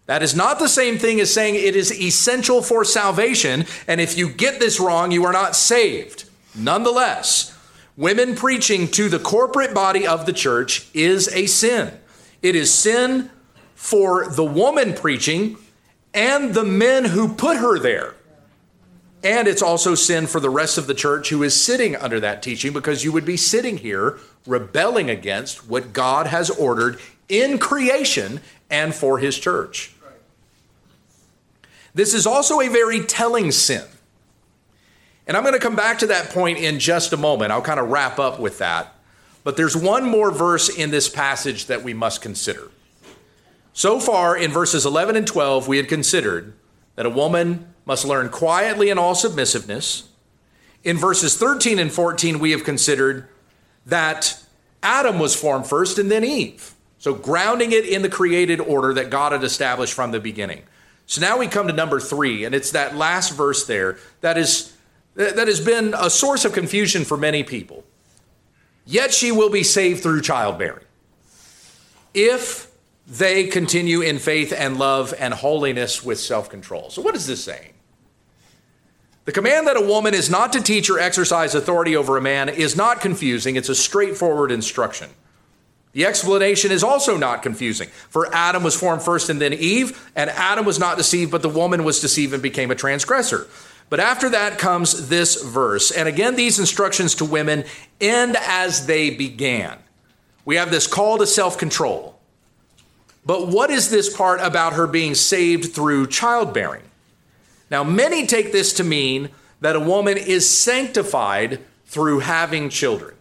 That 0.05 0.21
is 0.21 0.35
not 0.35 0.59
the 0.59 0.67
same 0.67 0.97
thing 0.97 1.19
as 1.19 1.33
saying 1.33 1.55
it 1.55 1.75
is 1.75 1.91
essential 1.91 2.61
for 2.61 2.83
salvation, 2.83 3.65
and 3.87 4.01
if 4.01 4.17
you 4.17 4.29
get 4.29 4.59
this 4.59 4.79
wrong, 4.79 5.11
you 5.11 5.23
are 5.25 5.31
not 5.31 5.55
saved. 5.55 6.25
Nonetheless, 6.55 7.57
women 7.95 8.35
preaching 8.35 8.89
to 8.89 9.07
the 9.09 9.19
corporate 9.19 9.73
body 9.73 10.05
of 10.05 10.25
the 10.25 10.33
church 10.33 10.87
is 10.93 11.29
a 11.29 11.45
sin. 11.45 11.97
It 12.41 12.55
is 12.55 12.73
sin 12.73 13.31
for 13.75 14.27
the 14.27 14.43
woman 14.43 14.93
preaching 14.93 15.57
and 16.13 16.53
the 16.53 16.65
men 16.65 17.05
who 17.05 17.33
put 17.33 17.57
her 17.57 17.79
there. 17.79 18.15
And 19.23 19.47
it's 19.47 19.61
also 19.61 19.95
sin 19.95 20.27
for 20.27 20.41
the 20.41 20.49
rest 20.49 20.77
of 20.77 20.85
the 20.85 20.93
church 20.93 21.29
who 21.29 21.43
is 21.43 21.59
sitting 21.59 21.95
under 21.95 22.19
that 22.19 22.43
teaching 22.43 22.73
because 22.73 23.05
you 23.05 23.13
would 23.13 23.25
be 23.25 23.37
sitting 23.37 23.77
here 23.77 24.19
rebelling 24.45 25.09
against 25.09 25.67
what 25.67 25.93
God 25.93 26.27
has 26.27 26.49
ordered 26.49 26.99
in 27.29 27.57
creation 27.57 28.41
and 28.69 28.93
for 28.93 29.19
his 29.19 29.39
church. 29.39 29.93
This 31.93 32.13
is 32.13 32.27
also 32.27 32.59
a 32.59 32.67
very 32.67 33.01
telling 33.01 33.51
sin. 33.51 33.85
And 35.25 35.37
I'm 35.37 35.43
going 35.43 35.53
to 35.53 35.59
come 35.59 35.75
back 35.75 35.99
to 35.99 36.07
that 36.07 36.31
point 36.31 36.57
in 36.57 36.79
just 36.79 37.13
a 37.13 37.17
moment. 37.17 37.51
I'll 37.51 37.61
kind 37.61 37.79
of 37.79 37.89
wrap 37.89 38.19
up 38.19 38.39
with 38.39 38.57
that. 38.57 38.93
But 39.45 39.55
there's 39.55 39.77
one 39.77 40.03
more 40.03 40.31
verse 40.31 40.69
in 40.69 40.91
this 40.91 41.07
passage 41.07 41.67
that 41.67 41.83
we 41.83 41.93
must 41.93 42.21
consider. 42.21 42.71
So 43.73 43.99
far, 43.99 44.35
in 44.35 44.51
verses 44.51 44.85
11 44.85 45.15
and 45.15 45.25
12, 45.25 45.67
we 45.67 45.77
had 45.77 45.87
considered 45.87 46.53
that 46.95 47.05
a 47.05 47.09
woman 47.09 47.72
must 47.85 48.05
learn 48.05 48.29
quietly 48.29 48.89
in 48.89 48.97
all 48.97 49.15
submissiveness. 49.15 50.09
In 50.83 50.97
verses 50.97 51.37
13 51.37 51.79
and 51.79 51.91
14, 51.91 52.39
we 52.39 52.51
have 52.51 52.63
considered 52.63 53.27
that 53.85 54.41
Adam 54.81 55.19
was 55.19 55.35
formed 55.35 55.67
first 55.67 55.97
and 55.97 56.11
then 56.11 56.23
Eve. 56.23 56.73
So, 56.97 57.13
grounding 57.13 57.71
it 57.73 57.85
in 57.85 58.01
the 58.01 58.09
created 58.09 58.61
order 58.61 58.93
that 58.93 59.09
God 59.09 59.33
had 59.33 59.43
established 59.43 59.93
from 59.93 60.11
the 60.11 60.19
beginning. 60.19 60.63
So 61.05 61.21
now 61.21 61.37
we 61.37 61.47
come 61.47 61.67
to 61.67 61.73
number 61.73 61.99
three, 61.99 62.45
and 62.45 62.55
it's 62.55 62.71
that 62.71 62.95
last 62.95 63.33
verse 63.33 63.65
there 63.65 63.97
that 64.21 64.37
is 64.37 64.73
that 65.15 65.47
has 65.47 65.59
been 65.59 65.93
a 65.95 66.09
source 66.09 66.43
of 66.43 66.53
confusion 66.53 67.03
for 67.03 67.17
many 67.17 67.43
people. 67.43 67.83
Yet 68.85 69.13
she 69.13 69.31
will 69.31 69.49
be 69.49 69.63
saved 69.63 70.01
through 70.01 70.21
childbearing. 70.21 70.85
If 72.13 72.71
they 73.05 73.45
continue 73.45 74.01
in 74.01 74.17
faith 74.17 74.53
and 74.55 74.79
love 74.79 75.13
and 75.19 75.33
holiness 75.33 76.03
with 76.03 76.19
self 76.19 76.49
control. 76.49 76.89
So, 76.89 77.01
what 77.01 77.15
is 77.15 77.27
this 77.27 77.43
saying? 77.43 77.72
The 79.25 79.31
command 79.31 79.67
that 79.67 79.77
a 79.77 79.81
woman 79.81 80.13
is 80.13 80.29
not 80.29 80.51
to 80.53 80.61
teach 80.61 80.89
or 80.89 80.99
exercise 80.99 81.55
authority 81.55 81.95
over 81.95 82.17
a 82.17 82.21
man 82.21 82.49
is 82.49 82.75
not 82.75 82.99
confusing, 82.99 83.55
it's 83.55 83.69
a 83.69 83.75
straightforward 83.75 84.51
instruction. 84.51 85.09
The 85.93 86.05
explanation 86.05 86.71
is 86.71 86.83
also 86.83 87.17
not 87.17 87.43
confusing. 87.43 87.87
For 88.09 88.33
Adam 88.33 88.63
was 88.63 88.75
formed 88.75 89.03
first 89.03 89.29
and 89.29 89.39
then 89.39 89.53
Eve, 89.53 90.11
and 90.15 90.29
Adam 90.31 90.65
was 90.65 90.79
not 90.79 90.97
deceived, 90.97 91.31
but 91.31 91.43
the 91.43 91.49
woman 91.49 91.83
was 91.83 91.99
deceived 91.99 92.33
and 92.33 92.41
became 92.41 92.71
a 92.71 92.75
transgressor. 92.75 93.47
But 93.89 93.99
after 93.99 94.27
that 94.29 94.57
comes 94.57 95.07
this 95.09 95.43
verse. 95.43 95.91
And 95.91 96.09
again, 96.09 96.35
these 96.35 96.57
instructions 96.57 97.15
to 97.15 97.25
women 97.25 97.63
end 98.01 98.35
as 98.41 98.87
they 98.87 99.11
began. 99.11 99.77
We 100.45 100.55
have 100.55 100.71
this 100.71 100.87
call 100.87 101.19
to 101.19 101.27
self 101.27 101.57
control. 101.57 102.19
But 103.25 103.47
what 103.47 103.69
is 103.69 103.89
this 103.89 104.13
part 104.13 104.41
about 104.41 104.73
her 104.73 104.87
being 104.87 105.15
saved 105.15 105.73
through 105.73 106.07
childbearing? 106.07 106.83
Now, 107.73 107.83
many 107.83 108.27
take 108.27 108.51
this 108.51 108.71
to 108.73 108.83
mean 108.83 109.29
that 109.61 109.75
a 109.75 109.79
woman 109.79 110.15
is 110.15 110.47
sanctified 110.47 111.59
through 111.87 112.19
having 112.19 112.69
children. 112.69 113.15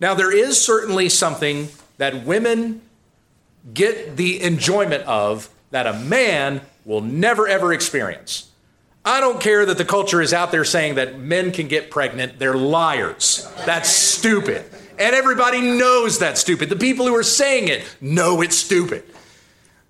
Now, 0.00 0.14
there 0.14 0.36
is 0.36 0.60
certainly 0.60 1.08
something 1.08 1.68
that 1.98 2.26
women 2.26 2.80
get 3.72 4.16
the 4.16 4.42
enjoyment 4.42 5.04
of 5.04 5.50
that 5.70 5.86
a 5.86 5.92
man 5.92 6.62
will 6.84 7.00
never 7.00 7.46
ever 7.46 7.72
experience. 7.72 8.50
I 9.04 9.20
don't 9.20 9.40
care 9.40 9.64
that 9.66 9.78
the 9.78 9.84
culture 9.84 10.20
is 10.20 10.32
out 10.32 10.50
there 10.50 10.64
saying 10.64 10.96
that 10.96 11.20
men 11.20 11.52
can 11.52 11.68
get 11.68 11.92
pregnant. 11.92 12.40
They're 12.40 12.56
liars. 12.56 13.48
That's 13.64 13.88
stupid. 13.88 14.64
And 14.98 15.14
everybody 15.14 15.60
knows 15.60 16.18
that's 16.18 16.40
stupid. 16.40 16.70
The 16.70 16.76
people 16.76 17.06
who 17.06 17.14
are 17.14 17.22
saying 17.22 17.68
it 17.68 17.84
know 18.00 18.42
it's 18.42 18.58
stupid. 18.58 19.04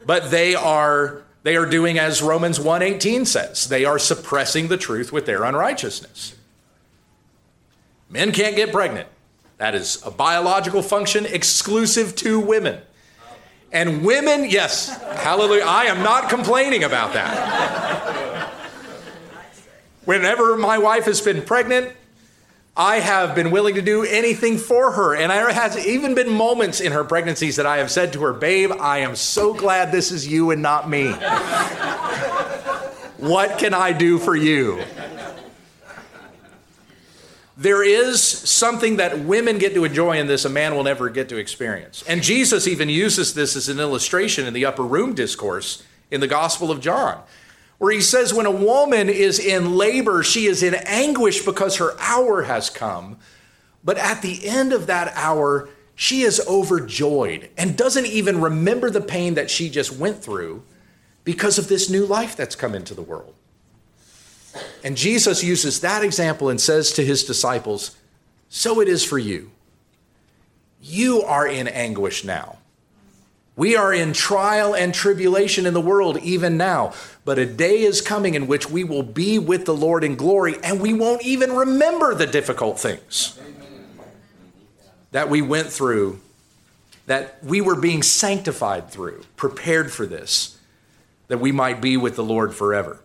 But 0.04 0.30
they 0.30 0.54
are 0.54 1.22
they 1.48 1.56
are 1.56 1.64
doing 1.64 1.98
as 1.98 2.20
Romans 2.20 2.60
1:18 2.60 3.24
says. 3.24 3.68
They 3.68 3.86
are 3.86 3.98
suppressing 3.98 4.68
the 4.68 4.76
truth 4.76 5.12
with 5.12 5.24
their 5.24 5.44
unrighteousness. 5.44 6.34
Men 8.10 8.32
can't 8.32 8.54
get 8.54 8.70
pregnant. 8.70 9.08
That 9.56 9.74
is 9.74 9.98
a 10.04 10.10
biological 10.10 10.82
function 10.82 11.24
exclusive 11.24 12.14
to 12.16 12.38
women. 12.38 12.82
And 13.72 14.04
women, 14.04 14.44
yes, 14.44 14.90
hallelujah. 15.00 15.64
I 15.66 15.84
am 15.84 16.02
not 16.02 16.28
complaining 16.28 16.84
about 16.84 17.14
that. 17.14 18.52
Whenever 20.04 20.54
my 20.54 20.76
wife 20.76 21.06
has 21.06 21.22
been 21.22 21.40
pregnant, 21.40 21.94
I 22.78 23.00
have 23.00 23.34
been 23.34 23.50
willing 23.50 23.74
to 23.74 23.82
do 23.82 24.04
anything 24.04 24.56
for 24.56 24.92
her. 24.92 25.16
And 25.16 25.32
there 25.32 25.52
has 25.52 25.84
even 25.84 26.14
been 26.14 26.30
moments 26.30 26.80
in 26.80 26.92
her 26.92 27.02
pregnancies 27.02 27.56
that 27.56 27.66
I 27.66 27.78
have 27.78 27.90
said 27.90 28.12
to 28.12 28.20
her, 28.20 28.32
Babe, 28.32 28.70
I 28.70 28.98
am 28.98 29.16
so 29.16 29.52
glad 29.52 29.90
this 29.90 30.12
is 30.12 30.28
you 30.28 30.52
and 30.52 30.62
not 30.62 30.88
me. 30.88 31.10
what 33.16 33.58
can 33.58 33.74
I 33.74 33.92
do 33.92 34.18
for 34.18 34.36
you? 34.36 34.80
There 37.56 37.82
is 37.82 38.22
something 38.22 38.98
that 38.98 39.18
women 39.24 39.58
get 39.58 39.74
to 39.74 39.84
enjoy 39.84 40.16
in 40.16 40.28
this 40.28 40.44
a 40.44 40.48
man 40.48 40.76
will 40.76 40.84
never 40.84 41.08
get 41.08 41.28
to 41.30 41.36
experience. 41.36 42.04
And 42.06 42.22
Jesus 42.22 42.68
even 42.68 42.88
uses 42.88 43.34
this 43.34 43.56
as 43.56 43.68
an 43.68 43.80
illustration 43.80 44.46
in 44.46 44.54
the 44.54 44.64
upper 44.64 44.84
room 44.84 45.16
discourse 45.16 45.82
in 46.12 46.20
the 46.20 46.28
Gospel 46.28 46.70
of 46.70 46.80
John 46.80 47.20
where 47.78 47.92
he 47.92 48.00
says, 48.00 48.34
when 48.34 48.46
a 48.46 48.50
woman 48.50 49.08
is 49.08 49.38
in 49.38 49.76
labor, 49.76 50.22
she 50.22 50.46
is 50.46 50.62
in 50.62 50.74
anguish 50.74 51.44
because 51.44 51.76
her 51.76 51.96
hour 52.00 52.42
has 52.42 52.70
come. 52.70 53.18
But 53.84 53.98
at 53.98 54.20
the 54.20 54.46
end 54.46 54.72
of 54.72 54.88
that 54.88 55.12
hour, 55.14 55.68
she 55.94 56.22
is 56.22 56.40
overjoyed 56.46 57.50
and 57.56 57.76
doesn't 57.76 58.06
even 58.06 58.40
remember 58.40 58.90
the 58.90 59.00
pain 59.00 59.34
that 59.34 59.50
she 59.50 59.70
just 59.70 59.92
went 59.92 60.22
through 60.22 60.62
because 61.24 61.58
of 61.58 61.68
this 61.68 61.88
new 61.88 62.04
life 62.04 62.36
that's 62.36 62.56
come 62.56 62.74
into 62.74 62.94
the 62.94 63.02
world. 63.02 63.34
And 64.82 64.96
Jesus 64.96 65.44
uses 65.44 65.80
that 65.80 66.02
example 66.02 66.48
and 66.48 66.60
says 66.60 66.92
to 66.92 67.04
his 67.04 67.24
disciples, 67.24 67.96
So 68.48 68.80
it 68.80 68.88
is 68.88 69.04
for 69.04 69.18
you. 69.18 69.50
You 70.80 71.22
are 71.22 71.46
in 71.46 71.68
anguish 71.68 72.24
now. 72.24 72.57
We 73.58 73.74
are 73.74 73.92
in 73.92 74.12
trial 74.12 74.72
and 74.72 74.94
tribulation 74.94 75.66
in 75.66 75.74
the 75.74 75.80
world 75.80 76.16
even 76.18 76.56
now, 76.56 76.92
but 77.24 77.40
a 77.40 77.44
day 77.44 77.82
is 77.82 78.00
coming 78.00 78.34
in 78.34 78.46
which 78.46 78.70
we 78.70 78.84
will 78.84 79.02
be 79.02 79.36
with 79.36 79.64
the 79.64 79.74
Lord 79.74 80.04
in 80.04 80.14
glory 80.14 80.54
and 80.62 80.80
we 80.80 80.94
won't 80.94 81.24
even 81.24 81.52
remember 81.52 82.14
the 82.14 82.28
difficult 82.28 82.78
things 82.78 83.36
that 85.10 85.28
we 85.28 85.42
went 85.42 85.66
through, 85.70 86.20
that 87.06 87.42
we 87.42 87.60
were 87.60 87.74
being 87.74 88.00
sanctified 88.00 88.90
through, 88.90 89.24
prepared 89.34 89.90
for 89.90 90.06
this, 90.06 90.56
that 91.26 91.40
we 91.40 91.50
might 91.50 91.82
be 91.82 91.96
with 91.96 92.14
the 92.14 92.22
Lord 92.22 92.54
forever. 92.54 93.00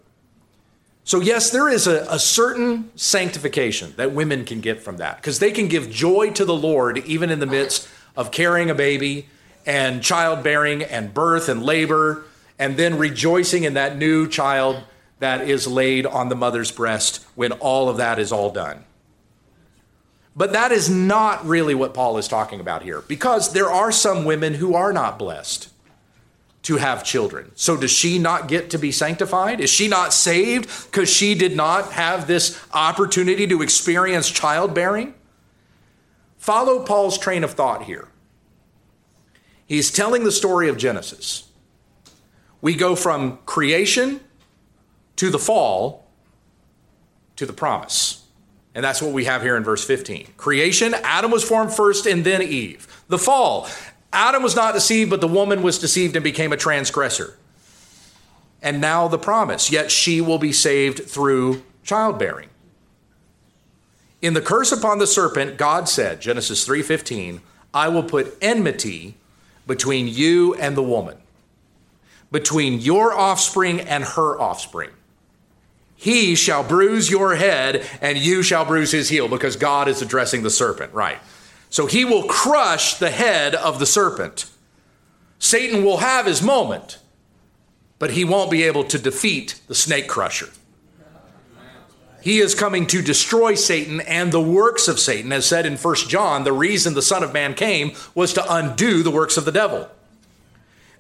So, 1.04 1.20
yes, 1.20 1.50
there 1.50 1.68
is 1.68 1.88
a, 1.88 2.06
a 2.08 2.20
certain 2.20 2.92
sanctification 2.96 3.96
that 3.98 4.12
women 4.12 4.46
can 4.46 4.62
get 4.62 4.84
from 4.84 4.98
that 4.98 5.16
because 5.16 5.40
they 5.40 5.52
can 5.52 5.68
give 5.68 5.90
joy 5.90 6.30
to 6.34 6.46
the 6.46 6.54
Lord 6.54 7.00
even 7.00 7.32
in 7.32 7.40
the 7.40 7.48
midst 7.48 7.90
of 8.16 8.30
carrying 8.30 8.70
a 8.70 8.76
baby 8.76 9.30
and 9.66 10.04
childbearing 10.04 10.84
and 10.84 11.14
birth 11.14 11.50
and 11.50 11.64
labor, 11.64 12.26
and 12.60 12.78
then 12.78 12.98
rejoicing 12.98 13.64
in 13.64 13.74
that 13.74 13.98
new 13.98 14.28
child 14.28 14.84
that 15.20 15.48
is 15.48 15.68
laid 15.68 16.06
on 16.06 16.30
the 16.30 16.36
mother's 16.36 16.72
breast 16.72 17.26
when 17.36 17.52
all 17.54 17.90
of 17.90 17.98
that 17.98 18.20
is 18.20 18.32
all 18.32 18.52
done. 18.52 18.84
But 20.36 20.54
that 20.54 20.72
is 20.72 20.90
not 20.90 21.46
really 21.46 21.76
what 21.76 21.94
Paul 21.94 22.18
is 22.18 22.28
talking 22.28 22.60
about 22.60 22.84
here, 22.84 23.02
because 23.08 23.54
there 23.54 23.70
are 23.70 23.92
some 23.92 24.26
women 24.26 24.56
who 24.56 24.74
are 24.76 24.92
not 24.92 25.20
blessed 25.20 25.70
to 26.64 26.78
have 26.78 27.04
children. 27.04 27.52
So, 27.56 27.78
does 27.78 27.92
she 27.92 28.18
not 28.18 28.48
get 28.48 28.70
to 28.72 28.80
be 28.80 28.92
sanctified? 28.92 29.60
Is 29.60 29.70
she 29.70 29.88
not 29.88 30.14
saved 30.14 30.70
because 30.86 31.10
she 31.10 31.36
did 31.36 31.56
not 31.56 31.92
have 31.92 32.26
this 32.26 32.60
opportunity 32.74 33.46
to 33.48 33.62
experience 33.62 34.30
childbearing? 34.30 35.14
Follow 36.38 36.84
Paul's 36.84 37.18
train 37.18 37.44
of 37.44 37.52
thought 37.52 37.84
here. 37.84 38.08
He's 39.68 39.92
telling 39.92 40.24
the 40.24 40.32
story 40.32 40.70
of 40.70 40.78
Genesis. 40.78 41.50
We 42.62 42.76
go 42.76 42.96
from 42.96 43.38
creation 43.46 44.22
to 45.18 45.30
the 45.30 45.40
fall 45.40 46.04
to 47.36 47.46
the 47.46 47.54
promise. 47.54 48.26
And 48.76 48.84
that's 48.84 49.02
what 49.02 49.12
we 49.12 49.26
have 49.26 49.42
here 49.42 49.56
in 49.56 49.64
verse 49.64 49.86
15. 49.86 50.34
Creation, 50.38 50.94
Adam 51.04 51.32
was 51.32 51.44
formed 51.44 51.74
first 51.74 52.06
and 52.06 52.24
then 52.24 52.42
Eve. 52.42 52.88
The 53.08 53.20
fall, 53.20 53.68
Adam 54.12 54.44
was 54.44 54.56
not 54.56 54.74
deceived, 54.74 55.10
but 55.10 55.22
the 55.22 55.28
woman 55.28 55.62
was 55.62 55.78
deceived 55.80 56.16
and 56.16 56.24
became 56.24 56.54
a 56.54 56.58
transgressor. 56.58 57.38
And 58.62 58.80
now 58.80 59.08
the 59.08 59.20
promise, 59.20 59.72
yet 59.72 59.92
she 59.92 60.22
will 60.22 60.40
be 60.40 60.54
saved 60.54 61.06
through 61.06 61.64
childbearing. 61.84 62.50
In 64.22 64.34
the 64.34 64.42
curse 64.42 64.72
upon 64.72 65.00
the 65.00 65.08
serpent, 65.08 65.58
God 65.58 65.90
said, 65.90 66.22
Genesis 66.22 66.66
3:15, 66.66 67.42
I 67.74 67.90
will 67.90 68.04
put 68.04 68.38
enmity 68.42 69.18
between 69.68 70.08
you 70.08 70.54
and 70.56 70.76
the 70.76 70.84
woman, 70.84 71.18
between 72.32 72.80
your 72.80 73.14
offspring 73.14 73.80
and 73.82 74.04
her 74.04 74.40
offspring. 74.40 74.90
He 75.96 76.36
shall 76.36 76.64
bruise 76.64 77.10
your 77.10 77.36
head, 77.36 77.86
and 78.02 78.18
you 78.18 78.44
shall 78.44 78.66
bruise 78.66 78.92
his 78.92 79.10
heel, 79.10 79.28
because 79.28 79.56
God 79.56 79.88
is 79.88 80.02
addressing 80.02 80.44
the 80.44 80.50
serpent, 80.50 80.94
right? 80.94 81.20
So 81.70 81.86
he 81.86 82.04
will 82.04 82.24
crush 82.24 82.96
the 82.96 83.10
head 83.10 83.56
of 83.56 83.80
the 83.80 83.86
serpent. 83.86 84.50
Satan 85.40 85.84
will 85.84 85.98
have 85.98 86.26
his 86.26 86.42
moment, 86.42 87.00
but 88.00 88.12
he 88.12 88.26
won't 88.26 88.52
be 88.52 88.64
able 88.64 88.84
to 88.86 89.00
defeat 89.00 89.62
the 89.68 89.76
snake 89.76 90.08
crusher. 90.08 90.50
He 92.24 92.40
is 92.40 92.56
coming 92.56 92.88
to 92.88 93.02
destroy 93.02 93.54
Satan 93.56 94.00
and 94.00 94.32
the 94.32 94.40
works 94.40 94.88
of 94.88 94.98
Satan. 94.98 95.34
As 95.34 95.46
said 95.46 95.66
in 95.66 95.76
1 95.76 95.96
John, 96.08 96.46
the 96.46 96.54
reason 96.54 96.94
the 96.94 97.02
Son 97.02 97.22
of 97.22 97.34
Man 97.34 97.54
came 97.54 97.92
was 98.16 98.32
to 98.34 98.54
undo 98.54 99.04
the 99.04 99.12
works 99.12 99.36
of 99.36 99.44
the 99.44 99.52
devil. 99.52 99.90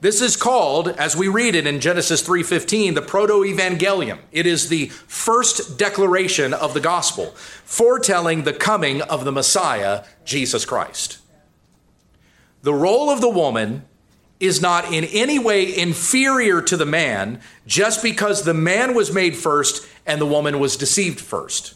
This 0.01 0.21
is 0.21 0.35
called, 0.35 0.89
as 0.89 1.15
we 1.15 1.29
read 1.29 1.55
it 1.55 1.65
in 1.65 1.79
Genesis 1.79 2.21
3:15, 2.21 2.93
the 2.93 3.01
proto-evangelium. 3.01 4.19
It 4.33 4.45
is 4.45 4.67
the 4.67 4.87
first 5.07 5.77
declaration 5.77 6.53
of 6.53 6.73
the 6.73 6.81
gospel, 6.81 7.33
foretelling 7.63 8.43
the 8.43 8.51
coming 8.51 9.01
of 9.01 9.23
the 9.23 9.31
Messiah, 9.31 10.03
Jesus 10.25 10.65
Christ. 10.65 11.19
The 12.63 12.73
role 12.73 13.09
of 13.09 13.21
the 13.21 13.29
woman 13.29 13.83
is 14.43 14.61
not 14.61 14.91
in 14.93 15.05
any 15.05 15.39
way 15.39 15.73
inferior 15.75 16.61
to 16.61 16.75
the 16.75 16.85
man 16.85 17.39
just 17.65 18.03
because 18.03 18.43
the 18.43 18.53
man 18.53 18.93
was 18.93 19.13
made 19.13 19.37
first 19.37 19.87
and 20.05 20.19
the 20.19 20.25
woman 20.25 20.59
was 20.59 20.75
deceived 20.75 21.21
first. 21.21 21.75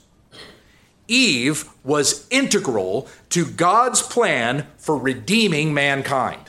Eve 1.07 1.69
was 1.85 2.27
integral 2.29 3.07
to 3.29 3.45
God's 3.45 4.01
plan 4.01 4.67
for 4.77 4.97
redeeming 4.97 5.73
mankind. 5.73 6.41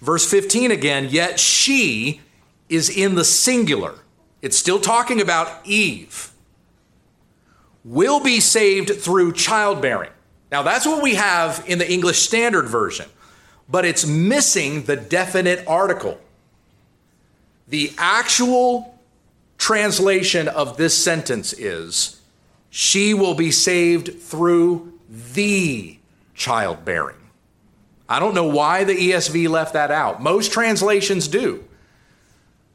Verse 0.00 0.28
15 0.28 0.70
again, 0.70 1.08
yet 1.10 1.38
she 1.38 2.22
is 2.70 2.88
in 2.88 3.14
the 3.14 3.24
singular. 3.24 3.94
It's 4.40 4.56
still 4.56 4.80
talking 4.80 5.20
about 5.20 5.66
Eve. 5.66 6.32
Will 7.84 8.20
be 8.20 8.40
saved 8.40 8.90
through 9.02 9.34
childbearing. 9.34 10.10
Now, 10.50 10.62
that's 10.62 10.86
what 10.86 11.02
we 11.02 11.16
have 11.16 11.62
in 11.66 11.78
the 11.78 11.92
English 11.92 12.20
Standard 12.20 12.66
Version, 12.66 13.06
but 13.68 13.84
it's 13.84 14.06
missing 14.06 14.84
the 14.84 14.96
definite 14.96 15.64
article. 15.66 16.20
The 17.68 17.92
actual 17.98 18.98
translation 19.58 20.48
of 20.48 20.76
this 20.76 20.96
sentence 20.96 21.52
is 21.52 22.20
She 22.70 23.14
will 23.14 23.34
be 23.34 23.50
saved 23.50 24.20
through 24.20 24.92
the 25.08 25.98
childbearing. 26.34 27.16
I 28.08 28.20
don't 28.20 28.34
know 28.34 28.46
why 28.46 28.84
the 28.84 28.94
ESV 28.94 29.48
left 29.48 29.72
that 29.72 29.90
out. 29.90 30.22
Most 30.22 30.52
translations 30.52 31.26
do. 31.26 31.64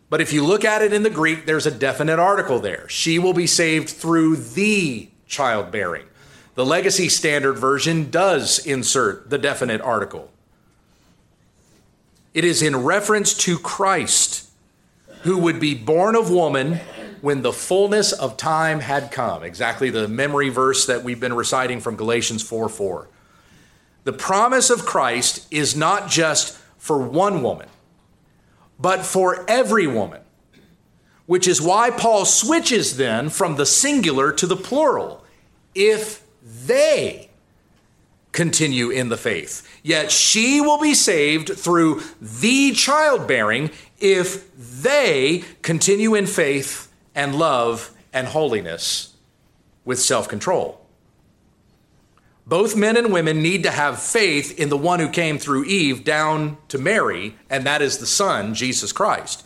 But 0.10 0.20
if 0.20 0.34
you 0.34 0.44
look 0.44 0.66
at 0.66 0.82
it 0.82 0.92
in 0.92 1.04
the 1.04 1.10
Greek, 1.10 1.46
there's 1.46 1.66
a 1.66 1.72
definite 1.72 2.20
article 2.20 2.60
there. 2.60 2.90
She 2.90 3.18
will 3.18 3.34
be 3.34 3.48
saved 3.48 3.90
through 3.90 4.36
the 4.36 5.10
childbearing. 5.26 6.06
The 6.56 6.66
Legacy 6.66 7.08
Standard 7.08 7.54
Version 7.54 8.12
does 8.12 8.60
insert 8.66 9.30
the 9.30 9.38
definite 9.38 9.80
article. 9.80 10.30
It 12.34 12.46
is 12.46 12.62
in 12.62 12.78
reference 12.78 13.34
to 13.40 13.60
Christ, 13.60 14.50
who 15.24 15.38
would 15.40 15.60
be 15.60 15.76
born 15.76 16.16
of 16.16 16.30
woman 16.30 16.80
when 17.20 17.42
the 17.42 17.52
fullness 17.52 18.14
of 18.14 18.38
time 18.38 18.80
had 18.80 19.12
come. 19.12 19.44
Exactly 19.44 19.90
the 19.90 20.08
memory 20.08 20.50
verse 20.50 20.86
that 20.86 21.04
we've 21.04 21.20
been 21.20 21.34
reciting 21.34 21.82
from 21.82 21.98
Galatians 21.98 22.42
4 22.42 22.70
4. 22.70 23.10
The 24.06 24.14
promise 24.14 24.70
of 24.70 24.86
Christ 24.86 25.46
is 25.52 25.76
not 25.76 26.10
just 26.10 26.58
for 26.78 27.00
one 27.00 27.44
woman, 27.44 27.68
but 28.80 29.06
for 29.06 29.46
every 29.48 29.86
woman, 29.86 30.22
which 31.26 31.48
is 31.48 31.62
why 31.62 31.92
Paul 31.92 32.24
switches 32.24 32.96
then 32.96 33.30
from 33.30 33.58
the 33.58 33.66
singular 33.66 34.32
to 34.32 34.48
the 34.48 34.56
plural. 34.56 35.24
If 35.76 36.24
they 36.42 37.30
continue 38.32 38.90
in 38.90 39.10
the 39.10 39.18
faith, 39.18 39.68
yet 39.84 40.12
she 40.12 40.62
will 40.62 40.80
be 40.80 40.94
saved 40.94 41.58
through 41.58 42.02
the 42.22 42.72
childbearing 42.72 43.70
if 44.00 44.56
they 44.56 45.44
continue 45.62 46.16
in 46.16 46.26
faith 46.26 46.92
and 47.14 47.36
love 47.36 47.92
and 48.14 48.28
holiness 48.28 49.16
with 49.86 50.00
self 50.00 50.28
control. 50.28 50.82
Both 52.46 52.76
men 52.76 52.98
and 52.98 53.14
women 53.14 53.42
need 53.42 53.64
to 53.64 53.72
have 53.72 54.02
faith 54.02 54.60
in 54.60 54.70
the 54.70 54.78
one 54.78 55.00
who 55.00 55.10
came 55.10 55.38
through 55.38 55.66
Eve 55.66 56.04
down 56.04 56.58
to 56.70 56.78
Mary, 56.78 57.36
and 57.50 57.66
that 57.66 57.82
is 57.82 58.00
the 58.00 58.06
Son, 58.06 58.54
Jesus 58.54 58.92
Christ. 58.92 59.46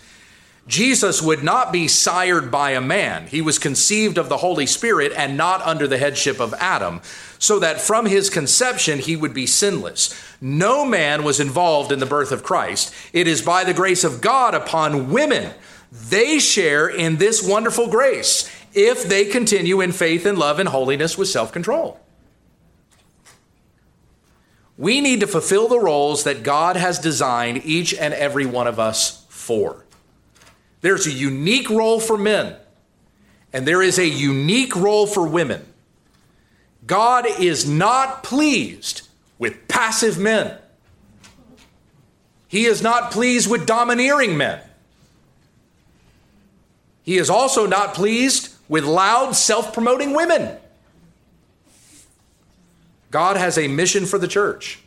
Jesus 0.68 1.22
would 1.22 1.43
not 1.43 1.72
be 1.72 1.88
sired 1.88 2.49
by 2.49 2.72
a 2.72 2.82
man. 2.82 3.28
He 3.28 3.41
was 3.41 3.59
conceived 3.59 4.18
of 4.18 4.30
the 4.30 4.38
Holy 4.38 4.66
Spirit 4.66 5.11
and 5.16 5.38
not 5.38 5.61
under 5.61 5.88
the 5.88 5.99
headship 5.99 6.39
of 6.39 6.55
Adam, 6.55 7.01
so 7.38 7.59
that 7.59 7.80
from 7.80 8.07
his 8.07 8.32
conception 8.32 8.97
he 8.97 9.16
would 9.16 9.34
be 9.34 9.45
sinless. 9.45 10.13
No 10.41 10.84
man 10.84 11.24
was 11.24 11.39
involved 11.39 11.91
in 11.91 11.99
the 11.99 12.05
birth 12.07 12.32
of 12.32 12.43
Christ. 12.43 12.93
It 13.13 13.28
is 13.28 13.43
by 13.43 13.63
the 13.63 13.76
grace 13.76 14.03
of 14.03 14.22
God 14.22 14.55
upon 14.55 15.11
women. 15.11 15.53
They 15.91 16.39
share 16.39 16.88
in 16.88 17.18
this 17.18 17.47
wonderful 17.47 17.88
grace 17.88 18.49
if 18.74 19.03
they 19.03 19.26
continue 19.26 19.82
in 19.82 19.91
faith 19.91 20.26
and 20.26 20.38
love 20.38 20.57
and 20.57 20.70
holiness 20.70 21.16
with 21.16 21.28
self 21.28 21.51
control. 21.51 21.99
We 24.78 24.99
need 24.99 25.22
to 25.22 25.28
fulfill 25.28 25.68
the 25.68 25.80
roles 25.80 26.24
that 26.26 26.43
God 26.43 26.76
has 26.76 26.99
designed 26.99 27.66
each 27.66 27.93
and 27.93 28.13
every 28.13 28.45
one 28.45 28.68
of 28.68 28.80
us 28.80 29.26
for. 29.30 29.84
There's 30.86 31.07
a 31.07 31.11
unique 31.11 31.71
role 31.71 31.99
for 31.99 32.15
men, 32.15 32.55
and 33.51 33.67
there 33.67 33.81
is 33.81 33.97
a 33.97 34.07
unique 34.07 34.75
role 34.75 35.07
for 35.07 35.25
women. 35.25 35.65
God 36.86 37.25
is 37.25 37.67
not 37.67 38.21
pleased 38.21 39.01
with 39.39 39.67
passive 39.67 40.19
men. 40.19 40.55
He 42.47 42.65
is 42.65 42.83
not 42.83 43.09
pleased 43.09 43.49
with 43.49 43.65
domineering 43.65 44.38
men. 44.38 44.61
He 47.01 47.17
is 47.17 47.31
also 47.31 47.65
not 47.65 47.95
pleased 47.95 48.53
with 48.69 48.83
loud, 48.83 49.36
self 49.36 49.73
promoting 49.73 50.13
women. 50.13 50.55
God 53.09 53.38
has 53.38 53.57
a 53.57 53.67
mission 53.67 54.05
for 54.05 54.19
the 54.19 54.27
church. 54.27 54.77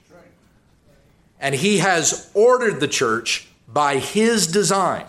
And 1.41 1.57
He 1.57 1.79
has 1.79 2.31
ordered 2.35 2.79
the 2.79 2.87
church 2.87 3.49
by 3.67 3.99
His 3.99 4.47
design. 4.47 5.05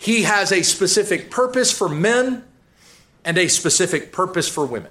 He 0.00 0.22
has 0.22 0.50
a 0.50 0.62
specific 0.62 1.30
purpose 1.30 1.70
for 1.70 1.86
men 1.86 2.42
and 3.22 3.36
a 3.36 3.48
specific 3.48 4.12
purpose 4.12 4.48
for 4.48 4.64
women. 4.64 4.90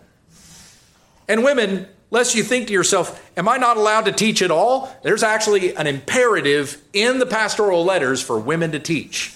And 1.27 1.43
women, 1.43 1.87
lest 2.11 2.35
you 2.35 2.43
think 2.43 2.67
to 2.67 2.73
yourself, 2.73 3.19
Am 3.35 3.49
I 3.49 3.57
not 3.57 3.75
allowed 3.75 4.05
to 4.05 4.11
teach 4.11 4.43
at 4.43 4.51
all? 4.51 4.95
There's 5.01 5.23
actually 5.23 5.75
an 5.75 5.87
imperative 5.87 6.79
in 6.93 7.17
the 7.17 7.25
pastoral 7.25 7.83
letters 7.83 8.21
for 8.21 8.37
women 8.37 8.71
to 8.71 8.79
teach. 8.79 9.33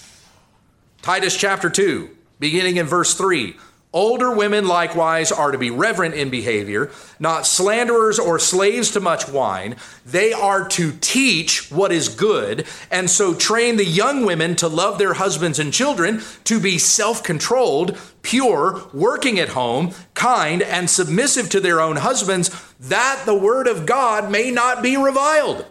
Titus 1.02 1.36
chapter 1.36 1.68
2, 1.68 2.08
beginning 2.38 2.76
in 2.76 2.86
verse 2.86 3.14
3. 3.14 3.56
Older 3.94 4.32
women 4.32 4.66
likewise 4.66 5.30
are 5.30 5.52
to 5.52 5.56
be 5.56 5.70
reverent 5.70 6.16
in 6.16 6.28
behavior, 6.28 6.90
not 7.20 7.46
slanderers 7.46 8.18
or 8.18 8.40
slaves 8.40 8.90
to 8.90 9.00
much 9.00 9.28
wine. 9.28 9.76
They 10.04 10.32
are 10.32 10.66
to 10.70 10.90
teach 11.00 11.70
what 11.70 11.92
is 11.92 12.08
good, 12.08 12.66
and 12.90 13.08
so 13.08 13.34
train 13.34 13.76
the 13.76 13.84
young 13.84 14.26
women 14.26 14.56
to 14.56 14.66
love 14.66 14.98
their 14.98 15.14
husbands 15.14 15.60
and 15.60 15.72
children, 15.72 16.22
to 16.42 16.58
be 16.58 16.76
self 16.76 17.22
controlled, 17.22 17.96
pure, 18.22 18.82
working 18.92 19.38
at 19.38 19.50
home, 19.50 19.94
kind, 20.14 20.60
and 20.60 20.90
submissive 20.90 21.48
to 21.50 21.60
their 21.60 21.80
own 21.80 21.94
husbands, 21.94 22.50
that 22.80 23.22
the 23.26 23.36
word 23.36 23.68
of 23.68 23.86
God 23.86 24.28
may 24.28 24.50
not 24.50 24.82
be 24.82 24.96
reviled. 24.96 25.66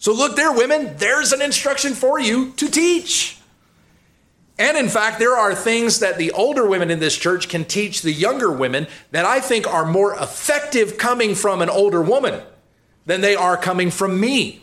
So, 0.00 0.12
look 0.12 0.34
there, 0.34 0.50
women, 0.50 0.96
there's 0.96 1.32
an 1.32 1.40
instruction 1.40 1.94
for 1.94 2.18
you 2.18 2.50
to 2.54 2.68
teach. 2.68 3.38
And 4.62 4.76
in 4.76 4.88
fact, 4.88 5.18
there 5.18 5.36
are 5.36 5.56
things 5.56 5.98
that 5.98 6.18
the 6.18 6.30
older 6.30 6.64
women 6.64 6.88
in 6.88 7.00
this 7.00 7.18
church 7.18 7.48
can 7.48 7.64
teach 7.64 8.02
the 8.02 8.12
younger 8.12 8.52
women 8.52 8.86
that 9.10 9.24
I 9.24 9.40
think 9.40 9.66
are 9.66 9.84
more 9.84 10.14
effective 10.14 10.96
coming 10.96 11.34
from 11.34 11.62
an 11.62 11.68
older 11.68 12.00
woman 12.00 12.40
than 13.04 13.22
they 13.22 13.34
are 13.34 13.56
coming 13.56 13.90
from 13.90 14.20
me. 14.20 14.62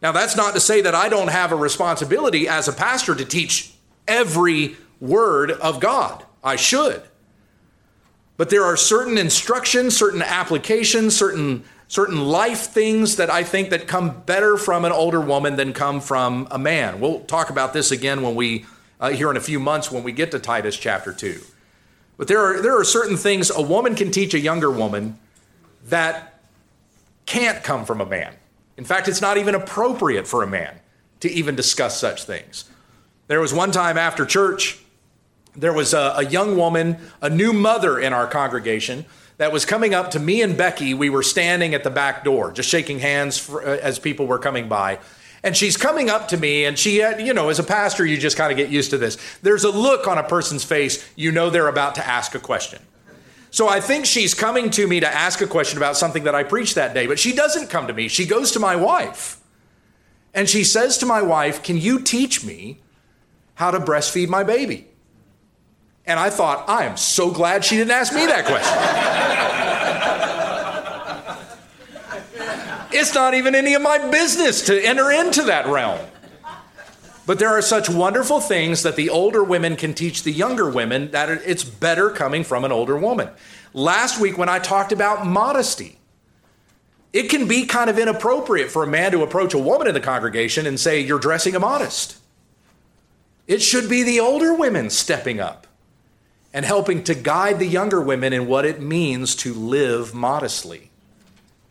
Now, 0.00 0.12
that's 0.12 0.36
not 0.36 0.54
to 0.54 0.60
say 0.60 0.82
that 0.82 0.94
I 0.94 1.08
don't 1.08 1.26
have 1.26 1.50
a 1.50 1.56
responsibility 1.56 2.46
as 2.46 2.68
a 2.68 2.72
pastor 2.72 3.16
to 3.16 3.24
teach 3.24 3.72
every 4.06 4.76
word 5.00 5.50
of 5.50 5.80
God. 5.80 6.24
I 6.44 6.54
should. 6.54 7.02
But 8.36 8.50
there 8.50 8.62
are 8.62 8.76
certain 8.76 9.18
instructions, 9.18 9.96
certain 9.96 10.22
applications, 10.22 11.16
certain 11.16 11.64
certain 11.88 12.24
life 12.24 12.68
things 12.68 13.16
that 13.16 13.30
I 13.30 13.42
think 13.42 13.70
that 13.70 13.88
come 13.88 14.20
better 14.20 14.56
from 14.56 14.84
an 14.84 14.92
older 14.92 15.20
woman 15.20 15.56
than 15.56 15.72
come 15.72 16.00
from 16.00 16.46
a 16.52 16.58
man. 16.58 17.00
We'll 17.00 17.20
talk 17.20 17.50
about 17.50 17.72
this 17.72 17.90
again 17.90 18.22
when 18.22 18.36
we 18.36 18.64
uh, 19.00 19.10
here 19.10 19.30
in 19.30 19.36
a 19.36 19.40
few 19.40 19.60
months 19.60 19.90
when 19.90 20.02
we 20.02 20.12
get 20.12 20.30
to 20.30 20.38
Titus 20.38 20.76
chapter 20.76 21.12
2. 21.12 21.40
But 22.16 22.28
there 22.28 22.40
are 22.40 22.62
there 22.62 22.78
are 22.78 22.84
certain 22.84 23.16
things 23.16 23.50
a 23.50 23.60
woman 23.60 23.94
can 23.94 24.10
teach 24.10 24.32
a 24.34 24.38
younger 24.38 24.70
woman 24.70 25.18
that 25.86 26.40
can't 27.26 27.62
come 27.62 27.84
from 27.84 28.00
a 28.00 28.06
man. 28.06 28.34
In 28.76 28.84
fact, 28.84 29.08
it's 29.08 29.20
not 29.20 29.36
even 29.36 29.54
appropriate 29.54 30.26
for 30.26 30.42
a 30.42 30.46
man 30.46 30.80
to 31.20 31.30
even 31.30 31.56
discuss 31.56 31.98
such 31.98 32.24
things. 32.24 32.64
There 33.26 33.40
was 33.40 33.52
one 33.52 33.72
time 33.72 33.98
after 33.98 34.24
church, 34.24 34.78
there 35.54 35.72
was 35.72 35.94
a, 35.94 36.14
a 36.16 36.24
young 36.24 36.56
woman, 36.56 36.98
a 37.20 37.30
new 37.30 37.52
mother 37.52 37.98
in 37.98 38.12
our 38.12 38.26
congregation 38.26 39.06
that 39.38 39.52
was 39.52 39.64
coming 39.64 39.94
up 39.94 40.10
to 40.12 40.18
me 40.18 40.42
and 40.42 40.56
Becky. 40.56 40.94
We 40.94 41.10
were 41.10 41.22
standing 41.22 41.74
at 41.74 41.84
the 41.84 41.90
back 41.90 42.24
door, 42.24 42.52
just 42.52 42.68
shaking 42.68 43.00
hands 43.00 43.38
for, 43.38 43.66
uh, 43.66 43.78
as 43.78 43.98
people 43.98 44.26
were 44.26 44.38
coming 44.38 44.68
by. 44.68 44.98
And 45.46 45.56
she's 45.56 45.76
coming 45.76 46.10
up 46.10 46.26
to 46.28 46.36
me, 46.36 46.64
and 46.64 46.76
she, 46.76 46.96
had, 46.96 47.24
you 47.24 47.32
know, 47.32 47.50
as 47.50 47.60
a 47.60 47.62
pastor, 47.62 48.04
you 48.04 48.18
just 48.18 48.36
kind 48.36 48.50
of 48.50 48.58
get 48.58 48.68
used 48.68 48.90
to 48.90 48.98
this. 48.98 49.16
There's 49.42 49.62
a 49.62 49.70
look 49.70 50.08
on 50.08 50.18
a 50.18 50.24
person's 50.24 50.64
face, 50.64 51.08
you 51.14 51.30
know 51.30 51.50
they're 51.50 51.68
about 51.68 51.94
to 51.94 52.04
ask 52.04 52.34
a 52.34 52.40
question. 52.40 52.82
So 53.52 53.68
I 53.68 53.80
think 53.80 54.06
she's 54.06 54.34
coming 54.34 54.70
to 54.70 54.88
me 54.88 54.98
to 54.98 55.06
ask 55.06 55.40
a 55.40 55.46
question 55.46 55.78
about 55.78 55.96
something 55.96 56.24
that 56.24 56.34
I 56.34 56.42
preached 56.42 56.74
that 56.74 56.94
day, 56.94 57.06
but 57.06 57.20
she 57.20 57.32
doesn't 57.32 57.70
come 57.70 57.86
to 57.86 57.94
me. 57.94 58.08
She 58.08 58.26
goes 58.26 58.50
to 58.52 58.58
my 58.58 58.74
wife. 58.74 59.40
And 60.34 60.48
she 60.48 60.64
says 60.64 60.98
to 60.98 61.06
my 61.06 61.22
wife, 61.22 61.62
Can 61.62 61.76
you 61.76 62.00
teach 62.00 62.44
me 62.44 62.80
how 63.54 63.70
to 63.70 63.78
breastfeed 63.78 64.28
my 64.28 64.42
baby? 64.42 64.88
And 66.06 66.18
I 66.18 66.28
thought, 66.28 66.68
I 66.68 66.86
am 66.86 66.96
so 66.96 67.30
glad 67.30 67.64
she 67.64 67.76
didn't 67.76 67.92
ask 67.92 68.12
me 68.12 68.26
that 68.26 68.46
question. 68.46 69.52
it's 72.96 73.14
not 73.14 73.34
even 73.34 73.54
any 73.54 73.74
of 73.74 73.82
my 73.82 74.10
business 74.10 74.62
to 74.66 74.84
enter 74.84 75.10
into 75.10 75.42
that 75.44 75.66
realm. 75.66 76.00
But 77.26 77.40
there 77.40 77.48
are 77.48 77.62
such 77.62 77.90
wonderful 77.90 78.40
things 78.40 78.84
that 78.84 78.96
the 78.96 79.10
older 79.10 79.42
women 79.42 79.76
can 79.76 79.94
teach 79.94 80.22
the 80.22 80.30
younger 80.30 80.70
women 80.70 81.10
that 81.10 81.28
it's 81.28 81.64
better 81.64 82.10
coming 82.10 82.44
from 82.44 82.64
an 82.64 82.70
older 82.70 82.96
woman. 82.96 83.28
Last 83.74 84.20
week, 84.20 84.38
when 84.38 84.48
I 84.48 84.60
talked 84.60 84.92
about 84.92 85.26
modesty, 85.26 85.98
it 87.12 87.28
can 87.28 87.48
be 87.48 87.66
kind 87.66 87.90
of 87.90 87.98
inappropriate 87.98 88.70
for 88.70 88.84
a 88.84 88.86
man 88.86 89.10
to 89.12 89.22
approach 89.22 89.54
a 89.54 89.58
woman 89.58 89.88
in 89.88 89.94
the 89.94 90.00
congregation 90.00 90.66
and 90.66 90.78
say, 90.78 91.00
You're 91.00 91.18
dressing 91.18 91.54
immodest. 91.54 92.18
It 93.46 93.60
should 93.60 93.88
be 93.88 94.02
the 94.02 94.20
older 94.20 94.54
women 94.54 94.90
stepping 94.90 95.40
up 95.40 95.66
and 96.52 96.64
helping 96.64 97.02
to 97.04 97.14
guide 97.14 97.58
the 97.58 97.66
younger 97.66 98.00
women 98.00 98.32
in 98.32 98.46
what 98.46 98.64
it 98.64 98.80
means 98.80 99.34
to 99.36 99.52
live 99.52 100.14
modestly. 100.14 100.90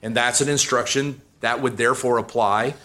And 0.06 0.16
that's 0.16 0.39
an 0.39 0.49
instruction 0.49 1.20
that 1.39 1.64
would 1.64 1.78
therefore 1.78 2.20
apply 2.20 2.76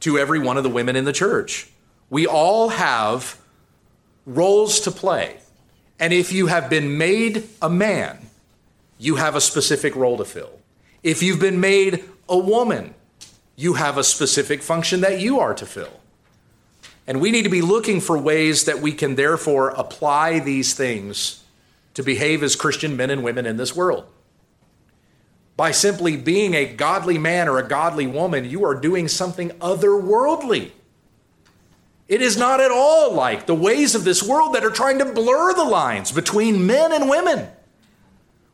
to 0.00 0.18
every 0.18 0.38
one 0.38 0.56
of 0.56 0.62
the 0.62 0.70
women 0.70 0.96
in 0.96 1.04
the 1.04 1.12
church. 1.12 1.68
We 2.08 2.26
all 2.26 2.70
have 2.70 3.38
roles 4.24 4.80
to 4.80 4.90
play. 4.90 5.36
And 6.00 6.14
if 6.14 6.32
you 6.32 6.46
have 6.46 6.70
been 6.70 6.96
made 6.96 7.46
a 7.60 7.68
man, 7.68 8.30
you 8.98 9.16
have 9.16 9.36
a 9.36 9.42
specific 9.42 9.94
role 9.94 10.16
to 10.16 10.24
fill. 10.24 10.58
If 11.02 11.22
you've 11.22 11.38
been 11.38 11.60
made 11.60 12.02
a 12.30 12.38
woman, 12.38 12.94
you 13.56 13.74
have 13.74 13.98
a 13.98 14.04
specific 14.04 14.62
function 14.62 15.02
that 15.02 15.20
you 15.20 15.40
are 15.40 15.52
to 15.52 15.66
fill. 15.66 16.00
And 17.06 17.20
we 17.20 17.30
need 17.30 17.42
to 17.42 17.50
be 17.50 17.60
looking 17.60 18.00
for 18.00 18.16
ways 18.16 18.64
that 18.64 18.80
we 18.80 18.92
can 18.92 19.16
therefore 19.16 19.68
apply 19.68 20.38
these 20.38 20.72
things 20.72 21.44
to 21.92 22.02
behave 22.02 22.42
as 22.42 22.56
Christian 22.56 22.96
men 22.96 23.10
and 23.10 23.22
women 23.22 23.44
in 23.44 23.58
this 23.58 23.76
world. 23.76 24.06
By 25.56 25.70
simply 25.70 26.16
being 26.16 26.54
a 26.54 26.66
godly 26.66 27.18
man 27.18 27.48
or 27.48 27.58
a 27.58 27.68
godly 27.68 28.06
woman, 28.06 28.44
you 28.48 28.64
are 28.64 28.74
doing 28.74 29.06
something 29.06 29.50
otherworldly. 29.50 30.72
It 32.08 32.20
is 32.20 32.36
not 32.36 32.60
at 32.60 32.70
all 32.70 33.14
like 33.14 33.46
the 33.46 33.54
ways 33.54 33.94
of 33.94 34.04
this 34.04 34.22
world 34.22 34.54
that 34.54 34.64
are 34.64 34.70
trying 34.70 34.98
to 34.98 35.04
blur 35.04 35.54
the 35.54 35.64
lines 35.64 36.12
between 36.12 36.66
men 36.66 36.92
and 36.92 37.08
women. 37.08 37.48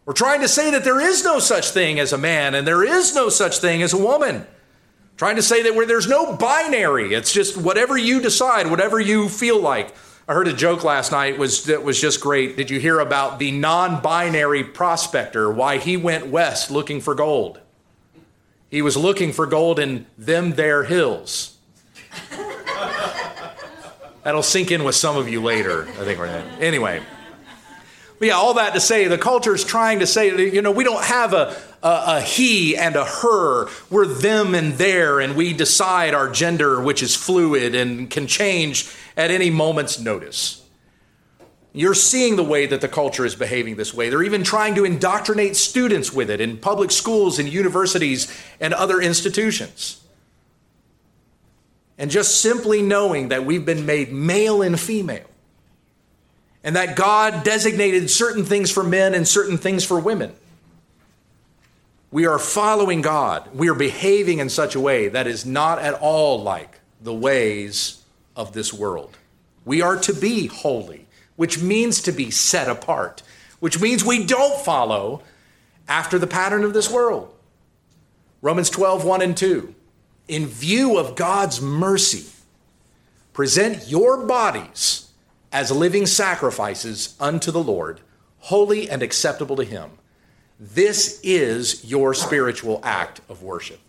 We're 0.04 0.12
trying 0.12 0.40
to 0.40 0.48
say 0.48 0.70
that 0.72 0.84
there 0.84 1.00
is 1.00 1.24
no 1.24 1.38
such 1.38 1.70
thing 1.70 1.98
as 1.98 2.12
a 2.12 2.18
man 2.18 2.54
and 2.54 2.66
there 2.66 2.84
is 2.84 3.14
no 3.14 3.28
such 3.28 3.58
thing 3.58 3.82
as 3.82 3.92
a 3.92 3.98
woman. 3.98 4.46
Trying 5.16 5.36
to 5.36 5.42
say 5.42 5.62
that 5.64 5.74
where 5.74 5.86
there's 5.86 6.08
no 6.08 6.34
binary, 6.36 7.12
it's 7.12 7.32
just 7.32 7.56
whatever 7.56 7.96
you 7.98 8.20
decide, 8.20 8.70
whatever 8.70 8.98
you 8.98 9.28
feel 9.28 9.60
like. 9.60 9.94
I 10.28 10.34
heard 10.34 10.48
a 10.48 10.52
joke 10.52 10.84
last 10.84 11.10
night 11.12 11.38
was 11.38 11.64
that 11.64 11.82
was 11.82 12.00
just 12.00 12.20
great. 12.20 12.56
Did 12.56 12.70
you 12.70 12.78
hear 12.78 13.00
about 13.00 13.38
the 13.38 13.50
non-binary 13.50 14.64
prospector 14.64 15.50
why 15.50 15.78
he 15.78 15.96
went 15.96 16.28
west 16.28 16.70
looking 16.70 17.00
for 17.00 17.14
gold? 17.14 17.60
He 18.70 18.82
was 18.82 18.96
looking 18.96 19.32
for 19.32 19.46
gold 19.46 19.80
in 19.80 20.06
them 20.16 20.52
there 20.52 20.84
hills. 20.84 21.56
That'll 24.22 24.42
sink 24.42 24.70
in 24.70 24.84
with 24.84 24.94
some 24.94 25.16
of 25.16 25.28
you 25.28 25.42
later. 25.42 25.82
I 25.82 26.04
think 26.04 26.18
we're 26.18 26.26
anyway. 26.60 27.02
But 28.20 28.28
yeah, 28.28 28.34
all 28.34 28.54
that 28.54 28.74
to 28.74 28.80
say, 28.80 29.08
the 29.08 29.16
culture 29.16 29.54
is 29.54 29.64
trying 29.64 30.00
to 30.00 30.06
say, 30.06 30.52
you 30.52 30.60
know, 30.60 30.72
we 30.72 30.84
don't 30.84 31.02
have 31.02 31.32
a, 31.32 31.58
a, 31.82 32.02
a, 32.06 32.20
he 32.20 32.76
and 32.76 32.94
a 32.94 33.04
her. 33.04 33.68
We're 33.88 34.04
them 34.04 34.54
and 34.54 34.74
there, 34.74 35.20
and 35.20 35.34
we 35.34 35.54
decide 35.54 36.12
our 36.12 36.28
gender, 36.28 36.82
which 36.82 37.02
is 37.02 37.16
fluid 37.16 37.74
and 37.74 38.10
can 38.10 38.26
change 38.26 38.94
at 39.16 39.30
any 39.30 39.50
moment's 39.50 39.98
notice. 39.98 40.60
You're 41.72 41.94
seeing 41.94 42.36
the 42.36 42.44
way 42.44 42.66
that 42.66 42.80
the 42.80 42.88
culture 42.88 43.24
is 43.24 43.36
behaving 43.36 43.76
this 43.76 43.94
way. 43.94 44.10
They're 44.10 44.24
even 44.24 44.42
trying 44.42 44.74
to 44.74 44.84
indoctrinate 44.84 45.54
students 45.54 46.12
with 46.12 46.28
it 46.28 46.40
in 46.40 46.58
public 46.58 46.90
schools 46.90 47.38
and 47.38 47.48
universities 47.48 48.36
and 48.60 48.74
other 48.74 49.00
institutions. 49.00 50.02
And 51.96 52.10
just 52.10 52.40
simply 52.40 52.82
knowing 52.82 53.28
that 53.28 53.44
we've 53.44 53.64
been 53.64 53.86
made 53.86 54.10
male 54.10 54.62
and 54.62 54.80
female 54.80 55.26
and 56.64 56.74
that 56.76 56.96
God 56.96 57.44
designated 57.44 58.10
certain 58.10 58.44
things 58.44 58.70
for 58.70 58.82
men 58.82 59.14
and 59.14 59.26
certain 59.26 59.56
things 59.56 59.84
for 59.84 60.00
women. 60.00 60.34
We 62.10 62.26
are 62.26 62.38
following 62.38 63.02
God. 63.02 63.54
We 63.54 63.68
are 63.68 63.74
behaving 63.74 64.40
in 64.40 64.48
such 64.48 64.74
a 64.74 64.80
way 64.80 65.08
that 65.08 65.28
is 65.28 65.46
not 65.46 65.78
at 65.78 65.94
all 65.94 66.42
like 66.42 66.80
the 67.00 67.14
ways 67.14 67.99
of 68.40 68.54
this 68.54 68.72
world. 68.72 69.18
We 69.66 69.82
are 69.82 69.96
to 69.98 70.14
be 70.14 70.46
holy, 70.46 71.06
which 71.36 71.60
means 71.60 72.00
to 72.02 72.12
be 72.12 72.30
set 72.30 72.68
apart, 72.68 73.22
which 73.60 73.78
means 73.78 74.02
we 74.02 74.24
don't 74.24 74.58
follow 74.64 75.22
after 75.86 76.18
the 76.18 76.26
pattern 76.26 76.64
of 76.64 76.72
this 76.72 76.90
world. 76.90 77.34
Romans 78.40 78.70
12, 78.70 79.04
1 79.04 79.20
and 79.20 79.36
2. 79.36 79.74
In 80.28 80.46
view 80.46 80.96
of 80.96 81.16
God's 81.16 81.60
mercy, 81.60 82.30
present 83.34 83.88
your 83.88 84.24
bodies 84.24 85.10
as 85.52 85.70
living 85.70 86.06
sacrifices 86.06 87.14
unto 87.20 87.50
the 87.50 87.62
Lord, 87.62 88.00
holy 88.38 88.88
and 88.88 89.02
acceptable 89.02 89.56
to 89.56 89.64
Him. 89.64 89.90
This 90.58 91.20
is 91.22 91.84
your 91.84 92.14
spiritual 92.14 92.80
act 92.82 93.20
of 93.28 93.42
worship. 93.42 93.80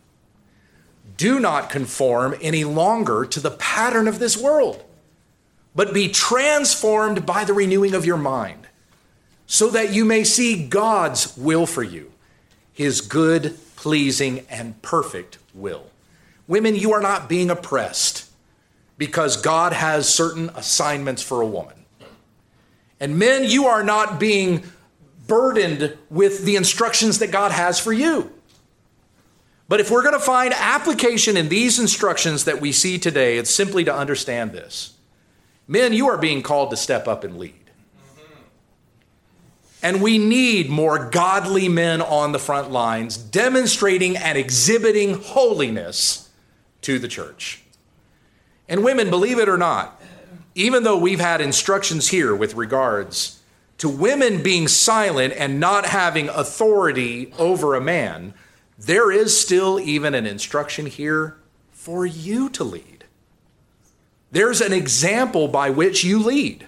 Do 1.17 1.39
not 1.39 1.69
conform 1.69 2.35
any 2.41 2.63
longer 2.63 3.25
to 3.25 3.39
the 3.39 3.51
pattern 3.51 4.07
of 4.07 4.19
this 4.19 4.37
world, 4.37 4.83
but 5.75 5.93
be 5.93 6.09
transformed 6.09 7.25
by 7.25 7.43
the 7.43 7.53
renewing 7.53 7.93
of 7.93 8.05
your 8.05 8.17
mind, 8.17 8.67
so 9.47 9.69
that 9.69 9.93
you 9.93 10.05
may 10.05 10.23
see 10.23 10.67
God's 10.67 11.35
will 11.37 11.65
for 11.65 11.83
you, 11.83 12.11
His 12.73 13.01
good, 13.01 13.57
pleasing, 13.75 14.45
and 14.49 14.81
perfect 14.81 15.37
will. 15.53 15.87
Women, 16.47 16.75
you 16.75 16.93
are 16.93 17.01
not 17.01 17.29
being 17.29 17.49
oppressed 17.49 18.29
because 18.97 19.37
God 19.37 19.73
has 19.73 20.07
certain 20.07 20.49
assignments 20.49 21.23
for 21.23 21.41
a 21.41 21.47
woman. 21.47 21.85
And 22.99 23.17
men, 23.17 23.45
you 23.45 23.65
are 23.65 23.83
not 23.83 24.19
being 24.19 24.63
burdened 25.27 25.97
with 26.09 26.45
the 26.45 26.55
instructions 26.55 27.19
that 27.19 27.31
God 27.31 27.51
has 27.51 27.79
for 27.79 27.91
you. 27.91 28.31
But 29.71 29.79
if 29.79 29.89
we're 29.89 30.01
going 30.01 30.15
to 30.15 30.19
find 30.19 30.53
application 30.53 31.37
in 31.37 31.47
these 31.47 31.79
instructions 31.79 32.43
that 32.43 32.59
we 32.59 32.73
see 32.73 32.99
today, 32.99 33.37
it's 33.37 33.49
simply 33.49 33.85
to 33.85 33.95
understand 33.95 34.51
this. 34.51 34.97
Men, 35.65 35.93
you 35.93 36.09
are 36.09 36.17
being 36.17 36.43
called 36.43 36.71
to 36.71 36.75
step 36.75 37.07
up 37.07 37.23
and 37.23 37.37
lead. 37.37 37.53
Mm-hmm. 37.53 38.33
And 39.81 40.01
we 40.01 40.17
need 40.17 40.69
more 40.69 41.09
godly 41.09 41.69
men 41.69 42.01
on 42.01 42.33
the 42.33 42.37
front 42.37 42.69
lines 42.69 43.15
demonstrating 43.15 44.17
and 44.17 44.37
exhibiting 44.37 45.13
holiness 45.13 46.29
to 46.81 46.99
the 46.99 47.07
church. 47.07 47.63
And 48.67 48.83
women, 48.83 49.09
believe 49.09 49.39
it 49.39 49.47
or 49.47 49.57
not, 49.57 50.01
even 50.53 50.83
though 50.83 50.97
we've 50.97 51.21
had 51.21 51.39
instructions 51.39 52.09
here 52.09 52.35
with 52.35 52.55
regards 52.55 53.39
to 53.77 53.87
women 53.87 54.43
being 54.43 54.67
silent 54.67 55.33
and 55.37 55.61
not 55.61 55.85
having 55.85 56.27
authority 56.27 57.33
over 57.39 57.73
a 57.73 57.79
man, 57.79 58.33
there 58.85 59.11
is 59.11 59.39
still 59.39 59.79
even 59.79 60.15
an 60.15 60.25
instruction 60.25 60.87
here 60.87 61.37
for 61.71 62.05
you 62.05 62.49
to 62.49 62.63
lead. 62.63 63.05
There's 64.31 64.61
an 64.61 64.73
example 64.73 65.47
by 65.47 65.69
which 65.69 66.03
you 66.03 66.19
lead, 66.19 66.67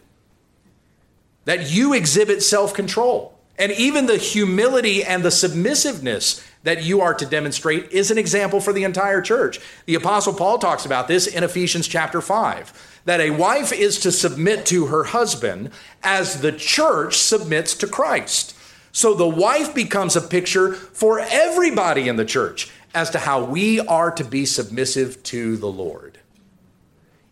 that 1.46 1.72
you 1.72 1.94
exhibit 1.94 2.44
self 2.44 2.74
control. 2.74 3.32
And 3.58 3.72
even 3.74 4.08
the 4.08 4.18
humility 4.18 5.04
and 5.04 5.24
the 5.24 5.30
submissiveness 5.30 6.44
that 6.64 6.84
you 6.84 7.02
are 7.02 7.14
to 7.14 7.26
demonstrate 7.26 7.92
is 7.92 8.10
an 8.10 8.18
example 8.18 8.60
for 8.60 8.74
the 8.74 8.84
entire 8.84 9.22
church. 9.22 9.60
The 9.86 9.96
Apostle 9.96 10.34
Paul 10.34 10.58
talks 10.58 10.86
about 10.86 11.08
this 11.08 11.28
in 11.28 11.44
Ephesians 11.44 11.88
chapter 11.88 12.20
5 12.20 13.02
that 13.06 13.20
a 13.20 13.30
wife 13.30 13.72
is 13.72 14.00
to 14.00 14.12
submit 14.12 14.66
to 14.68 14.88
her 14.88 15.04
husband 15.04 15.70
as 16.02 16.42
the 16.42 16.52
church 16.52 17.18
submits 17.18 17.76
to 17.76 17.88
Christ. 17.88 18.56
So 18.94 19.16
the 19.16 19.28
wife 19.28 19.74
becomes 19.74 20.16
a 20.16 20.22
picture 20.22 20.72
for 20.72 21.20
everybody 21.20 22.08
in 22.08 22.16
the 22.16 22.24
church 22.24 22.72
as 22.94 23.10
to 23.10 23.20
how 23.20 23.44
we 23.44 23.80
are 23.80 24.12
to 24.12 24.24
be 24.24 24.46
submissive 24.46 25.22
to 25.24 25.58
the 25.58 25.68
Lord. 25.68 26.20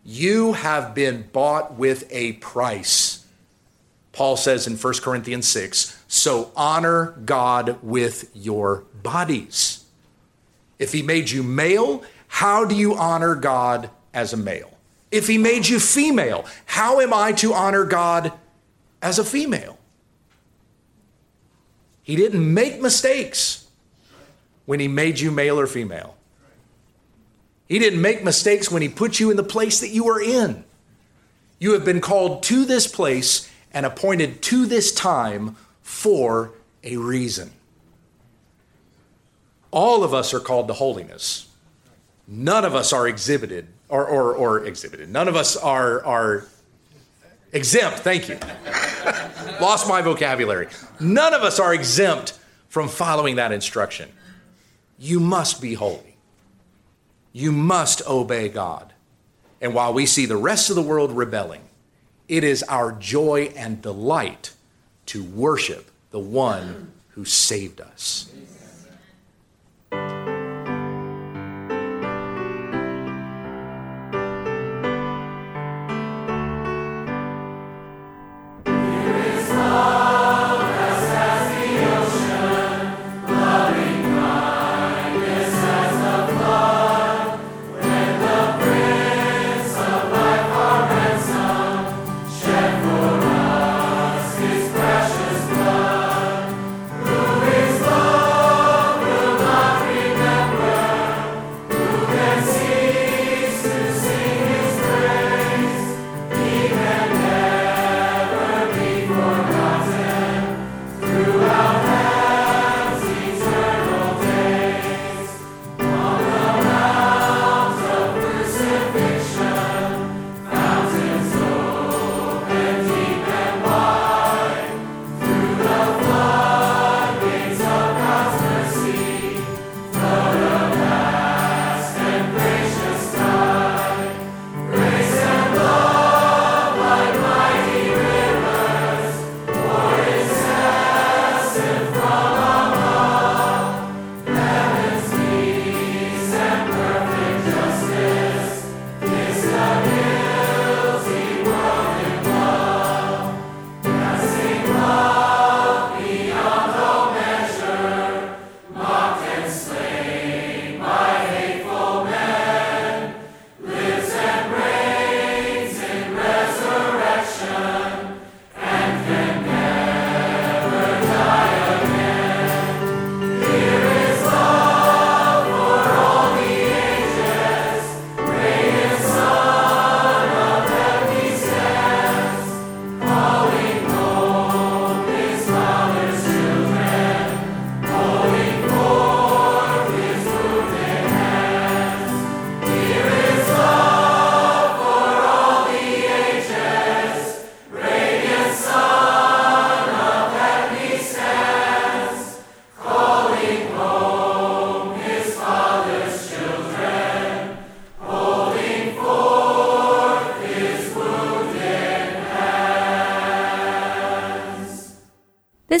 You 0.04 0.54
have 0.54 0.92
been 0.92 1.28
bought 1.32 1.74
with 1.74 2.04
a 2.10 2.32
price. 2.34 3.24
Paul 4.10 4.36
says 4.36 4.66
in 4.66 4.76
1 4.76 4.94
Corinthians 5.02 5.46
6 5.48 5.98
so 6.08 6.50
honor 6.56 7.14
God 7.24 7.78
with 7.80 8.28
your 8.34 8.84
bodies. 9.02 9.84
If 10.80 10.92
he 10.92 11.00
made 11.00 11.30
you 11.30 11.44
male, 11.44 12.02
How 12.26 12.64
do 12.64 12.74
you 12.74 12.96
honor 12.96 13.34
God 13.34 13.90
as 14.12 14.32
a 14.32 14.36
male? 14.36 14.78
If 15.10 15.28
he 15.28 15.38
made 15.38 15.68
you 15.68 15.78
female, 15.78 16.46
how 16.64 17.00
am 17.00 17.12
I 17.12 17.32
to 17.32 17.52
honor 17.52 17.84
God 17.84 18.32
as 19.02 19.18
a 19.18 19.24
female? 19.24 19.78
He 22.02 22.16
didn't 22.16 22.52
make 22.52 22.80
mistakes 22.80 23.66
when 24.66 24.80
he 24.80 24.88
made 24.88 25.20
you 25.20 25.30
male 25.30 25.58
or 25.58 25.66
female. 25.66 26.16
He 27.68 27.78
didn't 27.78 28.02
make 28.02 28.22
mistakes 28.22 28.70
when 28.70 28.82
he 28.82 28.88
put 28.88 29.18
you 29.18 29.30
in 29.30 29.36
the 29.36 29.42
place 29.42 29.80
that 29.80 29.88
you 29.88 30.08
are 30.08 30.20
in. 30.20 30.64
You 31.58 31.72
have 31.72 31.84
been 31.84 32.00
called 32.00 32.42
to 32.44 32.64
this 32.64 32.86
place 32.86 33.50
and 33.72 33.86
appointed 33.86 34.42
to 34.42 34.66
this 34.66 34.92
time 34.92 35.56
for 35.80 36.52
a 36.82 36.96
reason. 36.96 37.52
All 39.70 40.04
of 40.04 40.12
us 40.12 40.34
are 40.34 40.40
called 40.40 40.68
to 40.68 40.74
holiness. 40.74 41.48
None 42.28 42.64
of 42.64 42.74
us 42.74 42.92
are 42.92 43.08
exhibited 43.08 43.68
or, 43.88 44.06
or, 44.06 44.34
or 44.34 44.64
exhibited. 44.64 45.08
None 45.08 45.28
of 45.28 45.36
us 45.36 45.56
are, 45.56 46.04
are 46.04 46.46
exempt. 47.52 48.00
Thank 48.00 48.28
you. 48.28 48.38
Lost 49.60 49.88
my 49.88 50.02
vocabulary. 50.02 50.68
None 51.00 51.34
of 51.34 51.42
us 51.42 51.60
are 51.60 51.72
exempt 51.72 52.38
from 52.68 52.88
following 52.88 53.36
that 53.36 53.52
instruction. 53.52 54.10
You 54.98 55.20
must 55.20 55.60
be 55.60 55.74
holy. 55.74 56.16
You 57.32 57.52
must 57.52 58.06
obey 58.06 58.48
God. 58.48 58.92
And 59.60 59.74
while 59.74 59.94
we 59.94 60.06
see 60.06 60.26
the 60.26 60.36
rest 60.36 60.70
of 60.70 60.76
the 60.76 60.82
world 60.82 61.12
rebelling, 61.12 61.62
it 62.28 62.44
is 62.44 62.62
our 62.64 62.92
joy 62.92 63.52
and 63.56 63.80
delight 63.80 64.52
to 65.06 65.22
worship 65.22 65.90
the 66.10 66.18
one 66.18 66.92
who 67.10 67.24
saved 67.24 67.80
us. 67.80 68.32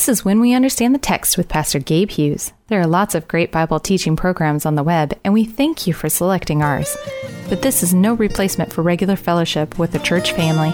This 0.02 0.18
is 0.18 0.24
When 0.24 0.40
We 0.40 0.52
Understand 0.52 0.96
the 0.96 0.98
Text 0.98 1.38
with 1.38 1.48
Pastor 1.48 1.78
Gabe 1.78 2.10
Hughes. 2.10 2.52
There 2.66 2.80
are 2.80 2.88
lots 2.88 3.14
of 3.14 3.28
great 3.28 3.52
Bible 3.52 3.78
teaching 3.78 4.16
programs 4.16 4.66
on 4.66 4.74
the 4.74 4.82
web, 4.82 5.16
and 5.22 5.32
we 5.32 5.44
thank 5.44 5.86
you 5.86 5.94
for 5.94 6.08
selecting 6.08 6.60
ours. 6.60 6.96
But 7.48 7.62
this 7.62 7.84
is 7.84 7.94
no 7.94 8.14
replacement 8.14 8.72
for 8.72 8.82
regular 8.82 9.14
fellowship 9.14 9.78
with 9.78 9.92
the 9.92 10.00
church 10.00 10.32
family. 10.32 10.72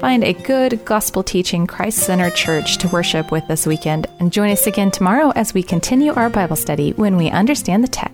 Find 0.00 0.24
a 0.24 0.32
good, 0.32 0.86
gospel 0.86 1.22
teaching, 1.22 1.66
Christ 1.66 1.98
centered 1.98 2.34
church 2.34 2.78
to 2.78 2.88
worship 2.88 3.30
with 3.30 3.46
this 3.46 3.66
weekend, 3.66 4.06
and 4.20 4.32
join 4.32 4.50
us 4.50 4.66
again 4.66 4.90
tomorrow 4.90 5.32
as 5.36 5.52
we 5.52 5.62
continue 5.62 6.14
our 6.14 6.30
Bible 6.30 6.56
study 6.56 6.92
when 6.92 7.18
we 7.18 7.28
understand 7.28 7.84
the 7.84 7.88
text. 7.88 8.11